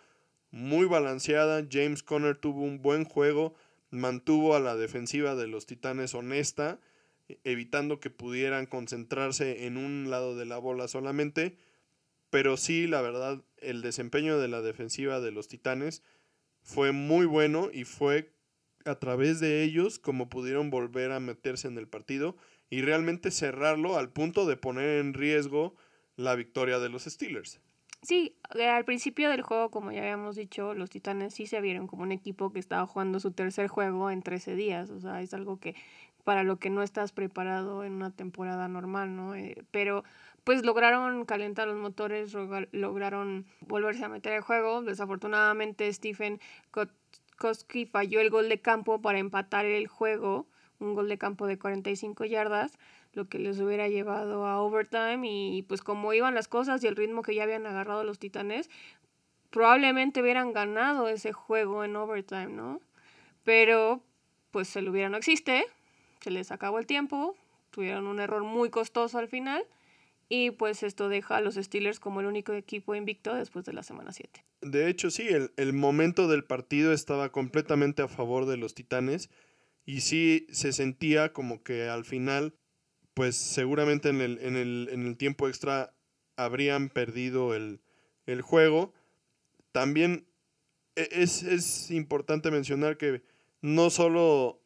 muy 0.51 0.85
balanceada. 0.85 1.65
James 1.69 2.03
Conner 2.03 2.35
tuvo 2.35 2.61
un 2.61 2.81
buen 2.81 3.05
juego, 3.05 3.53
mantuvo 3.89 4.55
a 4.55 4.59
la 4.59 4.75
defensiva 4.75 5.35
de 5.35 5.47
los 5.47 5.65
Titanes 5.65 6.13
honesta, 6.15 6.79
evitando 7.43 7.99
que 7.99 8.09
pudieran 8.09 8.65
concentrarse 8.65 9.65
en 9.65 9.77
un 9.77 10.09
lado 10.09 10.35
de 10.35 10.45
la 10.45 10.57
bola 10.57 10.87
solamente 10.87 11.57
pero 12.29 12.57
sí, 12.57 12.87
la 12.87 13.01
verdad, 13.01 13.41
el 13.57 13.81
desempeño 13.81 14.37
de 14.37 14.47
la 14.47 14.61
defensiva 14.61 15.19
de 15.19 15.31
los 15.31 15.47
Titanes 15.47 16.03
fue 16.61 16.91
muy 16.91 17.25
bueno 17.25 17.69
y 17.71 17.85
fue 17.85 18.33
a 18.87 18.99
través 18.99 19.39
de 19.39 19.63
ellos 19.63 19.99
como 19.99 20.29
pudieron 20.29 20.69
volver 20.69 21.11
a 21.11 21.19
meterse 21.19 21.67
en 21.67 21.77
el 21.77 21.87
partido 21.87 22.35
y 22.69 22.81
realmente 22.81 23.31
cerrarlo 23.31 23.97
al 23.97 24.11
punto 24.11 24.45
de 24.45 24.57
poner 24.57 24.99
en 24.99 25.13
riesgo 25.13 25.75
la 26.15 26.35
victoria 26.35 26.79
de 26.79 26.89
los 26.89 27.03
Steelers. 27.03 27.59
Sí, 28.03 28.37
eh, 28.55 28.67
al 28.67 28.85
principio 28.85 29.29
del 29.29 29.41
juego, 29.41 29.71
como 29.71 29.91
ya 29.91 30.01
habíamos 30.01 30.35
dicho, 30.35 30.73
los 30.73 30.89
Titanes 30.89 31.33
sí 31.33 31.47
se 31.47 31.61
vieron 31.61 31.87
como 31.87 32.03
un 32.03 32.11
equipo 32.11 32.51
que 32.51 32.59
estaba 32.59 32.85
jugando 32.85 33.19
su 33.19 33.31
tercer 33.31 33.67
juego 33.67 34.11
en 34.11 34.21
13 34.21 34.55
días. 34.55 34.89
O 34.91 34.99
sea, 34.99 35.21
es 35.21 35.33
algo 35.33 35.59
que 35.59 35.75
para 36.23 36.43
lo 36.43 36.57
que 36.57 36.69
no 36.69 36.83
estás 36.83 37.11
preparado 37.11 37.83
en 37.83 37.93
una 37.93 38.11
temporada 38.11 38.67
normal, 38.67 39.15
¿no? 39.15 39.33
Eh, 39.33 39.63
pero 39.71 40.03
pues 40.43 40.63
lograron 40.63 41.25
calentar 41.25 41.67
los 41.67 41.77
motores, 41.77 42.33
lograron 42.71 43.45
volverse 43.61 44.05
a 44.05 44.09
meter 44.09 44.33
el 44.33 44.41
juego. 44.41 44.81
Desafortunadamente 44.81 45.91
Stephen 45.91 46.39
Koski 47.37 47.85
falló 47.85 48.19
el 48.19 48.29
gol 48.29 48.49
de 48.49 48.59
campo 48.59 49.01
para 49.01 49.19
empatar 49.19 49.65
el 49.65 49.87
juego, 49.87 50.47
un 50.79 50.93
gol 50.93 51.09
de 51.09 51.17
campo 51.17 51.47
de 51.47 51.57
45 51.57 52.25
yardas, 52.25 52.77
lo 53.13 53.29
que 53.29 53.39
les 53.39 53.59
hubiera 53.59 53.87
llevado 53.87 54.45
a 54.45 54.61
overtime 54.61 55.21
y 55.23 55.63
pues 55.63 55.81
como 55.81 56.13
iban 56.13 56.35
las 56.35 56.47
cosas 56.47 56.83
y 56.83 56.87
el 56.87 56.95
ritmo 56.95 57.21
que 57.21 57.35
ya 57.35 57.43
habían 57.43 57.65
agarrado 57.65 58.03
los 58.03 58.19
Titanes, 58.19 58.69
probablemente 59.49 60.21
hubieran 60.21 60.53
ganado 60.53 61.07
ese 61.07 61.33
juego 61.33 61.83
en 61.83 61.95
overtime, 61.95 62.47
¿no? 62.47 62.81
Pero 63.43 64.01
pues 64.51 64.75
el 64.75 64.89
hubiera 64.89 65.09
no 65.09 65.17
existe, 65.17 65.65
se 66.19 66.31
les 66.31 66.51
acabó 66.51 66.79
el 66.79 66.85
tiempo, 66.85 67.35
tuvieron 67.71 68.07
un 68.07 68.19
error 68.19 68.43
muy 68.43 68.69
costoso 68.69 69.17
al 69.17 69.27
final 69.27 69.65
y 70.29 70.51
pues 70.51 70.83
esto 70.83 71.09
deja 71.09 71.37
a 71.37 71.41
los 71.41 71.55
Steelers 71.55 71.99
como 71.99 72.19
el 72.19 72.25
único 72.25 72.53
equipo 72.53 72.95
invicto 72.95 73.33
después 73.33 73.65
de 73.65 73.73
la 73.73 73.83
semana 73.83 74.11
7. 74.11 74.43
De 74.61 74.89
hecho, 74.89 75.09
sí, 75.11 75.27
el, 75.27 75.51
el, 75.57 75.73
momento 75.73 76.27
del 76.27 76.43
partido 76.43 76.93
estaba 76.93 77.31
completamente 77.31 78.01
a 78.01 78.07
favor 78.07 78.45
de 78.45 78.57
los 78.57 78.73
Titanes. 78.73 79.29
Y 79.85 80.01
sí 80.01 80.47
se 80.51 80.73
sentía 80.73 81.31
como 81.31 81.63
que 81.63 81.87
al 81.87 82.03
final 82.03 82.53
pues 83.17 83.35
seguramente 83.35 84.09
en 84.09 84.21
el, 84.21 84.37
en 84.43 84.55
el, 84.55 84.89
en 84.91 85.07
el 85.07 85.17
tiempo 85.17 85.47
extra 85.47 85.91
habrían 86.35 86.89
perdido 86.89 87.55
el, 87.55 87.81
el 88.27 88.43
juego. 88.43 88.93
También 89.71 90.27
e, 90.95 91.09
es, 91.13 91.41
es, 91.41 91.89
importante 91.89 92.51
mencionar 92.51 92.97
que 92.97 93.23
no 93.61 93.89
solo 93.89 94.61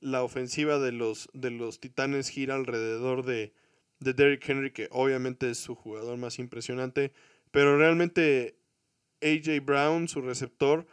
la 0.00 0.22
ofensiva 0.22 0.78
de 0.78 0.92
los, 0.92 1.30
de 1.32 1.50
los 1.50 1.80
Titanes 1.80 2.28
gira 2.28 2.56
alrededor 2.56 3.24
de, 3.24 3.54
de 4.00 4.12
Derrick 4.12 4.48
Henry, 4.48 4.70
que 4.70 4.88
obviamente 4.90 5.50
es 5.50 5.58
su 5.58 5.74
jugador 5.74 6.16
más 6.18 6.38
impresionante, 6.38 7.12
pero 7.50 7.78
realmente 7.78 8.56
AJ 9.22 9.64
Brown, 9.64 10.08
su 10.08 10.20
receptor, 10.20 10.86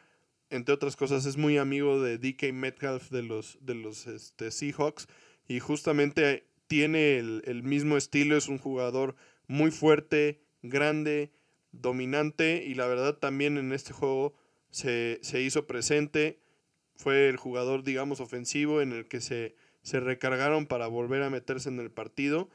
entre 0.49 0.73
otras 0.73 0.95
cosas, 0.95 1.25
es 1.25 1.37
muy 1.37 1.57
amigo 1.57 2.01
de 2.01 2.17
DK 2.17 2.53
Metcalf 2.53 3.09
de 3.09 3.23
los, 3.23 3.57
de 3.61 3.75
los 3.75 4.07
este, 4.07 4.51
Seahawks 4.51 5.07
y 5.47 5.59
justamente 5.59 6.47
tiene 6.67 7.17
el, 7.17 7.43
el 7.45 7.63
mismo 7.63 7.97
estilo, 7.97 8.37
es 8.37 8.47
un 8.47 8.57
jugador 8.57 9.15
muy 9.47 9.71
fuerte, 9.71 10.41
grande, 10.61 11.31
dominante 11.71 12.63
y 12.65 12.75
la 12.75 12.87
verdad 12.87 13.17
también 13.17 13.57
en 13.57 13.71
este 13.71 13.93
juego 13.93 14.33
se, 14.71 15.19
hizo 15.41 15.67
presente. 15.67 16.39
Fue 16.95 17.27
el 17.27 17.37
jugador, 17.37 17.83
digamos, 17.83 18.19
ofensivo 18.19 18.81
en 18.81 18.93
el 18.93 19.07
que 19.07 19.21
se, 19.21 19.55
se 19.81 19.99
recargaron 19.99 20.65
para 20.65 20.87
volver 20.87 21.23
a 21.23 21.29
meterse 21.29 21.69
en 21.69 21.79
el 21.79 21.91
partido 21.91 22.49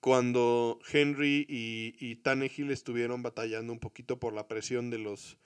cuando 0.00 0.78
Henry 0.92 1.46
y, 1.48 1.94
y 1.98 2.16
Tannehill 2.16 2.70
estuvieron 2.70 3.22
batallando 3.22 3.72
un 3.72 3.78
poquito 3.78 4.18
por 4.18 4.32
la 4.32 4.48
presión 4.48 4.90
de 4.90 4.98
los 4.98 5.38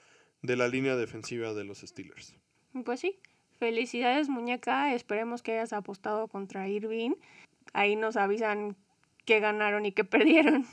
de 0.43 0.57
la 0.57 0.69
línea 0.69 0.97
defensiva 0.97 1.53
de 1.53 1.65
los 1.65 1.81
Steelers. 1.81 2.35
Pues 2.85 3.01
sí, 3.01 3.19
felicidades 3.59 4.29
muñeca, 4.29 4.95
esperemos 4.95 5.43
que 5.43 5.53
hayas 5.53 5.73
apostado 5.73 6.29
contra 6.29 6.69
Irving. 6.69 7.13
Ahí 7.73 7.97
nos 7.97 8.17
avisan 8.17 8.77
que 9.27 9.41
ganaron 9.41 9.87
y 9.87 9.93
que 9.93 10.05
perdieron. 10.05 10.67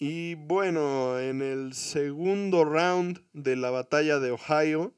Y 0.00 0.36
bueno, 0.36 1.18
en 1.18 1.42
el 1.42 1.74
segundo 1.74 2.64
round 2.64 3.20
de 3.32 3.56
la 3.56 3.70
batalla 3.70 4.20
de 4.20 4.30
Ohio, 4.30 4.94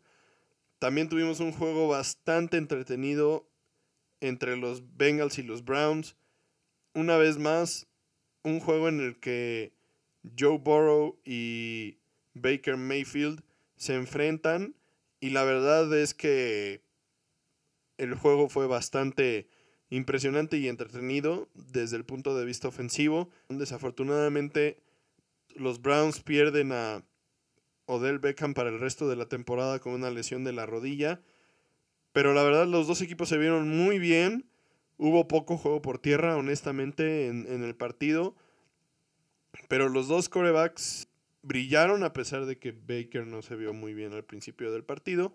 también 0.78 1.08
tuvimos 1.08 1.40
un 1.40 1.52
juego 1.52 1.88
bastante 1.88 2.58
entretenido 2.58 3.49
entre 4.20 4.56
los 4.56 4.96
Bengals 4.96 5.38
y 5.38 5.42
los 5.42 5.64
Browns. 5.64 6.16
Una 6.94 7.16
vez 7.16 7.38
más, 7.38 7.86
un 8.42 8.60
juego 8.60 8.88
en 8.88 9.00
el 9.00 9.18
que 9.18 9.72
Joe 10.38 10.58
Burrow 10.58 11.18
y 11.24 11.98
Baker 12.34 12.76
Mayfield 12.76 13.42
se 13.76 13.94
enfrentan 13.94 14.74
y 15.20 15.30
la 15.30 15.44
verdad 15.44 15.92
es 15.98 16.14
que 16.14 16.82
el 17.98 18.14
juego 18.14 18.48
fue 18.48 18.66
bastante 18.66 19.48
impresionante 19.90 20.56
y 20.56 20.68
entretenido 20.68 21.48
desde 21.54 21.96
el 21.96 22.04
punto 22.04 22.36
de 22.36 22.44
vista 22.44 22.68
ofensivo. 22.68 23.28
Desafortunadamente 23.48 24.82
los 25.54 25.82
Browns 25.82 26.20
pierden 26.20 26.72
a 26.72 27.04
Odell 27.86 28.18
Beckham 28.18 28.54
para 28.54 28.70
el 28.70 28.78
resto 28.78 29.08
de 29.08 29.16
la 29.16 29.26
temporada 29.26 29.80
con 29.80 29.92
una 29.92 30.10
lesión 30.10 30.44
de 30.44 30.52
la 30.52 30.64
rodilla. 30.64 31.20
Pero 32.12 32.34
la 32.34 32.42
verdad 32.42 32.66
los 32.66 32.86
dos 32.86 33.00
equipos 33.02 33.28
se 33.28 33.38
vieron 33.38 33.68
muy 33.68 33.98
bien. 33.98 34.46
Hubo 34.96 35.28
poco 35.28 35.56
juego 35.56 35.80
por 35.80 35.98
tierra, 35.98 36.36
honestamente, 36.36 37.28
en, 37.28 37.46
el 37.46 37.74
partido. 37.74 38.36
Pero 39.68 39.88
los 39.88 40.08
dos 40.08 40.28
corebacks 40.28 41.08
brillaron 41.42 42.02
a 42.04 42.12
pesar 42.12 42.44
de 42.44 42.58
que 42.58 42.72
Baker 42.72 43.26
no 43.26 43.42
se 43.42 43.56
vio 43.56 43.72
muy 43.72 43.94
bien 43.94 44.12
al 44.12 44.24
principio 44.24 44.72
del 44.72 44.84
partido. 44.84 45.32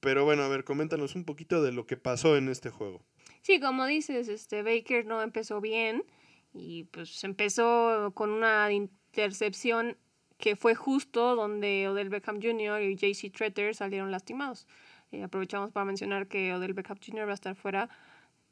Pero 0.00 0.24
bueno, 0.24 0.42
a 0.42 0.48
ver, 0.48 0.64
coméntanos 0.64 1.14
un 1.14 1.24
poquito 1.24 1.62
de 1.62 1.72
lo 1.72 1.86
que 1.86 1.96
pasó 1.96 2.36
en 2.36 2.48
este 2.48 2.70
juego. 2.70 3.02
Sí, 3.42 3.60
como 3.60 3.86
dices, 3.86 4.28
este 4.28 4.62
Baker 4.62 5.06
no 5.06 5.22
empezó 5.22 5.60
bien 5.60 6.04
y 6.52 6.84
pues 6.84 7.24
empezó 7.24 8.12
con 8.14 8.30
una 8.30 8.70
intercepción 8.72 9.96
que 10.38 10.56
fue 10.56 10.74
justo 10.74 11.36
donde 11.36 11.88
Odell 11.88 12.08
Beckham 12.08 12.40
Jr. 12.42 12.82
y 12.82 12.96
JC 12.96 13.32
Tretter 13.32 13.74
salieron 13.74 14.10
lastimados. 14.10 14.66
Eh, 15.12 15.22
aprovechamos 15.22 15.70
para 15.72 15.84
mencionar 15.84 16.26
que 16.26 16.52
Odell 16.54 16.74
Beckham 16.74 16.98
Jr. 16.98 17.26
va 17.26 17.32
a 17.32 17.34
estar 17.34 17.54
fuera 17.54 17.88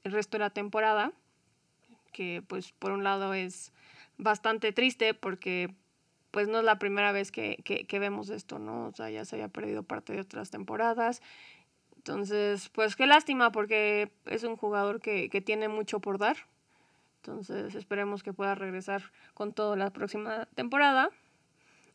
el 0.04 0.12
resto 0.12 0.36
de 0.36 0.44
la 0.44 0.50
temporada, 0.50 1.12
que 2.12 2.42
pues 2.46 2.72
por 2.72 2.92
un 2.92 3.04
lado 3.04 3.34
es 3.34 3.72
bastante 4.18 4.72
triste 4.72 5.14
porque 5.14 5.74
pues 6.30 6.46
no 6.46 6.58
es 6.58 6.64
la 6.64 6.78
primera 6.78 7.10
vez 7.10 7.32
que, 7.32 7.56
que, 7.64 7.98
vemos 7.98 8.30
esto, 8.30 8.60
¿no? 8.60 8.86
O 8.86 8.92
sea, 8.92 9.10
ya 9.10 9.24
se 9.24 9.34
había 9.34 9.48
perdido 9.48 9.82
parte 9.82 10.12
de 10.12 10.20
otras 10.20 10.50
temporadas. 10.50 11.22
Entonces, 11.96 12.68
pues 12.68 12.94
qué 12.94 13.06
lástima 13.06 13.50
porque 13.50 14.12
es 14.26 14.44
un 14.44 14.56
jugador 14.56 15.00
que, 15.00 15.28
que 15.28 15.40
tiene 15.40 15.68
mucho 15.68 16.00
por 16.00 16.18
dar 16.18 16.36
entonces 17.22 17.74
esperemos 17.74 18.22
que 18.22 18.32
pueda 18.32 18.54
regresar 18.54 19.02
con 19.34 19.52
todo 19.52 19.76
la 19.76 19.90
próxima 19.90 20.46
temporada. 20.54 21.10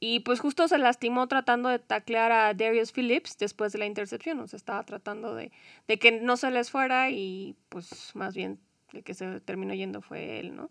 Y 0.08 0.20
pues 0.20 0.40
justo 0.40 0.68
se 0.68 0.78
lastimó 0.78 1.28
tratando 1.28 1.68
de 1.68 1.80
taclear 1.80 2.32
a 2.32 2.54
Darius 2.54 2.92
Phillips 2.92 3.40
después 3.40 3.74
de 3.74 3.80
la 3.80 3.88
intercepción. 3.88 4.40
O 4.40 4.46
sea, 4.46 4.58
estaba 4.58 4.84
tratando 4.84 5.34
de, 5.34 5.52
de 5.88 5.98
que 5.98 6.12
no 6.12 6.38
se 6.38 6.52
les 6.52 6.70
fuera 6.70 7.10
y 7.10 7.56
pues 7.70 8.12
más 8.14 8.36
bien 8.36 8.60
el 8.94 9.04
que 9.04 9.16
se 9.16 9.40
terminó 9.40 9.74
yendo 9.74 10.04
fue 10.04 10.40
él, 10.40 10.56
¿no? 10.56 10.70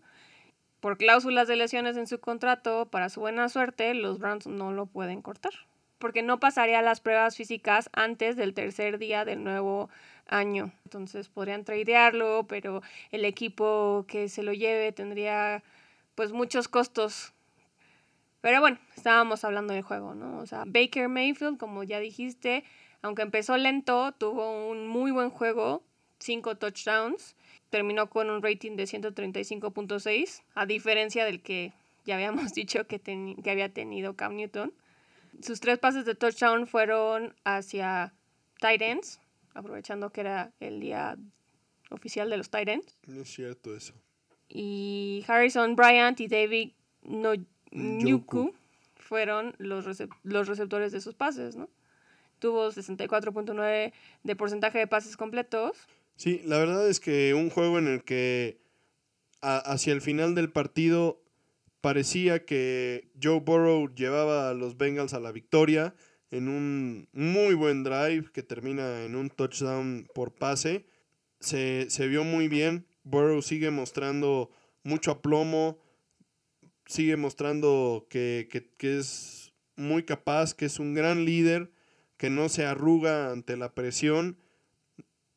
Por 0.79 0.97
cláusulas 0.97 1.49
de 1.49 1.57
lesiones 1.57 1.97
en 1.97 2.07
su 2.07 2.21
contrato, 2.21 2.85
para 2.85 3.09
su 3.09 3.19
buena 3.19 3.49
suerte, 3.49 3.93
los 3.93 4.19
Browns 4.19 4.47
no 4.47 4.71
lo 4.71 4.85
pueden 4.85 5.21
cortar. 5.21 5.51
Porque 5.99 6.21
no 6.21 6.39
pasaría 6.39 6.81
las 6.81 7.01
pruebas 7.01 7.35
físicas 7.35 7.89
antes 7.91 8.37
del 8.37 8.53
tercer 8.53 8.99
día 8.99 9.25
del 9.25 9.43
nuevo 9.43 9.89
año. 10.27 10.71
Entonces 10.85 11.27
podrían 11.27 11.65
tradearlo, 11.65 12.45
pero 12.47 12.81
el 13.11 13.25
equipo 13.25 14.05
que 14.07 14.29
se 14.29 14.43
lo 14.43 14.53
lleve 14.53 14.93
tendría 14.93 15.61
pues 16.15 16.31
muchos 16.31 16.69
costos. 16.69 17.33
Pero 18.45 18.61
bueno, 18.61 18.77
estábamos 18.95 19.43
hablando 19.43 19.73
del 19.73 19.81
juego, 19.81 20.13
¿no? 20.13 20.37
O 20.37 20.45
sea, 20.45 20.65
Baker 20.67 21.09
Mayfield, 21.09 21.57
como 21.57 21.81
ya 21.81 21.99
dijiste, 21.99 22.63
aunque 23.01 23.23
empezó 23.23 23.57
lento, 23.57 24.11
tuvo 24.11 24.69
un 24.69 24.87
muy 24.87 25.09
buen 25.09 25.31
juego, 25.31 25.83
cinco 26.19 26.55
touchdowns, 26.55 27.35
terminó 27.71 28.07
con 28.07 28.29
un 28.29 28.43
rating 28.43 28.75
de 28.75 28.83
135.6, 28.83 30.43
a 30.53 30.67
diferencia 30.67 31.25
del 31.25 31.41
que 31.41 31.73
ya 32.05 32.13
habíamos 32.13 32.53
dicho 32.53 32.85
que, 32.85 32.99
que 32.99 33.49
había 33.49 33.73
tenido 33.73 34.15
Cam 34.15 34.35
Newton. 34.35 34.71
Sus 35.41 35.59
tres 35.59 35.79
pases 35.79 36.05
de 36.05 36.13
touchdown 36.13 36.67
fueron 36.67 37.33
hacia 37.45 38.13
tight 38.59 38.83
ends, 38.83 39.19
aprovechando 39.55 40.11
que 40.11 40.21
era 40.21 40.53
el 40.59 40.79
día 40.81 41.17
oficial 41.89 42.29
de 42.29 42.37
los 42.37 42.51
Titans. 42.51 42.95
No 43.07 43.23
es 43.23 43.33
cierto 43.33 43.75
eso. 43.75 43.95
Y 44.47 45.25
Harrison 45.27 45.75
Bryant 45.75 46.19
y 46.19 46.27
David 46.27 46.73
Nyuku 47.75 48.53
fueron 48.95 49.55
los, 49.57 49.85
los 50.23 50.47
receptores 50.47 50.91
de 50.91 51.01
sus 51.01 51.13
pases, 51.13 51.55
¿no? 51.55 51.69
Tuvo 52.39 52.69
64.9 52.69 53.93
de 54.23 54.35
porcentaje 54.35 54.79
de 54.79 54.87
pases 54.87 55.17
completos. 55.17 55.77
Sí, 56.15 56.41
la 56.45 56.57
verdad 56.57 56.87
es 56.87 56.99
que 56.99 57.33
un 57.33 57.49
juego 57.49 57.77
en 57.77 57.87
el 57.87 58.03
que 58.03 58.59
hacia 59.41 59.93
el 59.93 60.01
final 60.01 60.33
del 60.33 60.51
partido 60.51 61.21
parecía 61.81 62.45
que 62.45 63.11
Joe 63.21 63.41
Burrow 63.41 63.93
llevaba 63.93 64.49
a 64.49 64.53
los 64.53 64.77
Bengals 64.77 65.13
a 65.13 65.19
la 65.19 65.31
victoria 65.31 65.93
en 66.31 66.47
un 66.47 67.07
muy 67.13 67.53
buen 67.53 67.83
drive 67.83 68.31
que 68.33 68.43
termina 68.43 69.03
en 69.03 69.15
un 69.15 69.29
touchdown 69.29 70.07
por 70.13 70.33
pase. 70.33 70.85
Se, 71.39 71.87
vio 72.07 72.23
muy 72.23 72.47
bien. 72.47 72.87
Burrow 73.03 73.41
sigue 73.41 73.69
mostrando 73.69 74.49
mucho 74.83 75.11
aplomo. 75.11 75.77
Sigue 76.85 77.17
mostrando 77.17 78.07
que, 78.09 78.47
es 78.79 79.53
muy 79.75 80.03
capaz, 80.03 80.53
que 80.53 80.65
es 80.65 80.79
un 80.79 80.93
gran 80.93 81.25
líder, 81.25 81.71
que 82.17 82.29
no 82.29 82.49
se 82.49 82.65
arruga 82.65 83.31
ante 83.31 83.57
la 83.57 83.73
presión. 83.73 84.37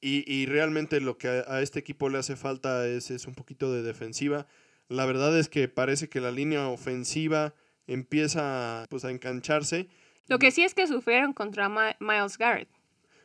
Y, 0.00 0.46
realmente 0.46 1.00
lo 1.00 1.18
que 1.18 1.28
a, 1.28 1.60
este 1.60 1.80
equipo 1.80 2.08
le 2.08 2.18
hace 2.18 2.36
falta 2.36 2.86
es, 2.86 3.10
es 3.10 3.26
un 3.26 3.34
poquito 3.34 3.72
de 3.72 3.82
defensiva. 3.82 4.46
La 4.88 5.06
verdad 5.06 5.36
es 5.38 5.48
que 5.48 5.68
parece 5.68 6.08
que 6.08 6.20
la 6.20 6.30
línea 6.30 6.68
ofensiva 6.68 7.54
empieza 7.86 8.86
pues, 8.88 9.04
a 9.04 9.10
engancharse 9.10 9.88
lo 10.28 10.38
que 10.38 10.50
sí 10.50 10.62
es 10.62 10.74
que 10.74 10.86
sufrieron 10.86 11.32
contra 11.32 11.68
Miles 11.98 12.36
Garrett. 12.36 12.68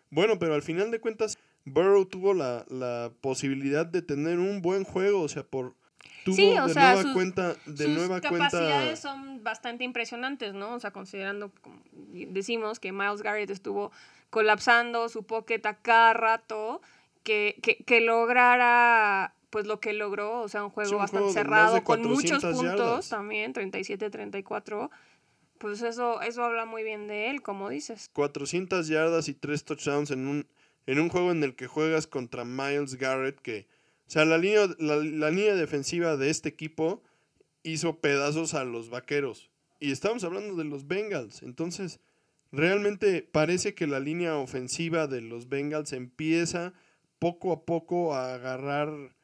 Bueno, 0.09 0.39
pero 0.39 0.53
al 0.53 0.61
final 0.61 0.89
de 0.89 0.99
cuentas, 0.99 1.37
Burrow 1.65 2.05
tuvo 2.05 2.33
la, 2.33 3.11
posibilidad 3.21 3.85
de 3.85 4.01
tener 4.01 4.39
un 4.39 4.61
buen 4.61 4.85
juego, 4.85 5.21
o 5.21 5.27
sea, 5.27 5.43
por 5.43 5.75
tuvo 6.23 6.35
de 6.35 6.53
nueva 6.53 7.13
cuenta 7.13 7.55
de 7.65 7.87
nueva 7.87 8.21
capacidades 8.21 8.99
son 8.99 9.43
bastante 9.43 9.83
impresionantes, 9.83 10.53
¿no? 10.53 10.73
O 10.73 10.79
sea, 10.79 10.91
considerando 10.91 11.51
como 11.61 11.81
decimos 11.93 12.79
que 12.79 12.91
Miles 12.91 13.21
Garrett 13.21 13.49
estuvo 13.49 13.91
colapsando 14.29 15.09
su 15.09 15.23
pocket 15.23 15.61
a 15.65 15.75
cada 15.75 16.13
rato, 16.13 16.81
que, 17.23 17.59
que, 17.85 18.01
lograra 18.01 19.33
pues 19.49 19.67
lo 19.67 19.79
que 19.79 19.93
logró, 19.93 20.41
o 20.41 20.47
sea, 20.47 20.63
un 20.63 20.71
juego 20.71 20.97
bastante 20.97 21.31
cerrado 21.31 21.83
con 21.83 22.01
muchos 22.01 22.43
puntos 22.43 23.09
también, 23.09 23.53
37-34 23.53 24.89
pues 25.63 25.81
eso, 25.81 26.21
eso 26.21 26.43
habla 26.43 26.65
muy 26.65 26.83
bien 26.83 27.07
de 27.07 27.29
él, 27.29 27.41
como 27.41 27.69
dices. 27.69 28.09
400 28.11 28.89
yardas 28.89 29.29
y 29.29 29.33
3 29.33 29.63
touchdowns 29.63 30.11
en 30.11 30.27
un, 30.27 30.45
en 30.87 30.99
un 30.99 31.07
juego 31.07 31.31
en 31.31 31.41
el 31.41 31.55
que 31.55 31.67
juegas 31.67 32.05
contra 32.05 32.43
Miles 32.43 32.95
Garrett, 32.95 33.39
que, 33.39 33.65
o 33.69 33.72
sea, 34.13 34.25
la 34.25 34.37
línea, 34.37 34.67
la, 34.77 35.31
línea 35.31 35.55
defensiva 35.55 36.17
de 36.17 36.29
este 36.29 36.47
equipo 36.47 37.01
hizo 37.63 37.99
pedazos 37.99 38.53
a 38.53 38.63
los 38.63 38.91
vaqueros. 38.91 39.49
Y 39.79 39.91
estamos 39.91 40.23
hablando 40.23 40.55
de 40.55 40.65
los 40.65 40.87
Bengals. 40.87 41.41
Entonces, 41.41 41.99
realmente 42.51 43.23
parece 43.23 43.73
que 43.73 43.87
la 43.87 43.99
línea 43.99 44.37
ofensiva 44.37 45.07
de 45.07 45.21
los 45.21 45.49
Bengals 45.49 45.93
empieza 45.93 46.73
poco 47.17 47.51
a 47.53 47.65
poco 47.65 48.13
a 48.13 48.35
agarrar, 48.35 49.15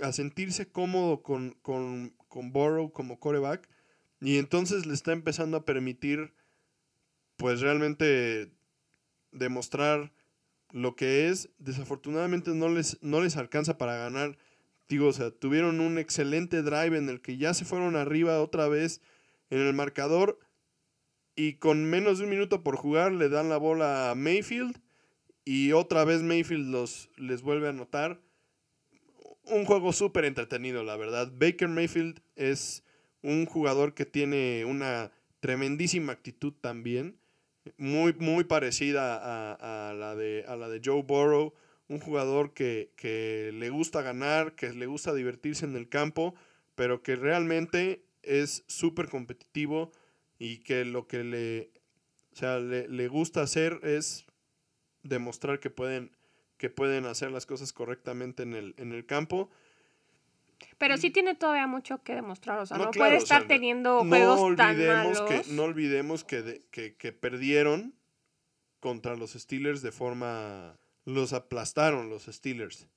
a 0.00 0.12
sentirse 0.12 0.68
cómodo 0.68 1.24
con, 1.24 1.56
con, 1.62 2.14
con 2.28 2.52
Burrow 2.52 2.92
como 2.92 3.18
coreback. 3.18 3.68
Y 4.20 4.38
entonces 4.38 4.86
le 4.86 4.94
está 4.94 5.10
empezando 5.10 5.56
a 5.56 5.64
permitir, 5.64 6.32
pues 7.36 7.60
realmente 7.60 8.52
demostrar 9.32 10.12
lo 10.72 10.96
que 10.96 11.28
es. 11.28 11.50
Desafortunadamente 11.58 12.52
no 12.52 12.68
les, 12.68 12.98
no 13.02 13.20
les 13.20 13.36
alcanza 13.36 13.78
para 13.78 13.96
ganar. 13.96 14.38
Digo, 14.88 15.08
o 15.08 15.12
sea, 15.12 15.30
tuvieron 15.30 15.80
un 15.80 15.98
excelente 15.98 16.62
drive 16.62 16.96
en 16.96 17.08
el 17.08 17.20
que 17.20 17.36
ya 17.36 17.54
se 17.54 17.64
fueron 17.64 17.96
arriba 17.96 18.40
otra 18.40 18.68
vez 18.68 19.00
en 19.50 19.60
el 19.60 19.72
marcador. 19.74 20.38
Y 21.34 21.54
con 21.54 21.84
menos 21.84 22.18
de 22.18 22.24
un 22.24 22.30
minuto 22.30 22.62
por 22.62 22.76
jugar 22.76 23.12
le 23.12 23.28
dan 23.28 23.48
la 23.48 23.58
bola 23.58 24.10
a 24.10 24.14
Mayfield. 24.14 24.80
Y 25.44 25.72
otra 25.72 26.04
vez 26.04 26.22
Mayfield 26.22 26.68
los, 26.68 27.10
les 27.16 27.42
vuelve 27.42 27.66
a 27.66 27.70
anotar. 27.70 28.20
Un 29.44 29.64
juego 29.64 29.92
súper 29.92 30.24
entretenido, 30.24 30.82
la 30.82 30.96
verdad. 30.96 31.32
Baker 31.36 31.68
Mayfield 31.68 32.20
es 32.34 32.82
un 33.22 33.46
jugador 33.46 33.94
que 33.94 34.06
tiene 34.06 34.64
una 34.64 35.12
tremendísima 35.40 36.12
actitud 36.12 36.52
también, 36.60 37.18
muy, 37.76 38.12
muy 38.14 38.44
parecida 38.44 39.16
a, 39.54 39.92
la, 39.94 40.14
de, 40.14 40.44
a 40.46 40.56
la 40.56 40.68
de 40.68 40.80
Joe 40.84 41.02
Burrow, 41.02 41.54
un 41.88 42.00
jugador 42.00 42.52
que, 42.52 42.90
que, 42.96 43.50
le 43.54 43.70
gusta 43.70 44.02
ganar, 44.02 44.54
que 44.54 44.72
le 44.72 44.86
gusta 44.86 45.14
divertirse 45.14 45.64
en 45.64 45.76
el 45.76 45.88
campo, 45.88 46.34
pero 46.74 47.02
que 47.02 47.16
realmente 47.16 48.04
es 48.22 48.64
súper 48.66 49.08
competitivo 49.08 49.92
y 50.38 50.58
que 50.58 50.84
lo 50.84 51.06
que 51.06 51.24
le, 51.24 51.70
o 52.32 52.36
sea, 52.36 52.58
le, 52.58 52.88
le, 52.88 53.08
gusta 53.08 53.42
hacer 53.42 53.80
es 53.82 54.26
demostrar 55.02 55.60
que 55.60 55.70
pueden, 55.70 56.10
que 56.56 56.70
pueden 56.70 57.06
hacer 57.06 57.30
las 57.30 57.46
cosas 57.46 57.72
correctamente 57.72 58.42
en 58.42 58.54
el, 58.54 58.74
en 58.78 58.92
el 58.92 59.06
campo 59.06 59.50
pero 60.78 60.96
sí 60.98 61.10
tiene 61.10 61.34
todavía 61.34 61.66
mucho 61.66 62.02
que 62.02 62.14
demostrar, 62.14 62.58
o 62.58 62.66
sea, 62.66 62.76
no, 62.78 62.90
puede 62.90 63.16
estar 63.16 63.46
teniendo 63.46 64.04
juegos 64.04 64.56
tan 64.56 64.86
malos. 64.86 65.20
Que, 65.22 65.42
no 65.52 65.64
olvidemos 65.64 66.24
que, 66.24 66.62
que, 66.70 67.12
perdieron 67.12 67.94
contra 68.80 69.16
los 69.16 69.32
Steelers 69.32 69.82
de 69.82 69.92
forma... 69.92 70.78
Los 71.04 71.32
aplastaron 71.32 72.10
los 72.10 72.24
Steelers. 72.24 72.88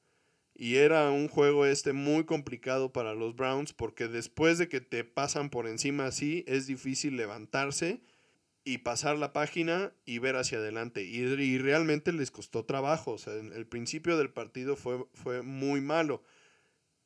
Y 0.56 0.78
era 0.78 1.10
un 1.12 1.28
juego 1.28 1.66
este 1.66 1.94
muy 1.94 2.26
complicado 2.26 2.92
para 2.92 3.14
los 3.14 3.36
Browns 3.36 3.72
porque 3.72 4.08
después 4.08 4.58
de 4.58 4.68
que 4.68 4.82
te 4.82 5.04
pasan 5.04 5.50
por 5.50 5.68
encima 5.68 6.08
así, 6.08 6.44
es 6.48 6.66
difícil 6.66 7.16
levantarse 7.16 8.02
y 8.66 8.80
pasar 8.80 9.18
la 9.18 9.32
página 9.32 9.94
y 10.06 10.18
ver 10.18 10.36
hacia 10.36 10.58
adelante. 10.58 11.04
Y, 11.04 11.20
y 11.20 11.60
realmente 11.60 12.12
les 12.12 12.32
costó 12.32 12.66
trabajo. 12.66 13.12
O 13.12 13.18
sea, 13.20 13.34
el 13.34 13.68
principio 13.68 14.18
del 14.18 14.32
partido 14.32 14.76
fue, 14.76 15.06
fue 15.14 15.44
muy 15.44 15.82
malo 15.82 16.24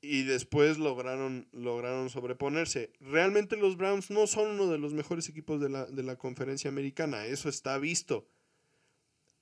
y 0.04 0.24
después 0.24 0.80
lograron, 0.80 1.48
lograron 1.54 2.10
sobreponerse. 2.10 2.92
Realmente 3.00 3.56
los 3.56 3.78
Browns 3.78 4.12
no 4.12 4.28
son 4.28 4.52
uno 4.52 4.68
de 4.70 4.78
los 4.78 4.94
mejores 4.94 5.30
equipos 5.30 5.62
de 5.62 5.70
la, 5.70 5.86
de 5.86 6.04
la 6.04 6.18
conferencia 6.18 6.70
americana, 6.70 7.26
eso 7.26 7.48
está 7.48 7.78
visto. 7.78 8.28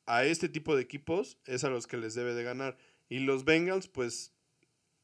A 0.05 0.24
este 0.24 0.49
tipo 0.49 0.76
de 0.76 0.84
equipos 0.84 1.39
es 1.45 1.64
a 1.64 1.70
los 1.70 1.88
que 1.88 1.97
les 1.97 2.14
debe 2.14 2.36
de 2.36 2.43
ganar. 2.43 2.78
Y 3.09 3.20
los 3.20 3.43
Bengals, 3.43 3.88
pues, 3.88 4.34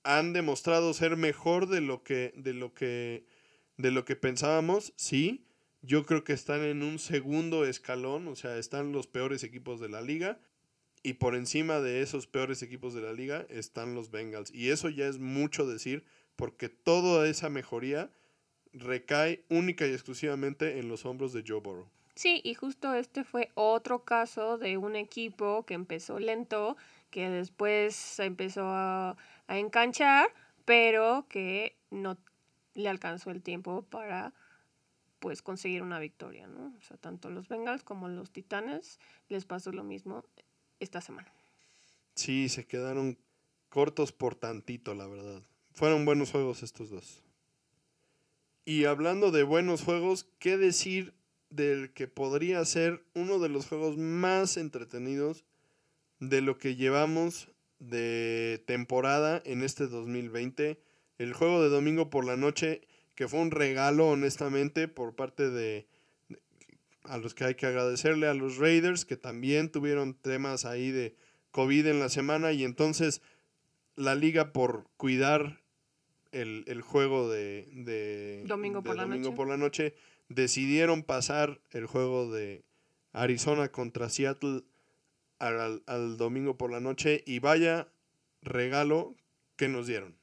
han 0.03 0.32
demostrado 0.32 0.93
ser 0.93 1.18
mejor 1.18 1.68
de 1.68 1.82
lo 1.82 2.03
que, 2.03 2.34
de 2.38 2.53
lo 2.53 2.76
que, 2.76 3.26
de 3.78 3.89
lo 3.89 4.05
que 4.05 4.16
pensábamos, 4.16 4.93
sí. 4.95 5.43
Yo 5.82 6.05
creo 6.05 6.24
que 6.24 6.34
están 6.34 6.62
en 6.62 6.84
un 6.84 6.99
segundo 6.99 7.66
escalón, 7.66 8.28
o 8.28 8.36
sea, 8.36 8.58
están 8.60 8.91
los 8.91 9.08
peores 9.08 9.43
equipos 9.43 9.80
de 9.80 9.89
la 9.89 10.01
liga 10.01 10.39
y 11.04 11.14
por 11.14 11.36
encima 11.36 11.80
de 11.80 12.02
esos 12.02 12.28
peores 12.28 12.62
equipos 12.62 12.93
de 12.93 13.02
la 13.02 13.14
liga 13.14 13.45
están 13.50 13.95
los 13.95 14.12
Bengals. 14.12 14.54
Y 14.54 14.70
eso 14.70 14.89
ya 14.89 15.08
es 15.08 15.20
mucho 15.20 15.68
decir 15.68 16.04
porque 16.36 16.70
toda 16.70 17.28
esa 17.28 17.50
mejoría 17.50 18.10
recae 18.74 19.43
única 19.50 19.88
y 19.88 19.93
exclusivamente 19.93 20.80
en 20.80 20.89
los 20.89 21.06
hombros 21.06 21.34
de 21.34 21.43
Joe 21.45 21.60
Burrow. 21.60 21.89
Sí, 22.16 22.41
y 22.43 22.56
justo 22.56 22.93
este 22.93 23.24
fue 23.24 23.52
otro 23.54 24.04
caso 24.04 24.58
de 24.58 24.78
un 24.78 24.95
equipo 24.95 25.66
que 25.66 25.76
empezó 25.76 26.20
lento, 26.20 26.76
que 27.12 27.30
después 27.30 27.95
se 27.95 28.26
empezó 28.26 28.66
a, 28.66 29.18
a 29.48 29.58
enganchar, 29.60 30.34
pero 30.66 31.28
que 31.30 31.78
no 31.91 32.18
le 32.74 32.89
alcanzó 32.89 33.30
el 33.32 33.41
tiempo 33.41 33.84
para 33.84 34.34
pues 35.20 35.41
conseguir 35.41 35.82
una 35.82 36.00
victoria, 36.00 36.48
¿no? 36.48 36.74
O 36.78 36.82
sea, 36.82 36.98
tanto 36.98 37.30
los 37.30 37.48
Bengals 37.48 37.84
como 37.84 38.08
los 38.08 38.32
Titanes 38.32 39.00
les 39.30 39.45
pasó 39.45 39.72
lo 39.72 39.84
mismo 39.84 40.24
esta 40.80 41.02
semana. 41.02 41.32
Sí, 42.16 42.50
se 42.50 42.66
quedaron 42.66 43.18
cortos 43.70 44.12
por 44.12 44.36
tantito, 44.36 44.94
la 44.96 45.08
verdad. 45.08 45.44
Fueron 45.74 46.06
buenos 46.06 46.32
juegos 46.32 46.64
estos 46.64 46.90
dos. 46.90 47.24
Y 48.66 48.86
hablando 48.86 49.32
de 49.32 49.44
buenos 49.44 49.84
juegos, 49.84 50.28
¿qué 50.40 50.58
decir 50.58 51.14
del 51.50 51.94
que 51.94 52.08
podría 52.08 52.66
ser 52.66 53.06
uno 53.14 53.40
de 53.40 53.50
los 53.50 53.68
juegos 53.68 53.98
más 53.98 54.58
entretenidos 54.58 55.46
de 56.20 56.42
lo 56.42 56.58
que 56.58 56.76
llevamos 56.76 57.50
de 57.80 58.64
temporada 58.66 59.42
en 59.46 59.64
este 59.64 59.88
2020? 59.88 60.82
El 61.18 61.34
juego 61.34 61.62
de 61.62 61.70
domingo 61.70 62.10
por 62.10 62.26
la 62.26 62.36
noche, 62.36 62.82
que 63.16 63.28
fue 63.28 63.40
un 63.40 63.52
regalo 63.52 64.08
honestamente 64.10 64.88
por 64.88 65.16
parte 65.16 65.50
de, 65.50 65.88
a 67.08 67.18
los 67.18 67.34
que 67.34 67.45
hay 67.45 67.55
que 67.55 67.66
agradecerle 67.66 68.28
a 68.28 68.34
los 68.34 68.58
Raiders, 68.58 69.05
que 69.05 69.18
también 69.18 69.72
tuvieron 69.72 70.14
temas 70.14 70.66
ahí 70.66 70.91
de 70.91 71.16
COVID 71.51 71.88
en 71.88 71.99
la 71.99 72.10
semana 72.10 72.51
y 72.51 72.64
entonces 72.64 73.22
la 73.95 74.16
liga 74.16 74.53
por 74.53 74.88
cuidar 74.97 75.62
el, 76.32 76.82
juego 76.82 77.30
de, 77.30 78.43
domingo, 78.45 78.84
por, 78.84 78.95
la 78.95 79.32
por 79.32 79.47
la 79.47 79.58
noche 79.58 79.95
decidieron 80.30 81.03
pasar 81.03 81.60
el 81.72 81.88
juego 81.88 82.32
de 82.32 82.64
Arizona 83.12 83.70
contra 83.70 84.10
Seattle 84.10 84.64
al, 85.39 85.82
al 85.88 86.18
domingo 86.18 86.58
por 86.58 86.72
la 86.72 86.80
noche 86.80 87.24
y 87.26 87.39
vaya 87.39 87.88
regalo 88.41 89.16
que 89.55 89.68
nos 89.68 89.88
dieron. 89.88 90.16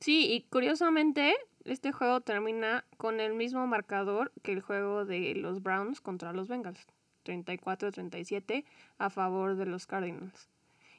Sí, 0.00 0.32
y 0.32 0.42
curiosamente 0.48 1.34
este 1.70 1.92
juego 1.92 2.20
termina 2.20 2.84
con 2.96 3.20
el 3.20 3.34
mismo 3.34 3.66
marcador 3.66 4.32
que 4.42 4.52
el 4.52 4.60
juego 4.60 5.04
de 5.04 5.34
los 5.34 5.62
Browns 5.62 6.00
contra 6.00 6.32
los 6.32 6.48
Bengals. 6.48 6.86
34-37 7.24 8.64
a 8.98 9.10
favor 9.10 9.56
de 9.56 9.66
los 9.66 9.86
Cardinals. 9.86 10.48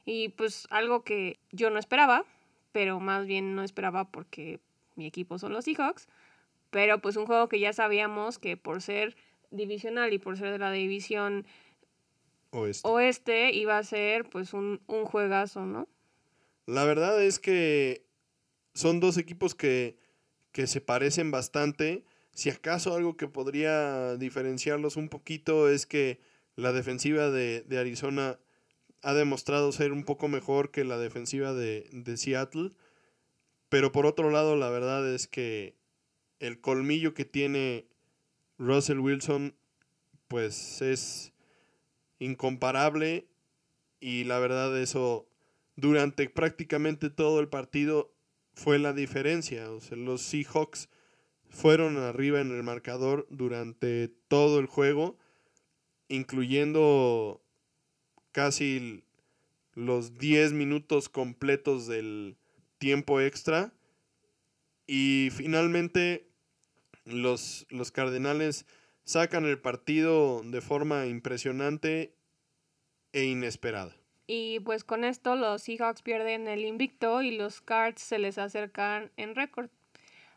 Y 0.04 0.30
pues 0.30 0.66
algo 0.70 1.02
que 1.02 1.38
yo 1.50 1.70
no 1.70 1.78
esperaba, 1.78 2.24
pero 2.72 3.00
más 3.00 3.26
bien 3.26 3.54
no 3.54 3.62
esperaba 3.62 4.10
porque 4.10 4.60
mi 4.94 5.06
equipo 5.06 5.38
son 5.38 5.52
los 5.52 5.64
Seahawks, 5.64 6.08
pero 6.70 7.00
pues 7.00 7.16
un 7.16 7.26
juego 7.26 7.48
que 7.48 7.60
ya 7.60 7.72
sabíamos 7.72 8.38
que 8.38 8.56
por 8.56 8.80
ser 8.80 9.16
divisional 9.50 10.12
y 10.12 10.18
por 10.18 10.38
ser 10.38 10.52
de 10.52 10.58
la 10.58 10.70
división 10.70 11.46
oeste, 12.50 12.88
oeste 12.88 13.52
iba 13.52 13.76
a 13.76 13.82
ser 13.82 14.28
pues 14.28 14.54
un, 14.54 14.80
un 14.86 15.04
juegazo, 15.04 15.66
¿no? 15.66 15.88
La 16.66 16.84
verdad 16.84 17.20
es 17.22 17.38
que 17.38 18.04
son 18.74 19.00
dos 19.00 19.16
equipos 19.18 19.54
que 19.54 19.98
que 20.52 20.66
se 20.66 20.80
parecen 20.80 21.30
bastante. 21.30 22.04
Si 22.32 22.50
acaso 22.50 22.94
algo 22.94 23.16
que 23.16 23.28
podría 23.28 24.16
diferenciarlos 24.16 24.96
un 24.96 25.08
poquito 25.08 25.68
es 25.68 25.86
que 25.86 26.20
la 26.56 26.72
defensiva 26.72 27.30
de, 27.30 27.64
Arizona 27.78 28.38
ha 29.02 29.14
demostrado 29.14 29.72
ser 29.72 29.92
un 29.92 30.04
poco 30.04 30.28
mejor 30.28 30.70
que 30.70 30.84
la 30.84 30.98
defensiva 30.98 31.52
de, 31.52 31.88
de, 31.92 32.16
Seattle. 32.16 32.70
Pero 33.68 33.92
por 33.92 34.06
otro 34.06 34.30
lado, 34.30 34.56
la 34.56 34.68
verdad 34.68 35.08
es 35.12 35.26
que 35.26 35.76
el 36.38 36.60
colmillo 36.60 37.14
que 37.14 37.24
tiene 37.24 37.86
Russell 38.58 38.98
Wilson, 38.98 39.54
pues 40.28 40.82
es 40.82 41.32
incomparable. 42.18 43.26
Y 44.00 44.24
la 44.24 44.38
verdad, 44.38 44.78
eso 44.80 45.28
durante 45.76 46.28
prácticamente 46.28 47.10
todo 47.10 47.40
el 47.40 47.48
partido 47.48 48.12
fue 48.60 48.78
la 48.78 48.92
diferencia. 48.92 49.66
Los 49.92 50.20
Seahawks 50.20 50.90
fueron 51.48 51.96
arriba 51.96 52.42
en 52.42 52.50
el 52.50 52.62
marcador 52.62 53.26
durante 53.30 54.08
todo 54.28 54.60
el 54.60 54.66
juego, 54.66 55.16
incluyendo 56.08 57.42
casi 58.32 59.02
los 59.72 60.18
10 60.18 60.52
minutos 60.52 61.08
completos 61.08 61.86
del 61.86 62.36
tiempo 62.76 63.22
extra. 63.22 63.72
Y 64.86 65.30
finalmente 65.32 66.28
los, 67.06 67.66
los 67.70 67.90
Cardenales 67.90 68.66
sacan 69.04 69.46
el 69.46 69.58
partido 69.58 70.42
de 70.44 70.60
forma 70.60 71.06
impresionante 71.06 72.14
e 73.14 73.24
inesperada. 73.24 73.99
Y 74.32 74.60
pues 74.60 74.84
con 74.84 75.02
esto 75.02 75.34
los 75.34 75.62
Seahawks 75.62 76.02
pierden 76.02 76.46
el 76.46 76.64
invicto 76.64 77.20
y 77.20 77.32
los 77.32 77.60
Cards 77.60 78.00
se 78.00 78.20
les 78.20 78.38
acercan 78.38 79.10
en 79.16 79.34
récord. 79.34 79.70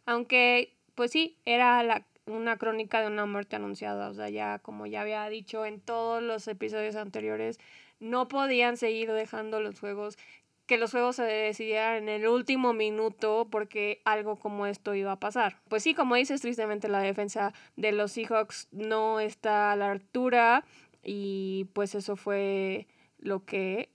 Aunque, 0.08 0.74
pues 0.96 1.12
sí, 1.12 1.38
era 1.46 1.84
la, 1.84 2.04
una 2.26 2.58
crónica 2.58 3.02
de 3.02 3.06
una 3.06 3.28
muerte 3.28 3.56
anunciada. 3.56 4.10
O 4.10 4.16
sea, 4.16 4.30
ya 4.30 4.58
como 4.58 4.88
ya 4.88 5.02
había 5.02 5.30
dicho 5.30 5.64
en 5.64 5.80
todos 5.80 6.24
los 6.24 6.48
episodios 6.48 6.96
anteriores, 6.96 7.60
no 8.00 8.28
podían 8.28 8.78
seguir 8.78 9.12
dejando 9.12 9.62
los 9.62 9.80
juegos, 9.80 10.18
que 10.66 10.80
los 10.80 10.90
juegos 10.90 11.18
se 11.18 11.26
decidieran 11.26 11.98
en 11.98 12.10
el 12.10 12.28
último 12.28 12.74
minuto 12.74 13.48
porque 13.52 14.02
algo 14.06 14.38
como 14.38 14.66
esto 14.66 14.96
iba 14.96 15.12
a 15.12 15.20
pasar. 15.20 15.60
Pues 15.68 15.84
sí, 15.84 15.94
como 15.94 16.16
dices, 16.16 16.42
tristemente 16.42 16.88
la 16.88 17.02
defensa 17.02 17.54
de 17.76 17.92
los 17.92 18.14
Seahawks 18.14 18.70
no 18.72 19.20
está 19.20 19.72
a 19.72 19.76
la 19.76 19.92
altura 19.92 20.66
y 21.04 21.68
pues 21.74 21.94
eso 21.94 22.16
fue 22.16 22.88
lo 23.24 23.46
que 23.46 23.90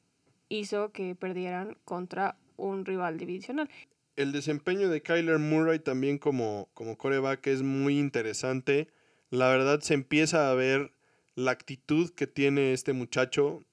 hizo 0.48 0.90
que 0.92 1.14
perdieran 1.14 1.76
contra 1.84 2.36
un 2.56 2.84
rival 2.84 3.18
divisional. 3.18 3.68
El 4.16 4.32
desempeño 4.32 4.88
de 4.88 5.02
Kyler 5.02 5.38
Murray 5.38 5.78
también 5.78 6.18
como, 6.18 6.68
como 6.74 6.96
coreback 6.96 7.46
es 7.46 7.62
muy 7.62 7.98
interesante. 7.98 8.88
La 9.30 9.48
verdad 9.48 9.80
se 9.80 9.94
empieza 9.94 10.50
a 10.50 10.54
ver 10.54 10.92
la 11.34 11.52
actitud 11.52 12.10
que 12.10 12.26
tiene 12.26 12.72
este 12.72 12.94
muchacho. 12.94 13.64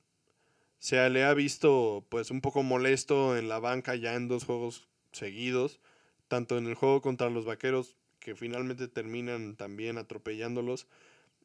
Se 0.77 1.09
le 1.09 1.23
ha 1.23 1.33
visto 1.33 2.05
pues 2.09 2.29
un 2.29 2.41
poco 2.41 2.61
molesto 2.61 3.37
en 3.37 3.49
la 3.49 3.59
banca 3.59 3.95
ya 3.95 4.13
en 4.13 4.27
dos 4.27 4.43
juegos 4.43 4.87
seguidos, 5.13 5.79
tanto 6.27 6.57
en 6.57 6.67
el 6.67 6.75
juego 6.75 7.01
contra 7.01 7.29
los 7.29 7.45
Vaqueros 7.45 7.95
que 8.19 8.35
finalmente 8.35 8.87
terminan 8.87 9.55
también 9.55 9.97
atropellándolos 9.97 10.87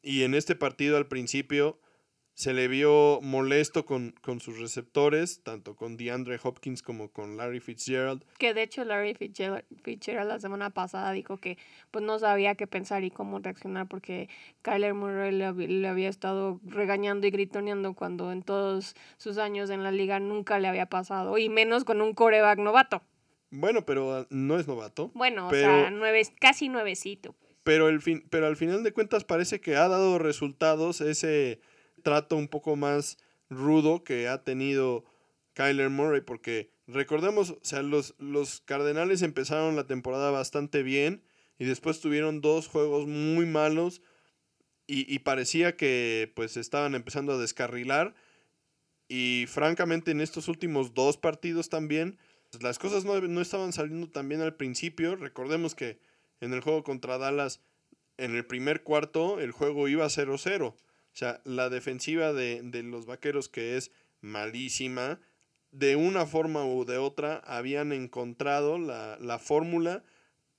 y 0.03 0.23
en 0.23 0.33
este 0.33 0.55
partido 0.55 0.97
al 0.97 1.07
principio 1.07 1.79
se 2.41 2.55
le 2.55 2.67
vio 2.67 3.19
molesto 3.21 3.85
con, 3.85 4.15
con, 4.23 4.39
sus 4.39 4.57
receptores, 4.57 5.43
tanto 5.43 5.75
con 5.75 5.95
DeAndre 5.95 6.39
Hopkins 6.41 6.81
como 6.81 7.11
con 7.11 7.37
Larry 7.37 7.59
Fitzgerald. 7.59 8.25
Que 8.39 8.55
de 8.55 8.63
hecho 8.63 8.83
Larry 8.83 9.13
Fitzgerald, 9.13 10.27
la 10.27 10.39
semana 10.39 10.71
pasada 10.71 11.11
dijo 11.11 11.37
que 11.37 11.59
pues 11.91 12.03
no 12.03 12.17
sabía 12.17 12.55
qué 12.55 12.65
pensar 12.65 13.03
y 13.03 13.11
cómo 13.11 13.37
reaccionar 13.37 13.87
porque 13.87 14.27
Kyler 14.63 14.95
Murray 14.95 15.31
le, 15.31 15.53
le, 15.53 15.87
había 15.87 16.09
estado 16.09 16.59
regañando 16.65 17.27
y 17.27 17.29
gritoneando 17.29 17.93
cuando 17.93 18.31
en 18.31 18.41
todos 18.41 18.95
sus 19.17 19.37
años 19.37 19.69
en 19.69 19.83
la 19.83 19.91
liga 19.91 20.19
nunca 20.19 20.57
le 20.57 20.67
había 20.67 20.87
pasado, 20.87 21.37
y 21.37 21.47
menos 21.47 21.83
con 21.83 22.01
un 22.01 22.15
coreback 22.15 22.57
novato. 22.57 23.03
Bueno, 23.51 23.85
pero 23.85 24.15
ah, 24.15 24.27
no 24.31 24.57
es 24.57 24.67
novato. 24.67 25.11
Bueno, 25.13 25.47
o 25.47 25.51
sea, 25.51 25.91
nueve, 25.91 26.23
casi 26.39 26.69
nuevecito. 26.69 27.35
Pero, 27.63 27.87
el 27.87 28.01
fin, 28.01 28.25
pero 28.31 28.47
al 28.47 28.57
final 28.57 28.83
de 28.83 28.93
cuentas 28.93 29.25
parece 29.25 29.61
que 29.61 29.75
ha 29.75 29.87
dado 29.87 30.17
resultados 30.17 31.01
ese 31.01 31.59
trato 32.01 32.35
un 32.35 32.47
poco 32.47 32.75
más 32.75 33.17
rudo 33.49 34.03
que 34.03 34.27
ha 34.27 34.43
tenido 34.43 35.05
Kyler 35.53 35.89
Murray, 35.89 36.21
porque 36.21 36.71
recordemos, 36.87 37.51
o 37.51 37.59
sea, 37.61 37.81
los, 37.81 38.15
los 38.17 38.61
Cardenales 38.61 39.21
empezaron 39.21 39.75
la 39.75 39.87
temporada 39.87 40.31
bastante 40.31 40.83
bien 40.83 41.23
y 41.57 41.65
después 41.65 41.99
tuvieron 41.99 42.41
dos 42.41 42.67
juegos 42.67 43.07
muy 43.07 43.45
malos 43.45 44.01
y, 44.87 45.19
parecía 45.19 45.77
que 45.77 46.33
pues 46.35 46.57
estaban 46.57 46.95
empezando 46.95 47.31
a 47.31 47.37
descarrilar. 47.37 48.13
Y 49.07 49.45
francamente 49.47 50.11
en 50.11 50.19
estos 50.19 50.49
últimos 50.49 50.93
dos 50.93 51.15
partidos 51.15 51.69
también 51.69 52.17
pues, 52.49 52.61
las 52.61 52.77
cosas 52.77 53.05
no, 53.05 53.19
no 53.21 53.39
estaban 53.39 53.71
saliendo 53.71 54.09
tan 54.09 54.27
bien 54.27 54.41
al 54.41 54.55
principio, 54.55 55.15
recordemos 55.15 55.75
que 55.75 55.99
en 56.41 56.53
el 56.53 56.59
juego 56.59 56.83
contra 56.83 57.17
Dallas 57.17 57.61
en 58.17 58.35
el 58.35 58.45
primer 58.45 58.83
cuarto 58.83 59.39
el 59.39 59.51
juego 59.51 59.87
iba 59.87 60.05
0-0 60.05 60.75
o 61.13 61.17
sea, 61.17 61.41
la 61.43 61.69
defensiva 61.69 62.33
de, 62.33 62.61
los 62.83 63.05
vaqueros, 63.05 63.49
que 63.49 63.77
es 63.77 63.91
malísima, 64.21 65.19
de 65.71 65.95
una 65.95 66.25
forma 66.25 66.65
u 66.65 66.85
de 66.85 66.97
otra 66.97 67.37
habían 67.45 67.91
encontrado 67.91 68.77
la, 68.77 69.39
fórmula 69.39 70.03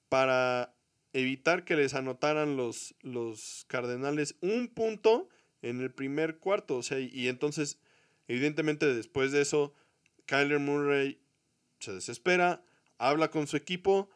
para 0.09 0.75
evitar 1.13 1.65
que 1.65 1.77
les 1.77 1.95
anotaran 1.95 2.57
los, 2.57 2.95
los 3.01 3.65
Cardenales 3.69 4.37
un 4.41 4.69
punto 4.69 5.29
en 5.63 5.81
el 5.81 5.91
primer 5.91 6.39
cuarto. 6.39 6.77
O 6.77 6.83
sea, 6.83 7.01
y, 7.01 7.29
entonces, 7.29 7.79
evidentemente, 8.29 8.93
después 8.93 9.33
de 9.33 9.41
eso, 9.43 9.75
Kyler 10.27 10.59
Murray 10.59 11.19
se 11.79 11.93
desespera, 11.93 12.63
habla 12.99 13.31
con 13.31 13.47
su 13.47 13.57
equipo 13.57 14.11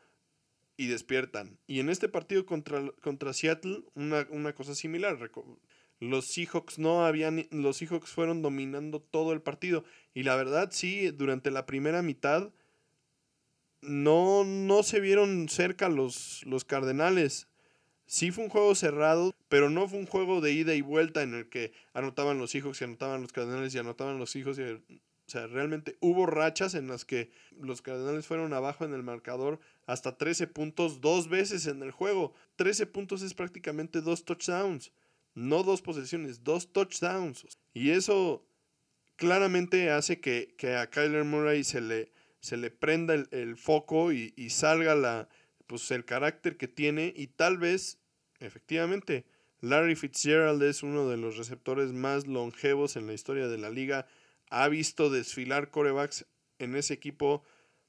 y 0.77 0.87
despiertan. 0.89 1.59
Y 1.67 1.81
en 1.81 1.89
este 1.89 2.09
partido 2.09 2.45
contra, 2.45 2.91
contra 3.01 3.33
Seattle, 3.33 3.85
una, 3.95 4.27
una 4.31 4.55
cosa 4.55 4.75
similar 4.75 5.19
los 6.01 6.27
Seahawks 6.27 6.79
no 6.79 7.07
habían, 7.07 7.47
los 7.51 7.79
Seahawks 7.79 8.11
fueron 8.11 8.43
dominando 8.43 9.01
todo 9.01 9.33
el 9.33 9.41
partido. 9.41 9.85
Y 10.15 10.25
la 10.25 10.37
verdad, 10.37 10.69
sí, 10.73 11.11
durante 11.11 11.51
la 11.51 11.67
primera 11.67 12.03
mitad 12.03 12.53
no, 13.81 14.45
no 14.45 14.83
se 14.83 15.01
vieron 15.01 15.49
cerca 15.49 15.89
los, 15.89 16.43
los 16.45 16.65
Cardenales. 16.65 17.49
Sí 18.07 18.31
fue 18.31 18.45
un 18.45 18.51
juego 18.51 18.75
cerrado, 18.75 19.35
pero 19.49 19.71
no 19.71 19.89
fue 19.89 19.99
un 19.99 20.07
juego 20.07 20.41
de 20.41 20.53
ida 20.53 20.75
y 20.75 20.81
vuelta 20.81 21.23
en 21.23 21.35
el 21.35 21.49
que 21.49 21.73
anotaban 21.93 22.39
los 22.39 22.51
Seahawks 22.51 22.81
y 22.81 22.85
anotaban 22.85 23.23
los 23.23 23.33
Cardenales 23.33 23.75
y 23.75 23.79
anotaban 23.79 24.19
los 24.19 24.37
hijos. 24.37 24.59
o 24.59 24.81
sea, 25.27 25.47
realmente 25.47 25.97
hubo 26.01 26.27
rachas 26.27 26.75
en 26.75 26.89
las 26.89 27.05
que 27.05 27.31
los 27.59 27.83
Cardenales 27.83 28.27
fueron 28.27 28.53
abajo 28.53 28.85
en 28.85 28.93
el 28.93 29.03
marcador 29.03 29.61
hasta 29.87 30.17
13 30.17 30.47
puntos 30.47 31.01
dos 31.01 31.29
veces 31.29 31.67
en 31.67 31.83
el 31.83 31.91
juego. 31.91 32.35
13 32.57 32.87
puntos 32.87 33.23
es 33.23 33.35
prácticamente 33.35 34.03
dos 34.03 34.25
touchdowns 34.25 34.93
no 35.37 35.63
dos 35.63 35.83
posesiones, 35.83 36.43
dos 36.43 36.73
touchdowns. 36.73 37.47
Y 37.75 37.91
eso 37.91 38.45
claramente 39.17 39.91
hace 39.91 40.19
que, 40.19 40.57
a 40.77 40.89
Kyler 40.89 41.25
Murray 41.25 41.63
se 41.63 41.81
le, 41.81 42.11
se 42.41 42.57
le 42.57 42.71
prenda 42.71 43.15
el, 43.15 43.57
foco 43.57 44.13
y, 44.13 44.33
salga 44.51 44.95
la, 44.97 45.29
pues, 45.67 45.91
el 45.91 46.05
carácter 46.05 46.57
que 46.57 46.69
tiene 46.69 47.13
y 47.15 47.29
tal 47.29 47.59
vez, 47.59 48.01
efectivamente, 48.41 49.27
Larry 49.61 49.95
Fitzgerald 49.95 50.63
es 50.63 50.83
uno 50.83 51.09
de 51.09 51.19
los 51.19 51.37
receptores 51.37 51.93
más 51.93 52.27
longevos 52.27 52.97
en 52.97 53.07
la 53.07 53.13
historia 53.13 53.47
de 53.47 53.59
la 53.59 53.71
liga. 53.71 54.07
Ha 54.51 54.69
visto 54.69 55.11
desfilar 55.11 55.71
corebacks 55.71 56.27
en 56.59 56.77
ese 56.77 56.95
equipo 56.95 57.43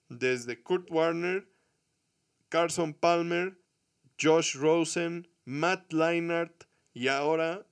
desde 0.10 0.62
Kurt 0.62 0.92
Warner, 0.92 1.48
Carson 2.50 2.94
Palmer, 2.94 3.58
Josh 4.22 4.56
Rosen, 4.56 5.30
Matt 5.46 5.94
Leinart, 5.94 6.67
y 6.98 7.10
ahora 7.10 7.64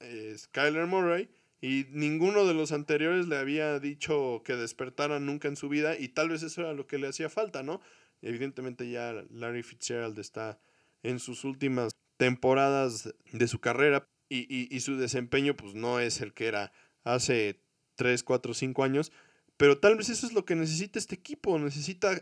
es 0.00 0.48
Kyler 0.48 0.86
Murray. 0.86 1.30
Y 1.60 1.86
ninguno 1.90 2.44
de 2.44 2.54
los 2.54 2.72
anteriores 2.72 3.28
le 3.28 3.36
había 3.36 3.78
dicho 3.78 4.42
que 4.44 4.56
despertara 4.56 5.20
nunca 5.20 5.46
en 5.46 5.54
su 5.54 5.68
vida. 5.68 5.96
Y 5.96 6.08
tal 6.08 6.30
vez 6.30 6.42
eso 6.42 6.62
era 6.62 6.72
lo 6.72 6.88
que 6.88 6.98
le 6.98 7.06
hacía 7.06 7.28
falta, 7.28 7.62
¿no? 7.62 7.80
Evidentemente 8.20 8.90
ya 8.90 9.12
Larry 9.30 9.62
Fitzgerald 9.62 10.18
está 10.18 10.58
en 11.04 11.20
sus 11.20 11.44
últimas 11.44 11.92
temporadas 12.16 13.14
de 13.32 13.46
su 13.46 13.60
carrera. 13.60 14.08
Y, 14.28 14.74
y, 14.74 14.80
su 14.80 14.96
desempeño 14.96 15.56
pues 15.56 15.74
no 15.74 16.00
es 16.00 16.20
el 16.20 16.34
que 16.34 16.48
era 16.48 16.72
hace 17.04 17.62
3, 17.94 18.24
4, 18.24 18.54
5 18.54 18.82
años. 18.82 19.12
Pero 19.56 19.78
tal 19.78 19.96
vez 19.96 20.08
eso 20.08 20.26
es 20.26 20.32
lo 20.32 20.44
que 20.44 20.56
necesita 20.56 20.98
este 20.98 21.14
equipo. 21.14 21.60
Necesita 21.60 22.20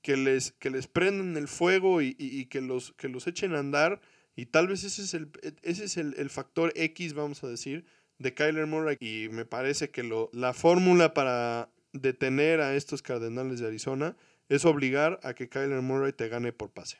que 0.00 0.16
les, 0.16 0.52
que 0.52 0.70
les 0.70 0.86
prendan 0.86 1.36
el 1.36 1.48
fuego 1.48 2.00
y, 2.00 2.16
y 2.18 2.46
que, 2.46 2.62
los, 2.62 2.92
que 2.94 3.10
los 3.10 3.26
echen 3.26 3.54
a 3.54 3.58
andar 3.58 4.00
y 4.36 4.46
tal 4.46 4.66
vez 4.66 4.84
ese 4.84 5.02
es 5.02 5.14
el, 5.14 5.30
ese 5.62 5.84
es 5.84 5.96
el, 5.96 6.30
factor 6.30 6.72
X, 6.74 7.14
vamos 7.14 7.44
a 7.44 7.48
decir, 7.48 7.84
de 8.18 8.34
Kyler 8.34 8.66
Murray. 8.66 8.96
Y 9.00 9.28
me 9.30 9.44
parece 9.44 9.90
que 9.90 10.02
lo, 10.02 10.30
la 10.32 10.52
fórmula 10.52 11.14
para 11.14 11.68
detener 11.92 12.60
a 12.60 12.74
estos 12.74 13.02
Cardenales 13.02 13.60
de 13.60 13.68
Arizona 13.68 14.16
es 14.48 14.64
obligar 14.64 15.20
a 15.22 15.34
que 15.34 15.48
Kyler 15.48 15.82
Murray 15.82 16.12
te 16.12 16.28
gane 16.28 16.52
por 16.52 16.70
pase. 16.70 16.98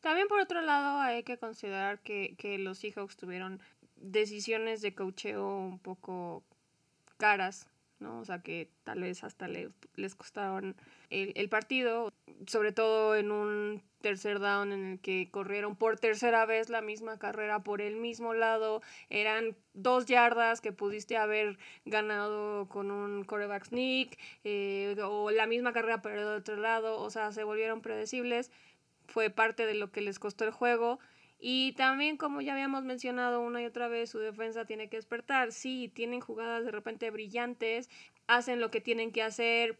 También 0.00 0.28
por 0.28 0.40
otro 0.40 0.60
lado 0.60 1.00
hay 1.00 1.24
que 1.24 1.38
considerar 1.38 1.98
que, 2.00 2.36
que 2.38 2.58
los 2.58 2.78
Seahawks 2.78 3.16
tuvieron 3.16 3.60
decisiones 3.96 4.80
de 4.80 4.94
cocheo 4.94 5.58
un 5.58 5.80
poco 5.80 6.44
caras, 7.16 7.68
¿no? 7.98 8.20
O 8.20 8.24
sea 8.24 8.40
que 8.40 8.70
tal 8.84 9.00
vez 9.00 9.24
hasta 9.24 9.48
les, 9.48 9.70
les 9.94 10.14
costaron 10.14 10.76
el, 11.10 11.32
el 11.36 11.48
partido, 11.48 12.12
sobre 12.46 12.72
todo 12.72 13.16
en 13.16 13.30
un 13.30 13.82
tercer 14.00 14.38
down 14.38 14.72
en 14.72 14.92
el 14.92 15.00
que 15.00 15.30
corrieron 15.30 15.74
por 15.74 15.98
tercera 15.98 16.46
vez 16.46 16.68
la 16.68 16.80
misma 16.80 17.18
carrera 17.18 17.64
por 17.64 17.80
el 17.80 17.96
mismo 17.96 18.34
lado. 18.34 18.82
Eran 19.10 19.56
dos 19.74 20.06
yardas 20.06 20.60
que 20.60 20.72
pudiste 20.72 21.16
haber 21.16 21.58
ganado 21.84 22.68
con 22.68 22.90
un 22.90 23.24
coreback 23.24 23.66
sneak 23.66 24.18
eh, 24.44 24.96
o 25.02 25.30
la 25.30 25.46
misma 25.46 25.72
carrera 25.72 26.02
pero 26.02 26.28
del 26.28 26.38
otro 26.38 26.56
lado. 26.56 27.00
O 27.00 27.10
sea, 27.10 27.32
se 27.32 27.44
volvieron 27.44 27.80
predecibles. 27.80 28.50
Fue 29.08 29.30
parte 29.30 29.66
de 29.66 29.74
lo 29.74 29.90
que 29.90 30.00
les 30.00 30.18
costó 30.18 30.44
el 30.44 30.50
juego. 30.50 30.98
Y 31.38 31.72
también, 31.72 32.16
como 32.16 32.40
ya 32.40 32.54
habíamos 32.54 32.84
mencionado 32.84 33.40
una 33.40 33.60
y 33.62 33.66
otra 33.66 33.88
vez, 33.88 34.10
su 34.10 34.18
defensa 34.18 34.64
tiene 34.64 34.88
que 34.88 34.96
despertar. 34.96 35.52
Sí, 35.52 35.90
tienen 35.94 36.20
jugadas 36.20 36.64
de 36.64 36.70
repente 36.70 37.10
brillantes, 37.10 37.90
hacen 38.26 38.60
lo 38.60 38.70
que 38.70 38.80
tienen 38.80 39.12
que 39.12 39.22
hacer 39.22 39.78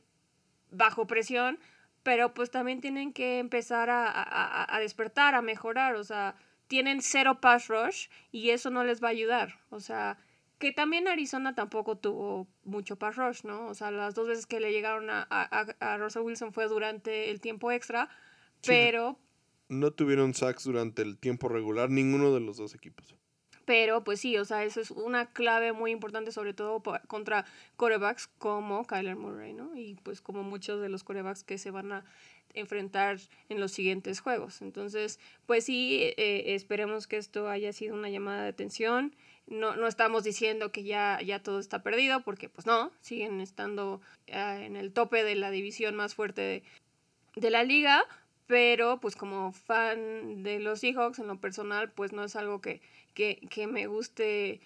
bajo 0.70 1.06
presión, 1.06 1.58
pero 2.02 2.34
pues 2.34 2.50
también 2.50 2.80
tienen 2.80 3.12
que 3.12 3.38
empezar 3.38 3.88
a, 3.90 4.78
despertar, 4.80 5.34
a 5.34 5.42
mejorar, 5.42 5.96
o 5.96 6.04
sea, 6.04 6.36
tienen 6.68 7.00
cero 7.02 7.40
pass 7.40 7.68
rush 7.68 8.08
y 8.30 8.50
eso 8.50 8.70
no 8.70 8.84
les 8.84 9.02
va 9.02 9.08
a 9.08 9.10
ayudar, 9.10 9.58
o 9.70 9.80
sea, 9.80 10.18
que 10.58 10.72
también 10.72 11.08
Arizona 11.08 11.54
tampoco 11.54 11.96
tuvo 11.96 12.46
mucho 12.64 12.96
pass 12.96 13.16
rush, 13.16 13.44
¿no? 13.44 13.66
O 13.66 13.74
sea, 13.74 13.90
las 13.90 14.14
dos 14.14 14.28
veces 14.28 14.46
que 14.46 14.60
le 14.60 14.72
llegaron 14.72 15.10
a, 15.10 15.26
a, 15.28 15.66
a 15.80 15.98
Russell 15.98 16.22
Wilson 16.22 16.52
fue 16.52 16.68
durante 16.68 17.30
el 17.30 17.40
tiempo 17.40 17.72
extra, 17.72 18.08
pero... 18.64 19.18
No 19.68 19.90
tuvieron 19.90 20.34
sacks 20.34 20.64
durante 20.64 21.02
el 21.02 21.18
tiempo 21.18 21.48
regular 21.48 21.90
ninguno 21.90 22.32
de 22.32 22.40
los 22.40 22.56
dos 22.56 22.74
equipos. 22.74 23.16
Pero 23.66 24.04
pues 24.04 24.20
sí, 24.20 24.38
o 24.38 24.44
sea, 24.44 24.62
eso 24.64 24.80
es 24.80 24.92
una 24.92 25.26
clave 25.26 25.72
muy 25.72 25.90
importante, 25.90 26.30
sobre 26.30 26.54
todo 26.54 26.82
contra 27.08 27.44
corebacks 27.76 28.28
como 28.38 28.86
Kyler 28.86 29.16
Murray, 29.16 29.52
¿no? 29.52 29.76
Y 29.76 29.96
pues 30.04 30.20
como 30.20 30.44
muchos 30.44 30.80
de 30.80 30.88
los 30.88 31.02
corebacks 31.02 31.42
que 31.42 31.58
se 31.58 31.72
van 31.72 31.90
a 31.90 32.04
enfrentar 32.54 33.18
en 33.48 33.60
los 33.60 33.72
siguientes 33.72 34.20
juegos. 34.20 34.62
Entonces, 34.62 35.18
pues 35.46 35.64
sí, 35.64 35.98
eh, 36.16 36.54
esperemos 36.54 37.08
que 37.08 37.16
esto 37.16 37.48
haya 37.48 37.72
sido 37.72 37.94
una 37.94 38.08
llamada 38.08 38.44
de 38.44 38.48
atención. 38.50 39.14
No, 39.48 39.76
no 39.76 39.88
estamos 39.88 40.22
diciendo 40.22 40.70
que 40.70 40.84
ya, 40.84 41.20
ya 41.20 41.42
todo 41.42 41.58
está 41.58 41.82
perdido, 41.82 42.22
porque 42.22 42.48
pues 42.48 42.66
no, 42.66 42.92
siguen 43.00 43.40
estando 43.40 44.00
ah, 44.32 44.60
en 44.60 44.76
el 44.76 44.92
tope 44.92 45.24
de 45.24 45.34
la 45.34 45.50
división 45.50 45.96
más 45.96 46.14
fuerte 46.14 46.40
de, 46.40 46.62
de 47.34 47.50
la 47.50 47.64
liga, 47.64 48.04
pero 48.46 49.00
pues 49.00 49.16
como 49.16 49.52
fan 49.52 50.42
de 50.42 50.60
los 50.60 50.80
Seahawks 50.80 51.18
en 51.18 51.26
lo 51.26 51.40
personal, 51.40 51.90
pues 51.90 52.12
no 52.12 52.24
es 52.24 52.36
algo 52.36 52.60
que, 52.60 52.80
que, 53.14 53.66
me 53.66 53.86
guste 53.86 54.60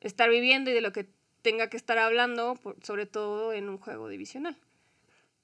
estar 0.00 0.30
viviendo 0.30 0.70
y 0.70 0.74
de 0.74 0.80
lo 0.80 0.92
que 0.92 1.06
tenga 1.42 1.68
que 1.68 1.76
estar 1.76 1.98
hablando, 1.98 2.58
sobre 2.82 3.06
todo 3.06 3.52
en 3.52 3.68
un 3.68 3.78
juego 3.78 4.08
divisional. 4.08 4.56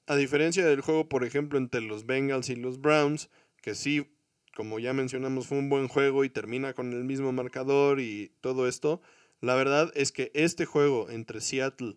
A 0.06 0.16
diferencia 0.16 0.64
del 0.64 0.80
juego, 0.80 1.08
por 1.08 1.24
ejemplo, 1.24 1.58
entre 1.58 1.82
los 1.82 2.06
Bengals 2.06 2.48
y 2.48 2.56
los 2.56 2.80
Browns, 2.80 3.28
que 3.62 3.74
sí, 3.74 4.10
como 4.56 4.78
ya 4.78 4.92
mencionamos, 4.92 5.46
fue 5.46 5.58
un 5.58 5.68
buen 5.68 5.88
juego 5.88 6.24
y 6.24 6.30
termina 6.30 6.72
con 6.72 6.92
el 6.92 7.04
mismo 7.04 7.32
marcador 7.32 8.00
y 8.00 8.32
todo 8.40 8.66
esto, 8.66 9.02
la 9.40 9.54
verdad 9.54 9.92
es 9.94 10.12
que 10.12 10.30
este 10.34 10.66
juego 10.66 11.10
entre 11.10 11.40
Seattle 11.40 11.96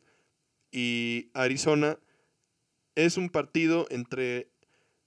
y 0.72 1.30
Arizona 1.34 1.97
es 2.95 3.18
un 3.18 3.30
partido 3.30 3.88
entre 3.89 4.52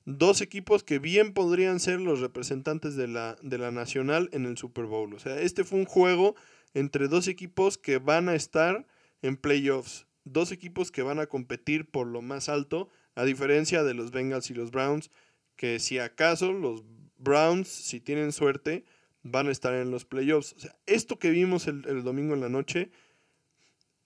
dos 0.07 0.41
equipos 0.41 0.85
que 0.85 0.99
bien 0.99 1.35
podrían 1.35 1.81
ser 1.81 2.01
los 2.01 2.21
representantes 2.21 2.97
de 2.97 3.09
la, 3.09 3.37
de 3.43 3.59
la 3.59 3.73
nacional 3.73 4.31
en 4.33 4.47
el 4.47 4.57
Super 4.57 4.87
Bowl. 4.87 5.13
O 5.13 5.19
sea, 5.19 5.39
este 5.41 5.65
fue 5.65 5.81
un 5.81 5.85
juego 5.85 6.37
entre 6.75 7.09
dos 7.09 7.29
equipos 7.29 7.77
que 7.77 7.99
van 7.99 8.29
a 8.29 8.35
estar 8.35 8.87
en 9.21 9.37
playoffs, 9.37 10.07
dos 10.25 10.53
equipos 10.53 10.91
que 10.91 11.03
van 11.03 11.19
a 11.19 11.27
competir 11.27 11.91
por 11.91 12.07
lo 12.07 12.23
más 12.23 12.49
alto, 12.49 12.89
a 13.15 13.25
diferencia 13.25 13.83
de 13.83 13.95
los 13.95 14.13
Bengals 14.13 14.51
y 14.51 14.55
los 14.55 14.71
Browns, 14.71 15.11
que 15.57 15.81
si 15.81 15.99
acaso 15.99 16.53
los 16.53 16.85
Browns, 17.19 17.69
si 17.69 18.01
tienen 18.01 18.33
suerte, 18.33 18.85
van 19.23 19.49
a 19.49 19.53
estar 19.53 19.75
en 19.75 19.91
los 19.91 20.05
playoffs. 20.05 20.53
O 20.53 20.61
sea, 20.61 20.77
esto 20.87 21.19
que 21.19 21.31
vimos 21.31 21.67
el, 21.67 22.05
domingo 22.05 22.35
en 22.35 22.41
la 22.41 22.49
noche 22.49 22.91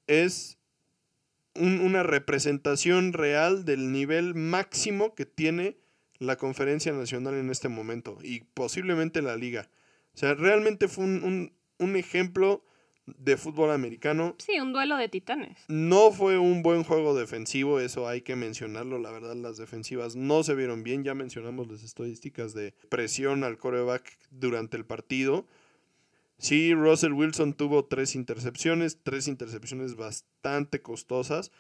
es 0.07 0.57
una 1.55 2.03
representación 2.05 3.13
real 3.13 3.65
del 3.65 3.93
nivel 3.93 4.35
máximo 4.35 5.15
que 5.15 5.27
tiene 5.27 5.77
la 6.21 6.37
conferencia 6.37 6.93
nacional 6.93 7.35
en 7.35 7.51
este 7.51 7.69
momento 7.69 8.19
y 8.23 8.43
posiblemente 8.55 9.23
la 9.23 9.37
liga. 9.37 9.69
O 10.15 10.19
sea, 10.19 10.35
realmente 10.35 10.87
fue 10.87 11.05
un, 11.05 11.53
ejemplo 11.97 12.63
de 13.07 13.37
fútbol 13.37 13.71
americano. 13.71 14.37
Sí, 14.39 14.61
un 14.61 14.73
duelo 14.73 14.97
de 14.97 15.09
titanes. 15.09 15.59
No 15.69 16.13
fue 16.13 16.39
un 16.39 16.63
buen 16.63 16.85
juego 16.85 17.15
defensivo, 17.15 17.81
eso 17.81 18.07
hay 18.07 18.21
que 18.21 18.37
mencionarlo. 18.37 18.99
La 18.99 19.11
verdad, 19.11 19.35
las 19.35 19.57
defensivas 19.57 20.15
no 20.15 20.43
se 20.43 20.55
vieron 20.55 20.83
bien. 20.83 21.05
Ya 21.05 21.15
mencionamos 21.15 21.69
las 21.69 21.83
estadísticas 21.83 22.53
de 22.53 22.75
presión 22.91 23.43
al 23.43 23.57
coreback 23.57 24.19
durante 24.31 24.77
el 24.77 24.85
partido. 24.85 25.47
Sí, 26.37 26.75
Russell 26.75 27.13
Wilson 27.13 27.55
tuvo 27.55 27.87
tres 27.87 28.15
intercepciones, 28.15 28.99
tres 29.03 29.27
intercepciones 29.27 29.97
bastante 29.97 30.83
costosas. 30.83 31.51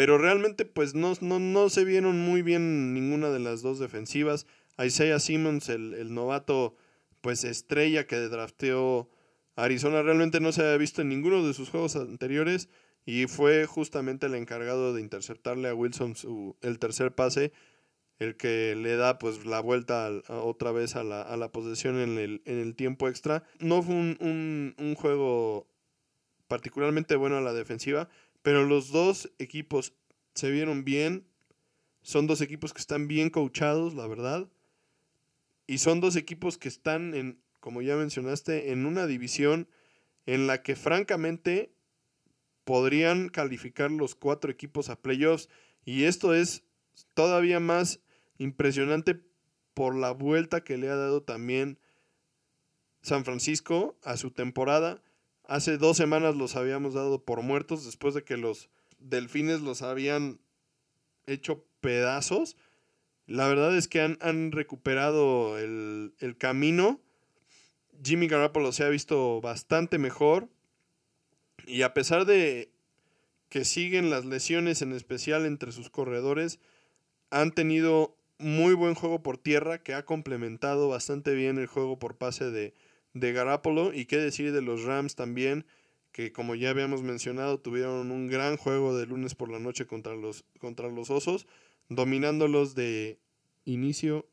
Pero 0.00 0.16
realmente 0.16 0.64
pues 0.64 0.94
no, 0.94 1.12
no, 1.20 1.68
se 1.68 1.84
vieron 1.84 2.18
muy 2.20 2.40
bien 2.40 2.94
ninguna 2.94 3.28
de 3.28 3.38
las 3.38 3.60
dos 3.60 3.78
defensivas. 3.78 4.46
Isaiah 4.82 5.18
Simmons, 5.20 5.68
el, 5.68 6.14
novato 6.14 6.74
pues 7.20 7.44
estrella 7.44 8.06
que 8.06 8.16
drafteó 8.16 9.10
Arizona, 9.56 10.00
realmente 10.00 10.40
no 10.40 10.52
se 10.52 10.62
había 10.62 10.78
visto 10.78 11.02
en 11.02 11.10
ninguno 11.10 11.46
de 11.46 11.52
sus 11.52 11.68
juegos 11.68 11.96
anteriores 11.96 12.70
y 13.04 13.26
fue 13.26 13.66
justamente 13.66 14.24
el 14.24 14.36
encargado 14.36 14.94
de 14.94 15.02
interceptarle 15.02 15.68
a 15.68 15.74
Wilson 15.74 16.16
su, 16.16 16.56
el 16.62 16.78
tercer 16.78 17.14
pase, 17.14 17.52
el 18.18 18.38
que 18.38 18.74
le 18.76 18.96
da 18.96 19.18
pues 19.18 19.44
la 19.44 19.60
vuelta 19.60 20.10
otra 20.28 20.72
vez 20.72 20.96
a 20.96 21.04
la, 21.04 21.20
a 21.20 21.36
la 21.36 21.52
posesión 21.52 22.00
en 22.00 22.16
el, 22.16 22.40
en 22.46 22.58
el, 22.58 22.74
tiempo 22.74 23.06
extra. 23.06 23.44
No 23.58 23.82
fue 23.82 23.96
un, 23.96 24.16
un, 24.20 24.74
un 24.78 24.94
juego 24.94 25.66
particularmente 26.48 27.16
bueno 27.16 27.36
a 27.36 27.42
la 27.42 27.52
defensiva, 27.52 28.08
pero 28.42 28.64
los 28.64 28.90
dos 28.90 29.30
equipos 29.38 29.94
se 30.34 30.50
vieron 30.50 30.84
bien. 30.84 31.26
Son 32.02 32.26
dos 32.26 32.40
equipos 32.40 32.72
que 32.72 32.80
están 32.80 33.08
bien 33.08 33.30
coachados, 33.30 33.94
la 33.94 34.06
verdad. 34.06 34.48
Y 35.66 35.78
son 35.78 36.00
dos 36.00 36.16
equipos 36.16 36.58
que 36.58 36.68
están 36.68 37.14
en, 37.14 37.40
como 37.60 37.82
ya 37.82 37.96
mencionaste, 37.96 38.72
en 38.72 38.86
una 38.86 39.06
división 39.06 39.68
en 40.26 40.46
la 40.46 40.62
que 40.62 40.76
francamente 40.76 41.72
podrían 42.64 43.28
calificar 43.28 43.90
los 43.90 44.14
cuatro 44.14 44.50
equipos 44.50 44.88
a 44.88 45.00
playoffs. 45.00 45.48
Y 45.84 46.04
esto 46.04 46.34
es 46.34 46.64
todavía 47.14 47.60
más 47.60 48.00
impresionante 48.38 49.20
por 49.74 49.94
la 49.94 50.12
vuelta 50.12 50.64
que 50.64 50.78
le 50.78 50.88
ha 50.88 50.96
dado 50.96 51.22
también 51.22 51.78
San 53.02 53.24
Francisco 53.24 53.98
a 54.02 54.16
su 54.16 54.30
temporada. 54.30 55.02
Hace 55.50 55.78
dos 55.78 55.96
semanas 55.96 56.36
los 56.36 56.54
habíamos 56.54 56.94
dado 56.94 57.24
por 57.24 57.42
muertos 57.42 57.84
después 57.84 58.14
de 58.14 58.22
que 58.22 58.36
los 58.36 58.68
delfines 59.00 59.62
los 59.62 59.82
habían 59.82 60.38
hecho 61.26 61.64
pedazos. 61.80 62.56
La 63.26 63.48
verdad 63.48 63.76
es 63.76 63.88
que 63.88 64.00
han, 64.00 64.52
recuperado 64.52 65.58
el, 65.58 66.14
el, 66.20 66.38
camino. 66.38 67.00
Jimmy 68.04 68.28
Garoppolo 68.28 68.70
se 68.70 68.84
ha 68.84 68.88
visto 68.90 69.40
bastante 69.40 69.98
mejor. 69.98 70.48
Y 71.66 71.82
a 71.82 71.94
pesar 71.94 72.26
de 72.26 72.70
que 73.48 73.64
siguen 73.64 74.08
las 74.08 74.24
lesiones, 74.24 74.82
en 74.82 74.92
especial 74.92 75.46
entre 75.46 75.72
sus 75.72 75.90
corredores, 75.90 76.60
han 77.30 77.50
tenido 77.50 78.16
muy 78.38 78.74
buen 78.74 78.94
juego 78.94 79.20
por 79.20 79.36
tierra 79.36 79.82
que 79.82 79.94
ha 79.94 80.04
complementado 80.04 80.88
bastante 80.88 81.34
bien 81.34 81.58
el 81.58 81.66
juego 81.66 81.98
por 81.98 82.18
pase 82.18 82.52
de, 82.52 82.72
de 83.14 83.32
Garapolo 83.32 83.92
y 83.92 84.06
qué 84.06 84.16
decir 84.18 84.52
de 84.52 84.62
los 84.62 84.84
Rams 84.84 85.14
también, 85.14 85.64
que 86.12 86.32
como 86.32 86.54
ya 86.54 86.70
habíamos 86.70 87.02
mencionado, 87.02 87.58
tuvieron 87.58 88.10
un 88.10 88.28
gran 88.28 88.56
juego 88.56 88.96
de 88.96 89.06
lunes 89.06 89.34
por 89.34 89.50
la 89.50 89.58
noche 89.58 89.86
contra 89.86 90.14
los, 90.14 90.44
contra 90.58 90.88
los 90.88 91.10
Osos, 91.10 91.46
dominándolos 91.88 92.74
de 92.74 93.18
inicio 93.64 94.26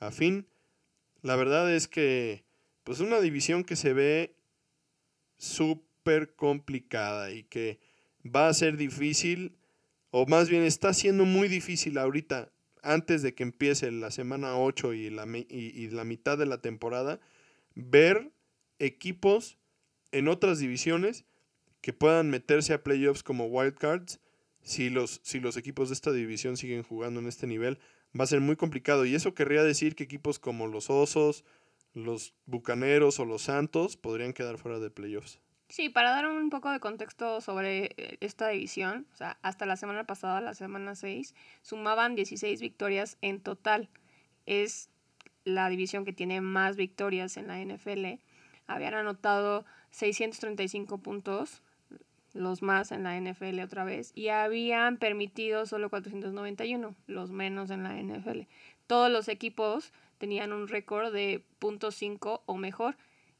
a 0.00 0.10
fin. 0.10 0.46
La 1.22 1.36
verdad 1.36 1.72
es 1.74 1.88
que, 1.88 2.44
pues 2.84 3.00
una 3.00 3.20
división 3.20 3.64
que 3.64 3.76
se 3.76 3.92
ve 3.92 4.34
súper 5.36 6.34
complicada 6.34 7.32
y 7.32 7.42
que 7.44 7.78
va 8.24 8.48
a 8.48 8.54
ser 8.54 8.76
difícil, 8.76 9.56
o 10.10 10.26
más 10.26 10.48
bien 10.48 10.62
está 10.62 10.94
siendo 10.94 11.24
muy 11.24 11.48
difícil 11.48 11.98
ahorita, 11.98 12.50
antes 12.82 13.22
de 13.22 13.34
que 13.34 13.42
empiece 13.42 13.90
la 13.90 14.12
semana 14.12 14.56
8 14.56 14.94
y 14.94 15.10
la, 15.10 15.26
y 15.48 15.88
la 15.90 16.04
mitad 16.04 16.38
de 16.38 16.46
la 16.46 16.60
temporada, 16.60 17.20
ver 17.76 18.32
equipos 18.80 19.58
en 20.10 20.26
otras 20.26 20.58
divisiones 20.58 21.24
que 21.80 21.92
puedan 21.92 22.30
meterse 22.30 22.72
a 22.72 22.82
playoffs 22.82 23.22
como 23.22 23.46
wildcards. 23.46 24.18
Si 24.62 24.90
los, 24.90 25.20
si 25.22 25.38
los 25.38 25.56
equipos 25.56 25.90
de 25.90 25.94
esta 25.94 26.10
división 26.10 26.56
siguen 26.56 26.82
jugando 26.82 27.20
en 27.20 27.28
este 27.28 27.46
nivel, 27.46 27.78
va 28.18 28.24
a 28.24 28.26
ser 28.26 28.40
muy 28.40 28.56
complicado. 28.56 29.04
Y 29.04 29.14
eso 29.14 29.34
querría 29.34 29.62
decir 29.62 29.94
que 29.94 30.02
equipos 30.02 30.40
como 30.40 30.66
los 30.66 30.90
Osos, 30.90 31.44
los 31.94 32.34
Bucaneros 32.46 33.20
o 33.20 33.24
los 33.24 33.42
Santos 33.42 33.96
podrían 33.96 34.32
quedar 34.32 34.58
fuera 34.58 34.80
de 34.80 34.90
playoffs. 34.90 35.38
Sí, 35.68 35.88
para 35.88 36.10
dar 36.10 36.26
un 36.26 36.50
poco 36.50 36.70
de 36.70 36.80
contexto 36.80 37.40
sobre 37.40 37.86
eh, 37.96 38.18
esta 38.20 38.48
división, 38.48 39.06
o 39.12 39.16
sea, 39.16 39.38
hasta 39.42 39.66
la 39.66 39.76
semana 39.76 40.04
pasada, 40.04 40.40
la 40.40 40.54
semana 40.54 40.94
6, 40.94 41.34
sumaban 41.62 42.14
16 42.14 42.60
victorias 42.60 43.18
en 43.20 43.40
total. 43.40 43.88
Es 44.46 44.90
la 45.46 45.68
división 45.68 46.04
que 46.04 46.12
tiene 46.12 46.40
más 46.40 46.76
victorias 46.76 47.36
en 47.36 47.46
la 47.46 47.58
NFL, 47.64 48.20
habían 48.66 48.94
anotado 48.94 49.64
635 49.90 50.98
puntos, 50.98 51.62
los 52.34 52.62
más 52.62 52.90
en 52.90 53.04
la 53.04 53.18
NFL 53.18 53.60
otra 53.60 53.84
vez, 53.84 54.10
y 54.16 54.28
habían 54.28 54.98
permitido 54.98 55.64
solo 55.64 55.88
491, 55.88 56.96
los 57.06 57.30
menos 57.30 57.70
en 57.70 57.84
la 57.84 57.94
NFL. 57.94 58.40
Todos 58.88 59.10
los 59.10 59.28
equipos 59.28 59.92
tenían 60.18 60.52
un 60.52 60.66
récord 60.66 61.12
de 61.12 61.44
.5 61.60 62.42
o 62.44 62.56
mejor, 62.56 62.96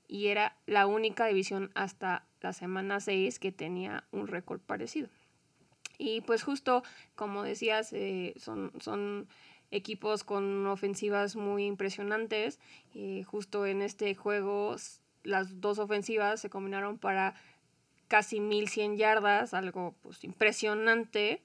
y 0.07 0.29
era 0.29 0.57
la 0.67 0.87
única 0.87 1.27
división 1.27 1.73
hasta 1.75 2.25
la 2.41 2.53
semana 2.53 3.01
6 3.01 3.41
que 3.41 3.51
tenía 3.51 4.05
un 4.13 4.29
récord 4.29 4.61
parecido. 4.61 5.09
Y 5.99 6.21
pues 6.21 6.45
justo 6.45 6.85
como 7.17 7.43
decías, 7.43 7.93
eh, 7.93 8.35
son, 8.37 8.71
son 8.79 9.27
equipos 9.77 10.25
con 10.25 10.67
ofensivas 10.67 11.37
muy 11.37 11.67
impresionantes. 11.67 12.59
Eh, 12.95 13.23
justo 13.25 13.67
en 13.67 13.83
este 13.83 14.15
juego 14.15 14.77
las 15.23 15.61
dos 15.61 15.79
ofensivas 15.79 16.41
se 16.41 16.51
combinaron 16.51 16.99
para 16.99 17.35
casi 18.09 18.41
1100 18.41 18.97
yardas, 18.97 19.55
algo 19.55 19.95
pues 20.03 20.25
impresionante. 20.25 21.43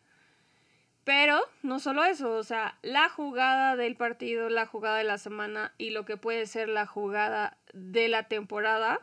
Pero 1.03 1.39
no 1.63 1.79
solo 1.79 2.03
eso, 2.03 2.35
o 2.35 2.43
sea, 2.43 2.77
la 2.83 3.09
jugada 3.09 3.75
del 3.75 3.95
partido, 3.95 4.49
la 4.49 4.67
jugada 4.67 4.97
de 4.97 5.03
la 5.03 5.17
semana 5.17 5.73
y 5.79 5.89
lo 5.89 6.05
que 6.05 6.15
puede 6.15 6.45
ser 6.45 6.69
la 6.69 6.85
jugada 6.85 7.57
de 7.73 8.07
la 8.07 8.27
temporada 8.27 9.01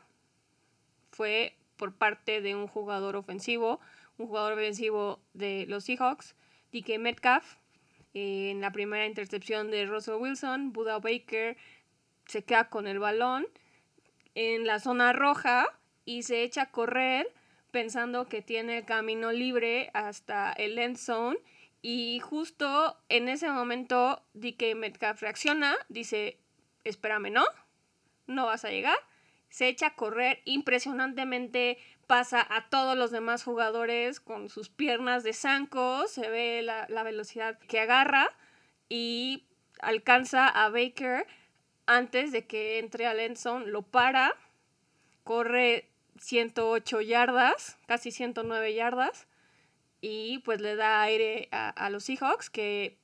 fue 1.10 1.56
por 1.76 1.92
parte 1.94 2.40
de 2.40 2.54
un 2.54 2.68
jugador 2.68 3.16
ofensivo, 3.16 3.80
un 4.16 4.28
jugador 4.28 4.52
ofensivo 4.52 5.20
de 5.34 5.66
los 5.68 5.84
Seahawks, 5.84 6.36
DK 6.72 6.98
Metcalf, 6.98 7.56
en 8.14 8.60
la 8.60 8.72
primera 8.72 9.06
intercepción 9.06 9.70
de 9.70 9.86
Russell 9.86 10.14
Wilson, 10.14 10.72
Buda 10.72 10.98
Baker 10.98 11.56
se 12.26 12.44
queda 12.44 12.68
con 12.68 12.86
el 12.86 12.98
balón 12.98 13.46
en 14.34 14.66
la 14.66 14.80
zona 14.80 15.12
roja 15.12 15.66
y 16.04 16.22
se 16.22 16.42
echa 16.42 16.62
a 16.62 16.70
correr 16.70 17.32
pensando 17.70 18.28
que 18.28 18.42
tiene 18.42 18.84
camino 18.84 19.32
libre 19.32 19.90
hasta 19.92 20.52
el 20.52 20.78
end 20.78 20.96
zone 20.96 21.38
y 21.82 22.20
justo 22.20 22.96
en 23.08 23.28
ese 23.28 23.50
momento 23.50 24.22
DK 24.34 24.74
Metcalf 24.74 25.22
reacciona, 25.22 25.76
dice, 25.88 26.38
espérame, 26.84 27.30
¿no? 27.30 27.44
No 28.26 28.46
vas 28.46 28.64
a 28.64 28.70
llegar. 28.70 28.96
Se 29.50 29.68
echa 29.68 29.88
a 29.88 29.94
correr 29.94 30.40
impresionantemente, 30.44 31.78
pasa 32.06 32.46
a 32.48 32.68
todos 32.68 32.96
los 32.96 33.10
demás 33.10 33.42
jugadores 33.42 34.20
con 34.20 34.48
sus 34.48 34.68
piernas 34.68 35.24
de 35.24 35.32
zanco, 35.32 36.06
se 36.08 36.28
ve 36.28 36.62
la, 36.62 36.86
la 36.88 37.02
velocidad 37.02 37.58
que 37.58 37.80
agarra 37.80 38.30
y 38.88 39.44
alcanza 39.80 40.48
a 40.48 40.68
Baker 40.70 41.26
antes 41.86 42.32
de 42.32 42.46
que 42.46 42.78
entre 42.78 43.06
a 43.06 43.14
Lenson, 43.14 43.72
lo 43.72 43.82
para, 43.82 44.34
corre 45.24 45.88
108 46.18 47.00
yardas, 47.00 47.78
casi 47.86 48.10
109 48.10 48.74
yardas, 48.74 49.26
y 50.00 50.38
pues 50.40 50.60
le 50.60 50.76
da 50.76 51.02
aire 51.02 51.48
a, 51.50 51.90
los 51.90 52.04
Seahawks 52.04 52.50
que 52.50 52.98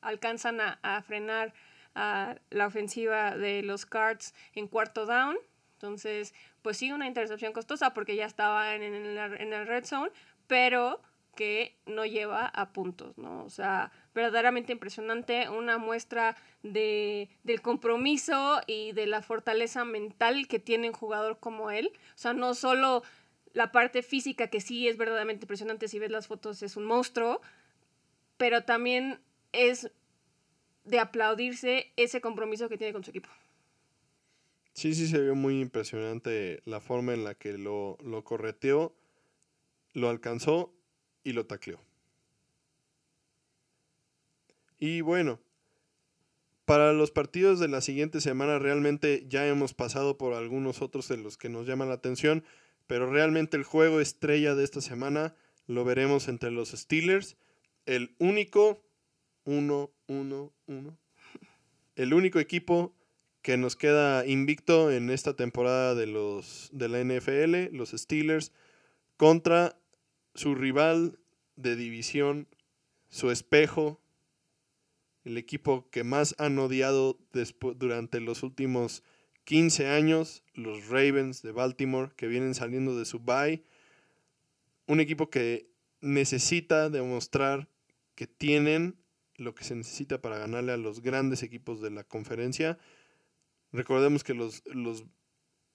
alcanzan 0.00 0.60
a, 0.60 1.02
frenar 1.02 1.54
a 1.94 2.36
la 2.50 2.66
ofensiva 2.66 3.36
de 3.36 3.62
los 3.62 3.86
Cards 3.86 4.34
en 4.54 4.68
cuarto 4.68 5.06
down. 5.06 5.36
Entonces, 5.82 6.32
pues 6.62 6.76
sí, 6.76 6.92
una 6.92 7.08
intercepción 7.08 7.52
costosa 7.52 7.92
porque 7.92 8.14
ya 8.14 8.24
estaba 8.24 8.76
en, 8.76 8.84
en, 8.84 9.18
en 9.18 9.52
el 9.52 9.66
red 9.66 9.84
zone, 9.84 10.12
pero 10.46 11.00
que 11.34 11.74
no 11.86 12.06
lleva 12.06 12.46
a 12.46 12.72
puntos, 12.72 13.18
¿no? 13.18 13.42
O 13.42 13.50
sea, 13.50 13.90
verdaderamente 14.14 14.70
impresionante, 14.70 15.48
una 15.48 15.78
muestra 15.78 16.36
de, 16.62 17.30
del 17.42 17.62
compromiso 17.62 18.60
y 18.68 18.92
de 18.92 19.06
la 19.06 19.22
fortaleza 19.22 19.84
mental 19.84 20.46
que 20.46 20.60
tiene 20.60 20.88
un 20.88 20.94
jugador 20.94 21.40
como 21.40 21.72
él. 21.72 21.90
O 22.14 22.18
sea, 22.18 22.32
no 22.32 22.54
solo 22.54 23.02
la 23.52 23.72
parte 23.72 24.02
física, 24.02 24.46
que 24.46 24.60
sí 24.60 24.86
es 24.86 24.96
verdaderamente 24.96 25.46
impresionante, 25.46 25.88
si 25.88 25.98
ves 25.98 26.12
las 26.12 26.28
fotos 26.28 26.62
es 26.62 26.76
un 26.76 26.84
monstruo, 26.84 27.40
pero 28.36 28.62
también 28.62 29.18
es 29.50 29.90
de 30.84 31.00
aplaudirse 31.00 31.92
ese 31.96 32.20
compromiso 32.20 32.68
que 32.68 32.78
tiene 32.78 32.92
con 32.92 33.02
su 33.02 33.10
equipo. 33.10 33.30
Sí, 34.74 34.94
sí, 34.94 35.06
se 35.06 35.20
vio 35.20 35.34
muy 35.34 35.60
impresionante 35.60 36.62
la 36.64 36.80
forma 36.80 37.12
en 37.12 37.24
la 37.24 37.34
que 37.34 37.58
lo, 37.58 37.98
lo 38.02 38.24
correteó, 38.24 38.94
lo 39.92 40.08
alcanzó 40.08 40.72
y 41.24 41.32
lo 41.32 41.46
tacleó. 41.46 41.78
Y 44.78 45.02
bueno, 45.02 45.38
para 46.64 46.92
los 46.92 47.10
partidos 47.10 47.60
de 47.60 47.68
la 47.68 47.80
siguiente 47.80 48.20
semana 48.20 48.58
realmente 48.58 49.26
ya 49.28 49.46
hemos 49.46 49.74
pasado 49.74 50.16
por 50.16 50.32
algunos 50.32 50.80
otros 50.80 51.06
de 51.08 51.18
los 51.18 51.36
que 51.36 51.48
nos 51.48 51.66
llaman 51.66 51.88
la 51.88 51.94
atención, 51.94 52.44
pero 52.86 53.10
realmente 53.10 53.56
el 53.56 53.64
juego 53.64 54.00
estrella 54.00 54.54
de 54.54 54.64
esta 54.64 54.80
semana 54.80 55.34
lo 55.66 55.84
veremos 55.84 56.28
entre 56.28 56.50
los 56.50 56.70
Steelers, 56.70 57.36
el 57.86 58.14
único 58.18 58.82
1 59.44 59.90
1 60.06 60.52
1 60.66 60.98
el 61.96 62.14
único 62.14 62.38
equipo 62.38 62.94
que 63.42 63.56
nos 63.56 63.76
queda 63.76 64.24
invicto 64.26 64.90
en 64.90 65.10
esta 65.10 65.34
temporada 65.34 65.94
de 65.94 66.06
los 66.06 66.70
de 66.72 66.88
la 66.88 67.02
NFL, 67.02 67.76
los 67.76 67.90
Steelers 67.90 68.52
contra 69.16 69.76
su 70.34 70.54
rival 70.54 71.18
de 71.56 71.76
división, 71.76 72.48
su 73.10 73.30
espejo, 73.30 74.00
el 75.24 75.36
equipo 75.38 75.88
que 75.90 76.04
más 76.04 76.34
han 76.38 76.58
odiado 76.58 77.18
durante 77.76 78.20
los 78.20 78.42
últimos 78.42 79.02
15 79.44 79.88
años, 79.88 80.44
los 80.54 80.88
Ravens 80.88 81.42
de 81.42 81.52
Baltimore, 81.52 82.12
que 82.16 82.28
vienen 82.28 82.54
saliendo 82.54 82.96
de 82.96 83.04
su 83.04 83.20
bye. 83.20 83.62
Un 84.86 85.00
equipo 85.00 85.30
que 85.30 85.68
necesita 86.00 86.90
demostrar 86.90 87.68
que 88.14 88.26
tienen 88.26 88.96
lo 89.36 89.54
que 89.54 89.64
se 89.64 89.74
necesita 89.74 90.20
para 90.20 90.38
ganarle 90.38 90.72
a 90.72 90.76
los 90.76 91.00
grandes 91.02 91.42
equipos 91.42 91.80
de 91.80 91.90
la 91.90 92.04
conferencia. 92.04 92.78
Recordemos 93.72 94.22
que 94.24 94.34
los, 94.34 94.62
los 94.66 95.04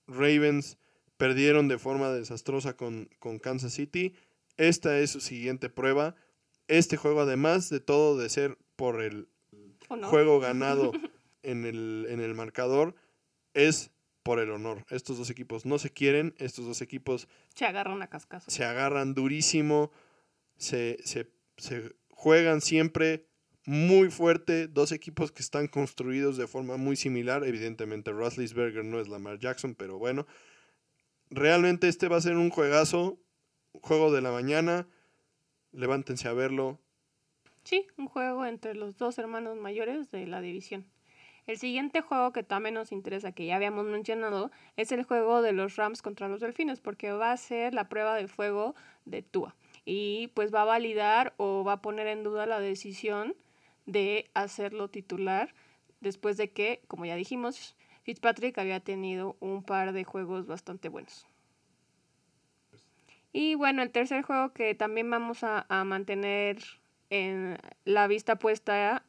Ravens 0.06 0.78
perdieron 1.16 1.68
de 1.68 1.78
forma 1.78 2.10
desastrosa 2.10 2.76
con, 2.76 3.08
con 3.18 3.38
Kansas 3.38 3.72
City 3.72 4.14
esta 4.58 4.98
es 4.98 5.12
su 5.12 5.20
siguiente 5.20 5.70
prueba. 5.70 6.16
Este 6.66 6.98
juego, 6.98 7.22
además 7.22 7.70
de 7.70 7.80
todo 7.80 8.18
de 8.18 8.28
ser 8.28 8.58
por 8.76 9.00
el 9.00 9.28
juego 10.02 10.40
ganado 10.40 10.92
en 11.42 11.64
el, 11.64 12.06
en 12.10 12.20
el 12.20 12.34
marcador, 12.34 12.94
es 13.54 13.92
por 14.24 14.40
el 14.40 14.50
honor. 14.50 14.84
Estos 14.90 15.16
dos 15.16 15.30
equipos 15.30 15.64
no 15.64 15.78
se 15.78 15.90
quieren, 15.90 16.34
estos 16.38 16.66
dos 16.66 16.82
equipos 16.82 17.28
se 17.54 17.64
agarran 17.64 18.02
a 18.02 18.10
cascazo. 18.10 18.50
Se 18.50 18.64
agarran 18.64 19.14
durísimo, 19.14 19.92
se, 20.56 20.98
se, 21.04 21.30
se 21.56 21.94
juegan 22.10 22.60
siempre 22.60 23.27
muy 23.68 24.10
fuerte, 24.10 24.66
dos 24.66 24.92
equipos 24.92 25.30
que 25.30 25.42
están 25.42 25.68
construidos 25.68 26.38
de 26.38 26.46
forma 26.46 26.78
muy 26.78 26.96
similar. 26.96 27.44
Evidentemente, 27.44 28.12
Roethlisberger 28.12 28.82
no 28.82 28.98
es 28.98 29.08
Lamar 29.08 29.38
Jackson, 29.38 29.74
pero 29.74 29.98
bueno, 29.98 30.26
realmente 31.28 31.86
este 31.86 32.08
va 32.08 32.16
a 32.16 32.22
ser 32.22 32.36
un 32.38 32.48
juegazo 32.48 33.18
juego 33.82 34.10
de 34.10 34.22
la 34.22 34.32
mañana. 34.32 34.88
Levántense 35.72 36.28
a 36.28 36.32
verlo. 36.32 36.78
Sí, 37.62 37.86
un 37.98 38.06
juego 38.06 38.46
entre 38.46 38.74
los 38.74 38.96
dos 38.96 39.18
hermanos 39.18 39.58
mayores 39.58 40.10
de 40.10 40.26
la 40.26 40.40
división. 40.40 40.86
El 41.46 41.58
siguiente 41.58 42.00
juego 42.00 42.32
que 42.32 42.42
también 42.42 42.74
nos 42.74 42.90
interesa, 42.90 43.32
que 43.32 43.44
ya 43.44 43.56
habíamos 43.56 43.84
mencionado, 43.84 44.50
es 44.78 44.92
el 44.92 45.02
juego 45.02 45.42
de 45.42 45.52
los 45.52 45.76
Rams 45.76 46.00
contra 46.00 46.28
los 46.28 46.40
Delfines, 46.40 46.80
porque 46.80 47.12
va 47.12 47.32
a 47.32 47.36
ser 47.36 47.74
la 47.74 47.90
prueba 47.90 48.16
de 48.16 48.28
fuego 48.28 48.74
de 49.04 49.20
Tua. 49.20 49.54
Y 49.84 50.28
pues 50.28 50.54
va 50.54 50.62
a 50.62 50.64
validar 50.64 51.34
o 51.36 51.64
va 51.64 51.74
a 51.74 51.82
poner 51.82 52.06
en 52.06 52.22
duda 52.22 52.46
la 52.46 52.60
decisión 52.60 53.36
de 53.88 54.30
hacerlo 54.34 54.88
titular 54.88 55.54
después 56.00 56.36
de 56.36 56.50
que, 56.50 56.82
como 56.88 57.06
ya 57.06 57.16
dijimos, 57.16 57.74
Fitzpatrick 58.02 58.58
había 58.58 58.80
tenido 58.80 59.36
un 59.40 59.62
par 59.62 59.92
de 59.92 60.04
juegos 60.04 60.46
bastante 60.46 60.90
buenos. 60.90 61.26
Y 63.32 63.54
bueno, 63.54 63.82
el 63.82 63.90
tercer 63.90 64.22
juego 64.22 64.52
que 64.52 64.74
también 64.74 65.10
vamos 65.10 65.42
a, 65.42 65.66
mantener 65.84 66.58
en 67.08 67.58
la 67.84 68.06
vista 68.08 68.36
puesta 68.36 69.04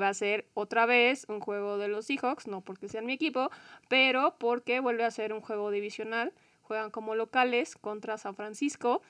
va 0.00 0.08
a 0.08 0.14
ser 0.14 0.46
otra 0.54 0.84
vez 0.84 1.24
un 1.28 1.40
juego 1.40 1.78
de 1.78 1.88
los 1.88 2.06
Seahawks, 2.06 2.46
no 2.46 2.60
porque 2.60 2.88
sean 2.88 3.06
mi 3.06 3.14
equipo, 3.14 3.50
pero 3.88 4.36
porque 4.38 4.80
vuelve 4.80 5.04
a 5.04 5.10
ser 5.10 5.32
un 5.32 5.40
juego 5.40 5.70
divisional. 5.70 6.34
Juegan 6.62 6.90
como 6.90 7.14
locales 7.14 7.74
contra 7.76 8.18
San 8.18 8.36
Francisco, 8.36 9.00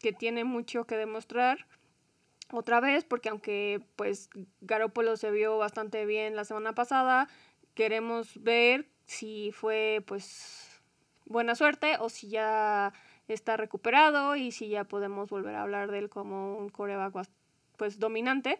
que 0.00 0.12
tiene 0.12 0.44
mucho 0.44 0.84
que 0.84 0.96
demostrar. 0.96 1.66
Otra 2.50 2.80
vez, 2.80 3.04
porque 3.04 3.28
aunque 3.28 3.82
pues 3.96 4.30
Garoppolo 4.62 5.16
se 5.16 5.30
vio 5.30 5.58
bastante 5.58 6.06
bien 6.06 6.34
la 6.34 6.44
semana 6.44 6.74
pasada, 6.74 7.28
queremos 7.74 8.42
ver 8.42 8.88
si 9.04 9.52
fue 9.52 10.02
pues 10.06 10.82
buena 11.26 11.54
suerte 11.54 11.96
o 12.00 12.08
si 12.08 12.30
ya 12.30 12.94
está 13.28 13.58
recuperado 13.58 14.34
y 14.34 14.50
si 14.52 14.68
ya 14.68 14.84
podemos 14.84 15.28
volver 15.28 15.54
a 15.56 15.62
hablar 15.62 15.90
de 15.90 15.98
él 15.98 16.08
como 16.08 16.56
un 16.56 16.70
coreback 16.70 17.28
pues 17.76 17.98
dominante. 17.98 18.58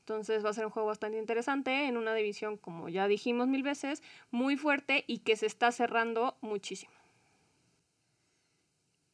Entonces 0.00 0.44
va 0.44 0.50
a 0.50 0.54
ser 0.54 0.66
un 0.66 0.70
juego 0.70 0.88
bastante 0.88 1.18
interesante 1.18 1.86
en 1.86 1.96
una 1.96 2.14
división, 2.14 2.56
como 2.56 2.88
ya 2.88 3.06
dijimos 3.08 3.48
mil 3.48 3.62
veces, 3.62 4.02
muy 4.30 4.56
fuerte 4.56 5.04
y 5.06 5.18
que 5.18 5.36
se 5.36 5.46
está 5.46 5.72
cerrando 5.72 6.36
muchísimo. 6.40 6.99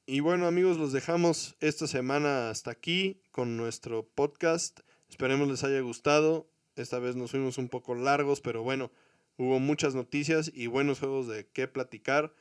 Y 0.08 0.20
bueno 0.20 0.46
amigos, 0.46 0.76
los 0.76 0.92
dejamos 0.92 1.56
esta 1.58 1.88
semana 1.88 2.48
hasta 2.48 2.70
aquí 2.70 3.20
con 3.32 3.56
nuestro 3.56 4.06
podcast. 4.06 4.78
Esperemos 5.08 5.48
les 5.48 5.64
haya 5.64 5.80
gustado. 5.80 6.48
Esta 6.76 7.00
vez 7.00 7.16
nos 7.16 7.32
fuimos 7.32 7.58
un 7.58 7.68
poco 7.68 7.96
largos, 7.96 8.40
pero 8.40 8.62
bueno, 8.62 8.92
hubo 9.36 9.58
muchas 9.58 9.96
noticias 9.96 10.52
y 10.54 10.68
buenos 10.68 11.00
juegos 11.00 11.26
de 11.26 11.48
qué 11.48 11.66
platicar. 11.66 12.32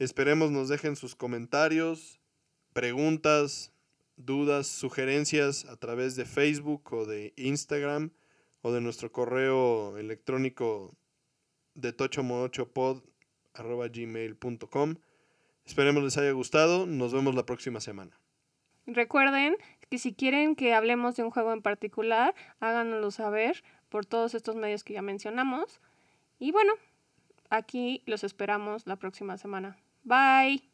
Esperemos 0.00 0.50
nos 0.50 0.68
dejen 0.68 0.96
sus 0.96 1.14
comentarios, 1.14 2.18
preguntas, 2.72 3.70
dudas, 4.16 4.66
sugerencias 4.66 5.66
a 5.66 5.76
través 5.76 6.16
de 6.16 6.24
Facebook 6.24 6.92
o 6.92 7.06
de 7.06 7.32
Instagram 7.36 8.10
o 8.60 8.72
de 8.72 8.80
nuestro 8.80 9.12
correo 9.12 9.96
electrónico 9.98 10.96
de 11.74 11.96
tochomo8pod.gmail.com. 11.96 14.96
Esperemos 15.64 16.02
les 16.02 16.16
haya 16.18 16.32
gustado. 16.32 16.86
Nos 16.86 17.12
vemos 17.12 17.34
la 17.34 17.46
próxima 17.46 17.80
semana. 17.80 18.18
Recuerden 18.86 19.56
que 19.88 19.98
si 19.98 20.12
quieren 20.12 20.56
que 20.56 20.74
hablemos 20.74 21.16
de 21.16 21.24
un 21.24 21.30
juego 21.30 21.52
en 21.52 21.62
particular, 21.62 22.34
háganoslo 22.60 23.10
saber 23.10 23.62
por 23.88 24.04
todos 24.04 24.34
estos 24.34 24.56
medios 24.56 24.84
que 24.84 24.94
ya 24.94 25.02
mencionamos. 25.02 25.80
Y 26.38 26.52
bueno, 26.52 26.72
aquí 27.48 28.02
los 28.06 28.24
esperamos 28.24 28.86
la 28.86 28.96
próxima 28.96 29.38
semana. 29.38 29.78
Bye. 30.02 30.68